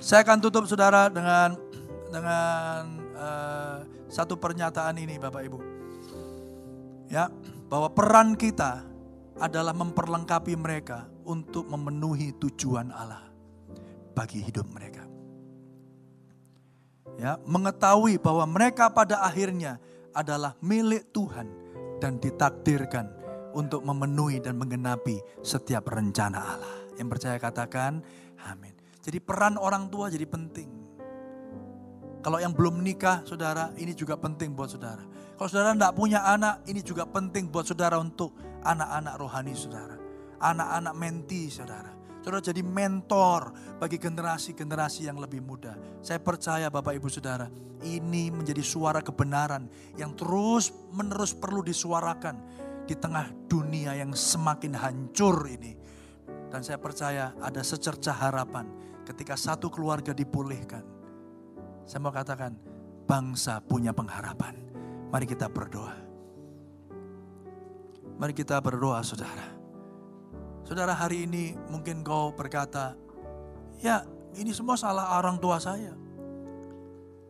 Saya 0.00 0.24
akan 0.24 0.40
tutup 0.40 0.64
saudara 0.64 1.12
dengan 1.12 1.52
dengan 2.08 2.80
uh, 3.12 3.76
satu 4.08 4.40
pernyataan 4.40 4.96
ini 4.96 5.20
Bapak 5.20 5.42
Ibu. 5.44 5.58
Ya, 7.12 7.28
bahwa 7.68 7.92
peran 7.92 8.32
kita 8.38 8.88
adalah 9.36 9.76
memperlengkapi 9.76 10.56
mereka 10.56 11.09
untuk 11.24 11.68
memenuhi 11.68 12.36
tujuan 12.38 12.92
Allah 12.92 13.30
bagi 14.16 14.42
hidup 14.44 14.66
mereka. 14.68 15.04
Ya, 17.20 17.36
mengetahui 17.44 18.16
bahwa 18.16 18.48
mereka 18.48 18.88
pada 18.88 19.20
akhirnya 19.20 19.76
adalah 20.16 20.56
milik 20.64 21.12
Tuhan 21.12 21.46
dan 22.00 22.16
ditakdirkan 22.16 23.12
untuk 23.52 23.84
memenuhi 23.84 24.40
dan 24.40 24.56
menggenapi 24.56 25.20
setiap 25.44 25.90
rencana 25.90 26.38
Allah. 26.38 26.74
Yang 26.96 27.08
percaya 27.16 27.36
katakan 27.36 28.00
amin. 28.48 28.72
Jadi 29.00 29.18
peran 29.20 29.60
orang 29.60 29.92
tua 29.92 30.08
jadi 30.08 30.24
penting. 30.24 30.80
Kalau 32.20 32.36
yang 32.36 32.52
belum 32.52 32.84
menikah, 32.84 33.24
saudara, 33.24 33.72
ini 33.80 33.96
juga 33.96 34.16
penting 34.20 34.52
buat 34.52 34.68
saudara. 34.68 35.00
Kalau 35.40 35.48
saudara 35.48 35.72
tidak 35.72 35.96
punya 35.96 36.20
anak, 36.20 36.68
ini 36.68 36.84
juga 36.84 37.08
penting 37.08 37.48
buat 37.48 37.64
saudara 37.64 37.96
untuk 37.96 38.36
anak-anak 38.60 39.14
rohani 39.16 39.56
saudara. 39.56 39.99
Anak-anak 40.40 40.94
menti 40.96 41.52
saudara. 41.52 41.92
Saudara 42.20 42.44
jadi 42.44 42.60
mentor 42.60 43.52
bagi 43.80 43.96
generasi-generasi 43.96 45.08
yang 45.08 45.16
lebih 45.16 45.40
muda. 45.40 45.76
Saya 46.04 46.20
percaya 46.20 46.68
Bapak 46.68 46.96
Ibu 46.96 47.08
Saudara, 47.08 47.48
ini 47.80 48.28
menjadi 48.28 48.60
suara 48.60 49.00
kebenaran 49.00 49.68
yang 49.96 50.12
terus 50.12 50.68
menerus 50.92 51.32
perlu 51.32 51.64
disuarakan 51.64 52.36
di 52.84 52.92
tengah 52.92 53.32
dunia 53.48 53.96
yang 53.96 54.12
semakin 54.12 54.76
hancur 54.76 55.48
ini. 55.48 55.76
Dan 56.52 56.60
saya 56.60 56.76
percaya 56.76 57.32
ada 57.40 57.64
secercah 57.64 58.12
harapan 58.12 58.68
ketika 59.08 59.36
satu 59.36 59.72
keluarga 59.72 60.12
dipulihkan. 60.12 60.84
Saya 61.88 62.00
mau 62.04 62.12
katakan, 62.12 62.52
bangsa 63.08 63.64
punya 63.64 63.96
pengharapan. 63.96 64.60
Mari 65.08 65.24
kita 65.24 65.48
berdoa. 65.48 65.96
Mari 68.20 68.36
kita 68.36 68.60
berdoa 68.60 69.00
saudara. 69.00 69.59
Saudara 70.70 70.94
hari 70.94 71.26
ini 71.26 71.58
mungkin 71.66 72.06
kau 72.06 72.30
berkata, 72.30 72.94
ya 73.82 74.06
ini 74.38 74.54
semua 74.54 74.78
salah 74.78 75.18
orang 75.18 75.34
tua 75.42 75.58
saya. 75.58 75.90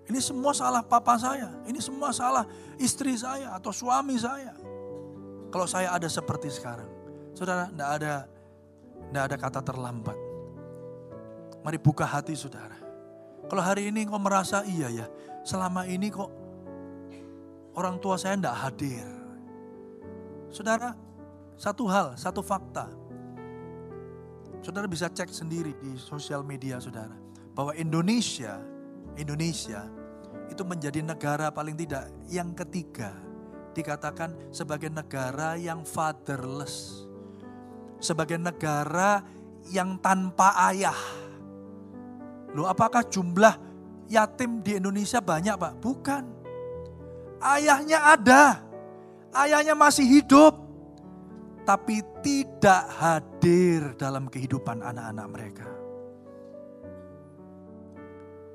Ini 0.05 0.21
semua 0.21 0.53
salah 0.53 0.85
papa 0.85 1.17
saya. 1.17 1.49
Ini 1.65 1.81
semua 1.81 2.13
salah 2.13 2.45
istri 2.77 3.17
saya 3.17 3.57
atau 3.57 3.73
suami 3.73 4.21
saya. 4.21 4.53
Kalau 5.49 5.65
saya 5.65 5.89
ada 5.89 6.05
seperti 6.05 6.53
sekarang. 6.53 6.85
Saudara, 7.33 7.73
tidak 7.73 7.89
ada 7.97 8.15
tidak 9.09 9.23
ada 9.25 9.37
kata 9.41 9.61
terlambat. 9.65 10.19
Mari 11.65 11.81
buka 11.81 12.05
hati 12.05 12.37
saudara. 12.37 12.77
Kalau 13.49 13.65
hari 13.65 13.89
ini 13.89 14.05
kau 14.05 14.21
merasa 14.21 14.69
iya 14.69 14.93
ya, 14.93 15.09
selama 15.49 15.89
ini 15.89 16.13
kok 16.13 16.29
orang 17.73 17.97
tua 18.05 18.21
saya 18.21 18.37
tidak 18.37 18.69
hadir. 18.69 19.09
Saudara, 20.53 20.93
satu 21.57 21.89
hal, 21.89 22.21
satu 22.21 22.45
fakta. 22.45 23.00
Saudara 24.61 24.85
bisa 24.85 25.09
cek 25.09 25.33
sendiri 25.33 25.73
di 25.81 25.97
sosial 25.97 26.45
media 26.45 26.77
saudara. 26.77 27.17
Bahwa 27.57 27.73
Indonesia, 27.73 28.61
Indonesia 29.17 29.89
itu 30.53 30.63
menjadi 30.65 31.01
negara 31.01 31.49
paling 31.49 31.75
tidak 31.77 32.13
yang 32.29 32.53
ketiga 32.53 33.17
dikatakan 33.73 34.37
sebagai 34.53 34.93
negara 34.93 35.57
yang 35.57 35.83
fatherless. 35.89 37.09
Sebagai 38.01 38.37
negara 38.37 39.25
yang 39.73 40.01
tanpa 40.01 40.57
ayah. 40.73 40.97
Loh 42.53 42.69
apakah 42.69 43.05
jumlah 43.07 43.57
yatim 44.09 44.61
di 44.65 44.77
Indonesia 44.77 45.21
banyak 45.21 45.57
Pak? 45.57 45.73
Bukan. 45.81 46.25
Ayahnya 47.41 47.99
ada. 48.17 48.45
Ayahnya 49.33 49.73
masih 49.73 50.05
hidup. 50.05 50.70
Tapi 51.65 52.03
tidak 52.25 52.85
hadir 52.99 53.95
dalam 53.95 54.27
kehidupan 54.27 54.83
anak-anak 54.83 55.27
mereka. 55.31 55.69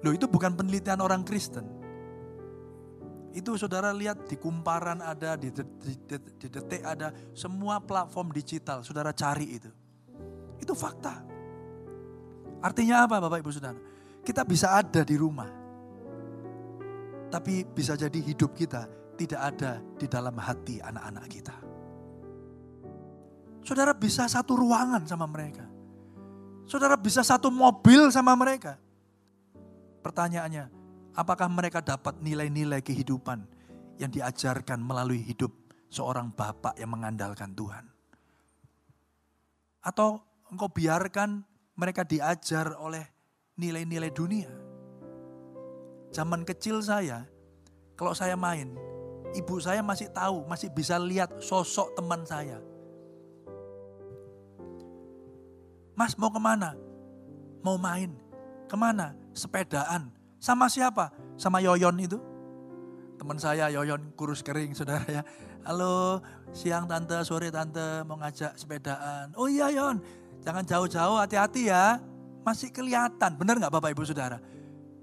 Loh 0.04 0.14
itu 0.14 0.30
bukan 0.30 0.54
penelitian 0.54 1.02
orang 1.02 1.26
Kristen 1.26 1.86
itu 3.36 3.60
saudara 3.60 3.92
lihat 3.92 4.32
di 4.32 4.40
kumparan 4.40 5.04
ada, 5.04 5.36
di, 5.36 5.52
detik 5.52 6.88
ada, 6.88 7.12
semua 7.36 7.84
platform 7.84 8.32
digital, 8.32 8.80
saudara 8.80 9.12
cari 9.12 9.60
itu. 9.60 9.68
Itu 10.56 10.72
fakta. 10.72 11.20
Artinya 12.64 13.04
apa 13.04 13.20
Bapak 13.20 13.44
Ibu 13.44 13.52
Saudara? 13.52 13.76
Kita 14.24 14.48
bisa 14.48 14.80
ada 14.80 15.04
di 15.04 15.20
rumah. 15.20 15.52
Tapi 17.28 17.68
bisa 17.68 18.00
jadi 18.00 18.16
hidup 18.16 18.56
kita 18.56 18.88
tidak 19.20 19.42
ada 19.52 19.84
di 20.00 20.08
dalam 20.08 20.40
hati 20.40 20.80
anak-anak 20.80 21.26
kita. 21.28 21.56
Saudara 23.66 23.98
bisa 23.98 24.30
satu 24.30 24.54
ruangan 24.54 25.04
sama 25.10 25.26
mereka. 25.26 25.66
Saudara 26.70 26.94
bisa 26.96 27.26
satu 27.26 27.50
mobil 27.50 28.14
sama 28.14 28.38
mereka. 28.38 28.78
Pertanyaannya, 30.06 30.86
Apakah 31.16 31.48
mereka 31.48 31.80
dapat 31.80 32.20
nilai-nilai 32.20 32.84
kehidupan 32.84 33.48
yang 33.96 34.12
diajarkan 34.12 34.84
melalui 34.84 35.24
hidup 35.24 35.48
seorang 35.88 36.36
bapak 36.36 36.76
yang 36.76 36.92
mengandalkan 36.92 37.56
Tuhan? 37.56 37.88
Atau 39.80 40.20
engkau 40.52 40.68
biarkan 40.68 41.40
mereka 41.80 42.04
diajar 42.04 42.76
oleh 42.76 43.08
nilai-nilai 43.56 44.12
dunia? 44.12 44.52
Zaman 46.12 46.44
kecil 46.44 46.84
saya, 46.84 47.24
kalau 47.96 48.12
saya 48.12 48.36
main, 48.36 48.76
ibu 49.32 49.56
saya 49.64 49.80
masih 49.80 50.12
tahu, 50.12 50.44
masih 50.52 50.68
bisa 50.68 51.00
lihat 51.00 51.32
sosok 51.40 51.96
teman 51.96 52.28
saya. 52.28 52.60
Mas 55.96 56.20
mau 56.20 56.28
ke 56.28 56.40
mana? 56.44 56.76
Mau 57.64 57.80
main. 57.80 58.12
Ke 58.68 58.76
mana? 58.76 59.16
Sepedaan. 59.32 60.12
Sama 60.44 60.68
siapa? 60.68 61.16
Sama 61.40 61.64
Yoyon 61.64 61.96
itu. 62.04 62.20
Teman 63.16 63.40
saya 63.40 63.72
Yoyon 63.72 64.12
kurus 64.20 64.44
kering 64.44 64.76
saudara 64.76 65.08
ya. 65.08 65.24
Halo 65.64 66.20
siang 66.52 66.86
tante, 66.86 67.16
sore 67.26 67.50
tante 67.50 68.04
mau 68.04 68.20
ngajak 68.20 68.54
sepedaan. 68.60 69.34
Oh 69.34 69.50
iya 69.50 69.72
Yon, 69.74 69.98
jangan 70.46 70.62
jauh-jauh 70.62 71.18
hati-hati 71.18 71.72
ya. 71.72 71.98
Masih 72.46 72.70
kelihatan, 72.70 73.34
benar 73.40 73.58
nggak 73.58 73.74
Bapak 73.74 73.90
Ibu 73.98 74.06
Saudara? 74.06 74.38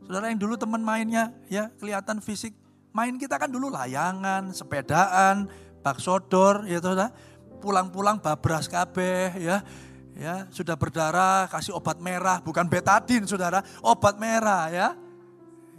Saudara 0.07 0.31
yang 0.31 0.39
dulu 0.39 0.55
teman 0.55 0.79
mainnya 0.79 1.35
ya 1.51 1.73
kelihatan 1.83 2.23
fisik. 2.23 2.55
Main 2.95 3.19
kita 3.19 3.41
kan 3.41 3.51
dulu 3.51 3.73
layangan, 3.73 4.55
sepedaan, 4.55 5.51
bak 5.83 5.99
sodor 5.99 6.69
ya 6.69 6.79
saudara. 6.79 7.11
Pulang-pulang 7.59 8.23
babras 8.23 8.71
kabeh 8.71 9.35
ya 9.43 9.67
ya 10.13 10.45
sudah 10.53 10.77
berdarah 10.77 11.49
kasih 11.49 11.73
obat 11.73 11.97
merah 11.99 12.45
bukan 12.45 12.69
betadin 12.69 13.25
saudara 13.25 13.65
obat 13.81 14.21
merah 14.21 14.69
ya. 14.69 14.89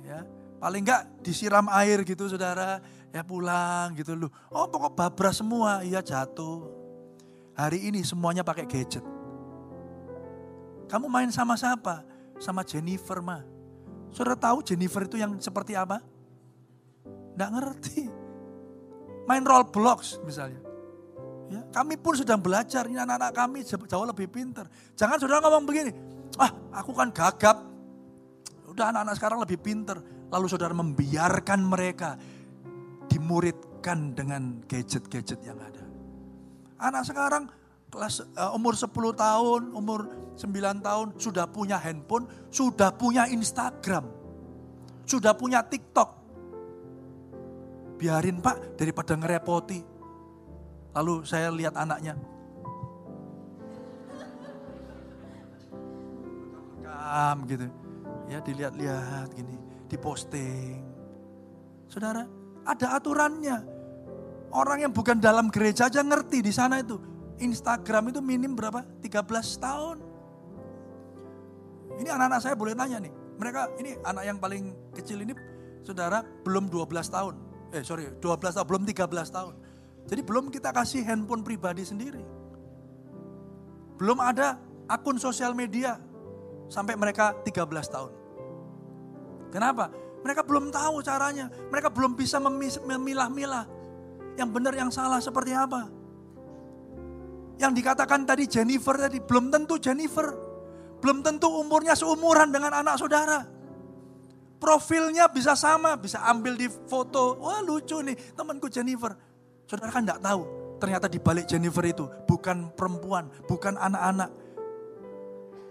Ya 0.03 0.19
paling 0.59 0.83
enggak 0.83 1.07
disiram 1.23 1.67
air 1.71 2.01
gitu 2.07 2.27
saudara 2.27 2.81
ya 3.13 3.21
pulang 3.21 3.93
gitu 3.93 4.17
loh. 4.17 4.31
Oh 4.49 4.67
pokok 4.67 4.93
babra 4.97 5.31
semua 5.31 5.85
iya 5.85 6.01
jatuh. 6.01 6.69
Hari 7.53 7.93
ini 7.93 8.01
semuanya 8.01 8.41
pakai 8.41 8.65
gadget. 8.65 9.05
Kamu 10.89 11.05
main 11.05 11.29
sama 11.29 11.53
siapa? 11.53 12.01
Sama 12.41 12.65
Jennifer 12.65 13.21
mah 13.21 13.45
saudara 14.09 14.37
tahu 14.37 14.65
Jennifer 14.65 15.05
itu 15.05 15.21
yang 15.21 15.37
seperti 15.37 15.77
apa? 15.77 16.01
Enggak 17.37 17.49
ngerti. 17.53 18.01
Main 19.23 19.47
Roblox 19.47 20.19
misalnya 20.27 20.72
Ya, 21.51 21.61
kami 21.75 21.99
pun 21.99 22.15
sedang 22.15 22.39
belajar, 22.39 22.87
ini 22.87 22.99
anak-anak 22.99 23.31
kami 23.35 23.65
jauh 23.65 24.07
lebih 24.07 24.31
pinter. 24.31 24.67
Jangan 24.95 25.17
saudara 25.19 25.43
ngomong 25.43 25.65
begini, 25.67 25.91
ah 26.39 26.51
aku 26.71 26.95
kan 26.95 27.11
gagap, 27.11 27.73
Udah 28.73 28.89
anak-anak 28.89 29.15
sekarang 29.21 29.39
lebih 29.45 29.61
pinter. 29.61 30.01
Lalu 30.33 30.49
saudara 30.49 30.73
membiarkan 30.73 31.61
mereka 31.61 32.17
dimuridkan 33.05 34.17
dengan 34.17 34.65
gadget-gadget 34.65 35.45
yang 35.45 35.61
ada. 35.61 35.85
Anak 36.81 37.05
sekarang 37.05 37.45
kelas 37.93 38.25
uh, 38.33 38.57
umur 38.57 38.73
10 38.73 38.89
tahun, 39.13 39.61
umur 39.77 40.09
9 40.33 40.81
tahun 40.81 41.07
sudah 41.21 41.45
punya 41.45 41.77
handphone, 41.77 42.25
sudah 42.49 42.89
punya 42.97 43.29
Instagram. 43.29 44.09
Sudah 45.05 45.37
punya 45.37 45.61
TikTok. 45.61 46.09
Biarin 48.01 48.41
Pak 48.41 48.73
daripada 48.73 49.13
ngerepoti. 49.13 49.92
Lalu 50.93 51.25
saya 51.25 51.49
lihat 51.49 51.73
anaknya. 51.73 52.15
Rekam 57.03 57.37
gitu 57.51 57.67
ya 58.31 58.39
dilihat-lihat 58.39 59.35
gini, 59.35 59.59
diposting. 59.91 60.81
Saudara, 61.91 62.25
ada 62.65 62.97
aturannya. 62.97 63.59
Orang 64.53 64.81
yang 64.81 64.93
bukan 64.93 65.19
dalam 65.19 65.49
gereja 65.49 65.91
aja 65.91 66.01
ngerti 66.01 66.41
di 66.41 66.53
sana 66.53 66.79
itu. 66.79 66.97
Instagram 67.41 68.13
itu 68.13 68.21
minim 68.21 68.55
berapa? 68.55 68.85
13 69.01 69.59
tahun. 69.59 69.97
Ini 72.01 72.09
anak-anak 72.09 72.39
saya 72.41 72.55
boleh 72.57 72.73
nanya 72.73 72.97
nih. 73.03 73.13
Mereka 73.37 73.61
ini 73.81 73.97
anak 74.05 74.23
yang 74.25 74.37
paling 74.37 74.63
kecil 74.93 75.21
ini 75.25 75.33
saudara 75.81 76.21
belum 76.45 76.69
12 76.69 76.89
tahun. 77.09 77.35
Eh 77.73 77.81
sorry 77.81 78.09
12 78.21 78.57
tahun, 78.57 78.65
belum 78.69 78.83
13 78.85 79.29
tahun. 79.29 79.53
Jadi 80.07 80.21
belum 80.21 80.51
kita 80.51 80.75
kasih 80.75 81.03
handphone 81.07 81.41
pribadi 81.41 81.87
sendiri. 81.87 82.23
Belum 83.95 84.19
ada 84.19 84.59
akun 84.89 85.15
sosial 85.15 85.55
media 85.55 85.95
sampai 86.67 86.97
mereka 86.99 87.37
13 87.45 87.69
tahun. 87.87 88.11
Kenapa? 89.53 89.93
Mereka 90.23 90.41
belum 90.43 90.73
tahu 90.73 91.03
caranya. 91.05 91.47
Mereka 91.69 91.93
belum 91.93 92.17
bisa 92.17 92.41
memilah-milah 92.83 93.65
yang 94.39 94.49
benar 94.49 94.73
yang 94.73 94.89
salah 94.89 95.21
seperti 95.21 95.53
apa. 95.53 95.87
Yang 97.61 97.71
dikatakan 97.79 98.25
tadi 98.25 98.49
Jennifer 98.49 98.97
tadi 98.97 99.21
belum 99.21 99.53
tentu 99.53 99.77
Jennifer. 99.77 100.33
Belum 100.99 101.19
tentu 101.21 101.51
umurnya 101.51 101.93
seumuran 101.93 102.49
dengan 102.49 102.71
anak 102.81 102.95
saudara. 102.97 103.45
Profilnya 104.57 105.27
bisa 105.27 105.53
sama, 105.59 105.99
bisa 105.99 106.23
ambil 106.23 106.55
di 106.55 106.71
foto. 106.71 107.35
Wah 107.43 107.59
lucu 107.59 107.99
nih 107.99 108.15
temanku 108.33 108.71
Jennifer. 108.71 109.11
Saudara 109.67 109.89
kan 109.91 110.03
enggak 110.03 110.21
tahu. 110.23 110.43
Ternyata 110.81 111.07
di 111.07 111.19
balik 111.21 111.47
Jennifer 111.47 111.85
itu 111.87 112.05
bukan 112.27 112.75
perempuan, 112.75 113.31
bukan 113.47 113.79
anak-anak. 113.79 114.29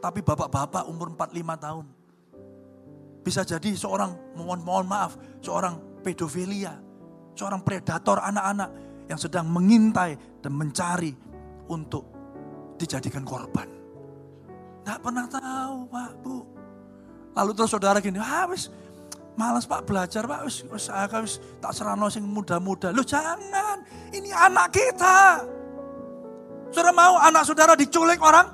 Tapi 0.00 0.20
bapak-bapak 0.24 0.88
umur 0.88 1.12
45 1.12 1.64
tahun. 1.68 1.86
Bisa 3.22 3.46
jadi 3.46 3.70
seorang, 3.76 4.34
mohon, 4.34 4.64
mohon 4.64 4.86
maaf, 4.88 5.14
seorang 5.44 5.78
pedofilia. 6.02 6.74
Seorang 7.36 7.60
predator 7.60 8.18
anak-anak 8.18 8.70
yang 9.06 9.20
sedang 9.20 9.46
mengintai 9.48 10.42
dan 10.42 10.52
mencari 10.52 11.12
untuk 11.68 12.08
dijadikan 12.80 13.22
korban. 13.22 13.68
Nggak 14.82 14.98
pernah 14.98 15.26
tahu 15.30 15.76
Pak, 15.86 16.10
Bu. 16.24 16.36
Lalu 17.32 17.50
terus 17.56 17.70
saudara 17.72 18.02
gini, 18.02 18.18
ah 18.20 18.44
wis 19.32 19.40
Malas 19.40 19.64
Pak 19.64 19.88
belajar 19.88 20.28
Pak, 20.28 20.44
wis, 20.44 20.60
wis, 20.68 20.86
wis 20.92 21.40
tak 21.60 21.72
serano 21.72 22.12
sing 22.12 22.24
muda-muda. 22.28 22.92
Lu 22.92 23.00
jangan, 23.00 23.80
ini 24.12 24.28
anak 24.28 24.68
kita. 24.76 25.40
Saudara 26.72 26.92
mau 26.92 27.16
anak 27.20 27.44
saudara 27.44 27.72
diculik 27.76 28.20
orang? 28.20 28.48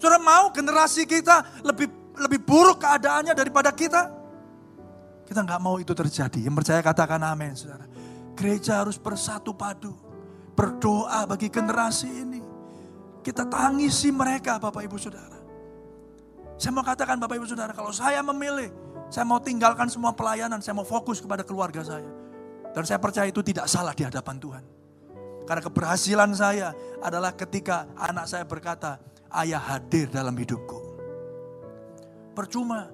Saudara 0.00 0.20
mau 0.20 0.52
generasi 0.52 1.08
kita 1.08 1.64
lebih 1.64 1.88
lebih 2.16 2.40
buruk 2.44 2.80
keadaannya 2.80 3.32
daripada 3.32 3.72
kita? 3.72 4.08
Kita 5.24 5.40
nggak 5.40 5.60
mau 5.60 5.80
itu 5.80 5.96
terjadi. 5.96 6.44
Yang 6.44 6.64
percaya 6.64 6.80
katakan 6.84 7.20
amin, 7.24 7.56
saudara. 7.56 7.88
Gereja 8.36 8.84
harus 8.84 9.00
bersatu 9.00 9.56
padu. 9.56 9.96
Berdoa 10.52 11.24
bagi 11.24 11.48
generasi 11.48 12.08
ini. 12.08 12.40
Kita 13.24 13.48
tangisi 13.48 14.12
mereka 14.12 14.60
Bapak 14.60 14.84
Ibu 14.84 15.00
Saudara. 15.00 15.40
Saya 16.60 16.70
mau 16.76 16.84
katakan 16.84 17.16
Bapak 17.16 17.40
Ibu 17.40 17.48
Saudara, 17.48 17.72
kalau 17.72 17.90
saya 17.90 18.20
memilih 18.20 18.68
saya 19.14 19.22
mau 19.22 19.38
tinggalkan 19.38 19.86
semua 19.86 20.10
pelayanan, 20.10 20.58
saya 20.58 20.74
mau 20.74 20.82
fokus 20.82 21.22
kepada 21.22 21.46
keluarga 21.46 21.86
saya. 21.86 22.10
Dan 22.74 22.82
saya 22.82 22.98
percaya 22.98 23.30
itu 23.30 23.46
tidak 23.46 23.70
salah 23.70 23.94
di 23.94 24.02
hadapan 24.02 24.42
Tuhan. 24.42 24.64
Karena 25.46 25.62
keberhasilan 25.62 26.34
saya 26.34 26.74
adalah 26.98 27.30
ketika 27.38 27.86
anak 27.94 28.26
saya 28.26 28.42
berkata, 28.42 28.98
ayah 29.38 29.62
hadir 29.62 30.10
dalam 30.10 30.34
hidupku. 30.34 30.98
Percuma, 32.34 32.90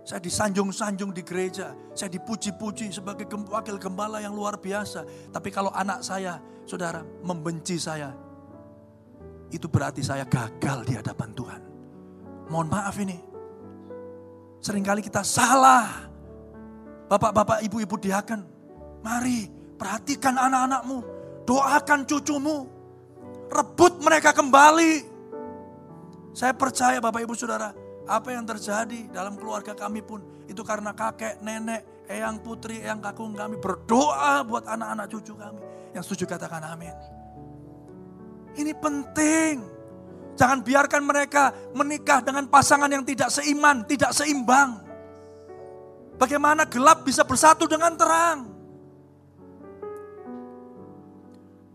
saya 0.00 0.24
disanjung-sanjung 0.24 1.12
di 1.12 1.20
gereja, 1.20 1.76
saya 1.92 2.08
dipuji-puji 2.08 2.88
sebagai 2.88 3.28
wakil 3.52 3.76
gembala 3.76 4.24
yang 4.24 4.32
luar 4.32 4.56
biasa. 4.56 5.04
Tapi 5.28 5.52
kalau 5.52 5.68
anak 5.76 6.00
saya, 6.00 6.40
saudara, 6.64 7.04
membenci 7.20 7.76
saya, 7.76 8.08
itu 9.52 9.68
berarti 9.68 10.00
saya 10.00 10.24
gagal 10.24 10.88
di 10.88 10.96
hadapan 10.96 11.28
Tuhan. 11.36 11.60
Mohon 12.48 12.68
maaf 12.72 12.96
ini, 12.96 13.31
Seringkali 14.62 15.02
kita 15.02 15.26
salah. 15.26 16.06
Bapak-bapak, 17.10 17.66
ibu-ibu 17.66 17.98
diakan. 17.98 18.46
Mari 19.02 19.50
perhatikan 19.74 20.38
anak-anakmu. 20.38 21.02
Doakan 21.42 22.06
cucumu. 22.06 22.70
Rebut 23.50 23.98
mereka 23.98 24.30
kembali. 24.30 25.10
Saya 26.32 26.54
percaya 26.54 27.02
Bapak 27.02 27.26
Ibu 27.26 27.34
Saudara. 27.34 27.74
Apa 28.06 28.32
yang 28.32 28.46
terjadi 28.46 29.10
dalam 29.10 29.34
keluarga 29.34 29.74
kami 29.74 30.00
pun. 30.00 30.22
Itu 30.46 30.62
karena 30.62 30.94
kakek, 30.94 31.42
nenek, 31.42 32.06
eyang 32.06 32.38
putri, 32.40 32.80
eyang 32.80 33.02
kakung 33.02 33.34
kami 33.34 33.58
berdoa 33.58 34.46
buat 34.46 34.64
anak-anak 34.70 35.06
cucu 35.10 35.34
kami. 35.34 35.60
Yang 35.92 36.02
setuju 36.06 36.38
katakan 36.38 36.62
amin. 36.70 36.94
Ini 38.54 38.72
penting. 38.78 39.71
Jangan 40.32 40.64
biarkan 40.64 41.02
mereka 41.04 41.52
menikah 41.76 42.24
dengan 42.24 42.48
pasangan 42.48 42.88
yang 42.88 43.04
tidak 43.04 43.28
seiman, 43.28 43.84
tidak 43.84 44.16
seimbang. 44.16 44.80
Bagaimana 46.16 46.64
gelap 46.64 47.04
bisa 47.04 47.20
bersatu 47.26 47.68
dengan 47.68 47.92
terang? 47.98 48.48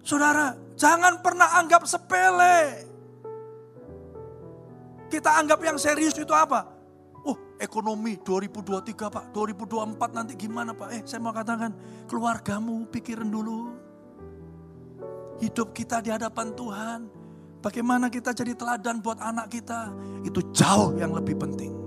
Saudara, 0.02 0.56
jangan 0.74 1.20
pernah 1.22 1.60
anggap 1.60 1.84
sepele. 1.86 2.88
Kita 5.12 5.38
anggap 5.38 5.60
yang 5.62 5.78
serius 5.78 6.16
itu 6.16 6.32
apa? 6.32 6.64
Oh, 7.28 7.36
ekonomi 7.60 8.16
2023 8.24 9.12
Pak, 9.12 9.26
2024 9.36 10.16
nanti 10.16 10.34
gimana 10.40 10.72
Pak? 10.72 10.90
Eh, 10.96 11.02
saya 11.04 11.20
mau 11.20 11.36
katakan, 11.36 11.76
keluargamu 12.08 12.88
pikirin 12.88 13.28
dulu. 13.28 13.76
Hidup 15.44 15.76
kita 15.76 16.02
di 16.02 16.10
hadapan 16.10 16.56
Tuhan 16.56 17.17
Bagaimana 17.68 18.08
kita 18.08 18.32
jadi 18.32 18.56
teladan 18.56 19.04
buat 19.04 19.20
anak 19.20 19.52
kita, 19.52 19.92
itu 20.24 20.40
jauh 20.56 20.96
yang 20.96 21.12
lebih 21.12 21.36
penting. 21.36 21.87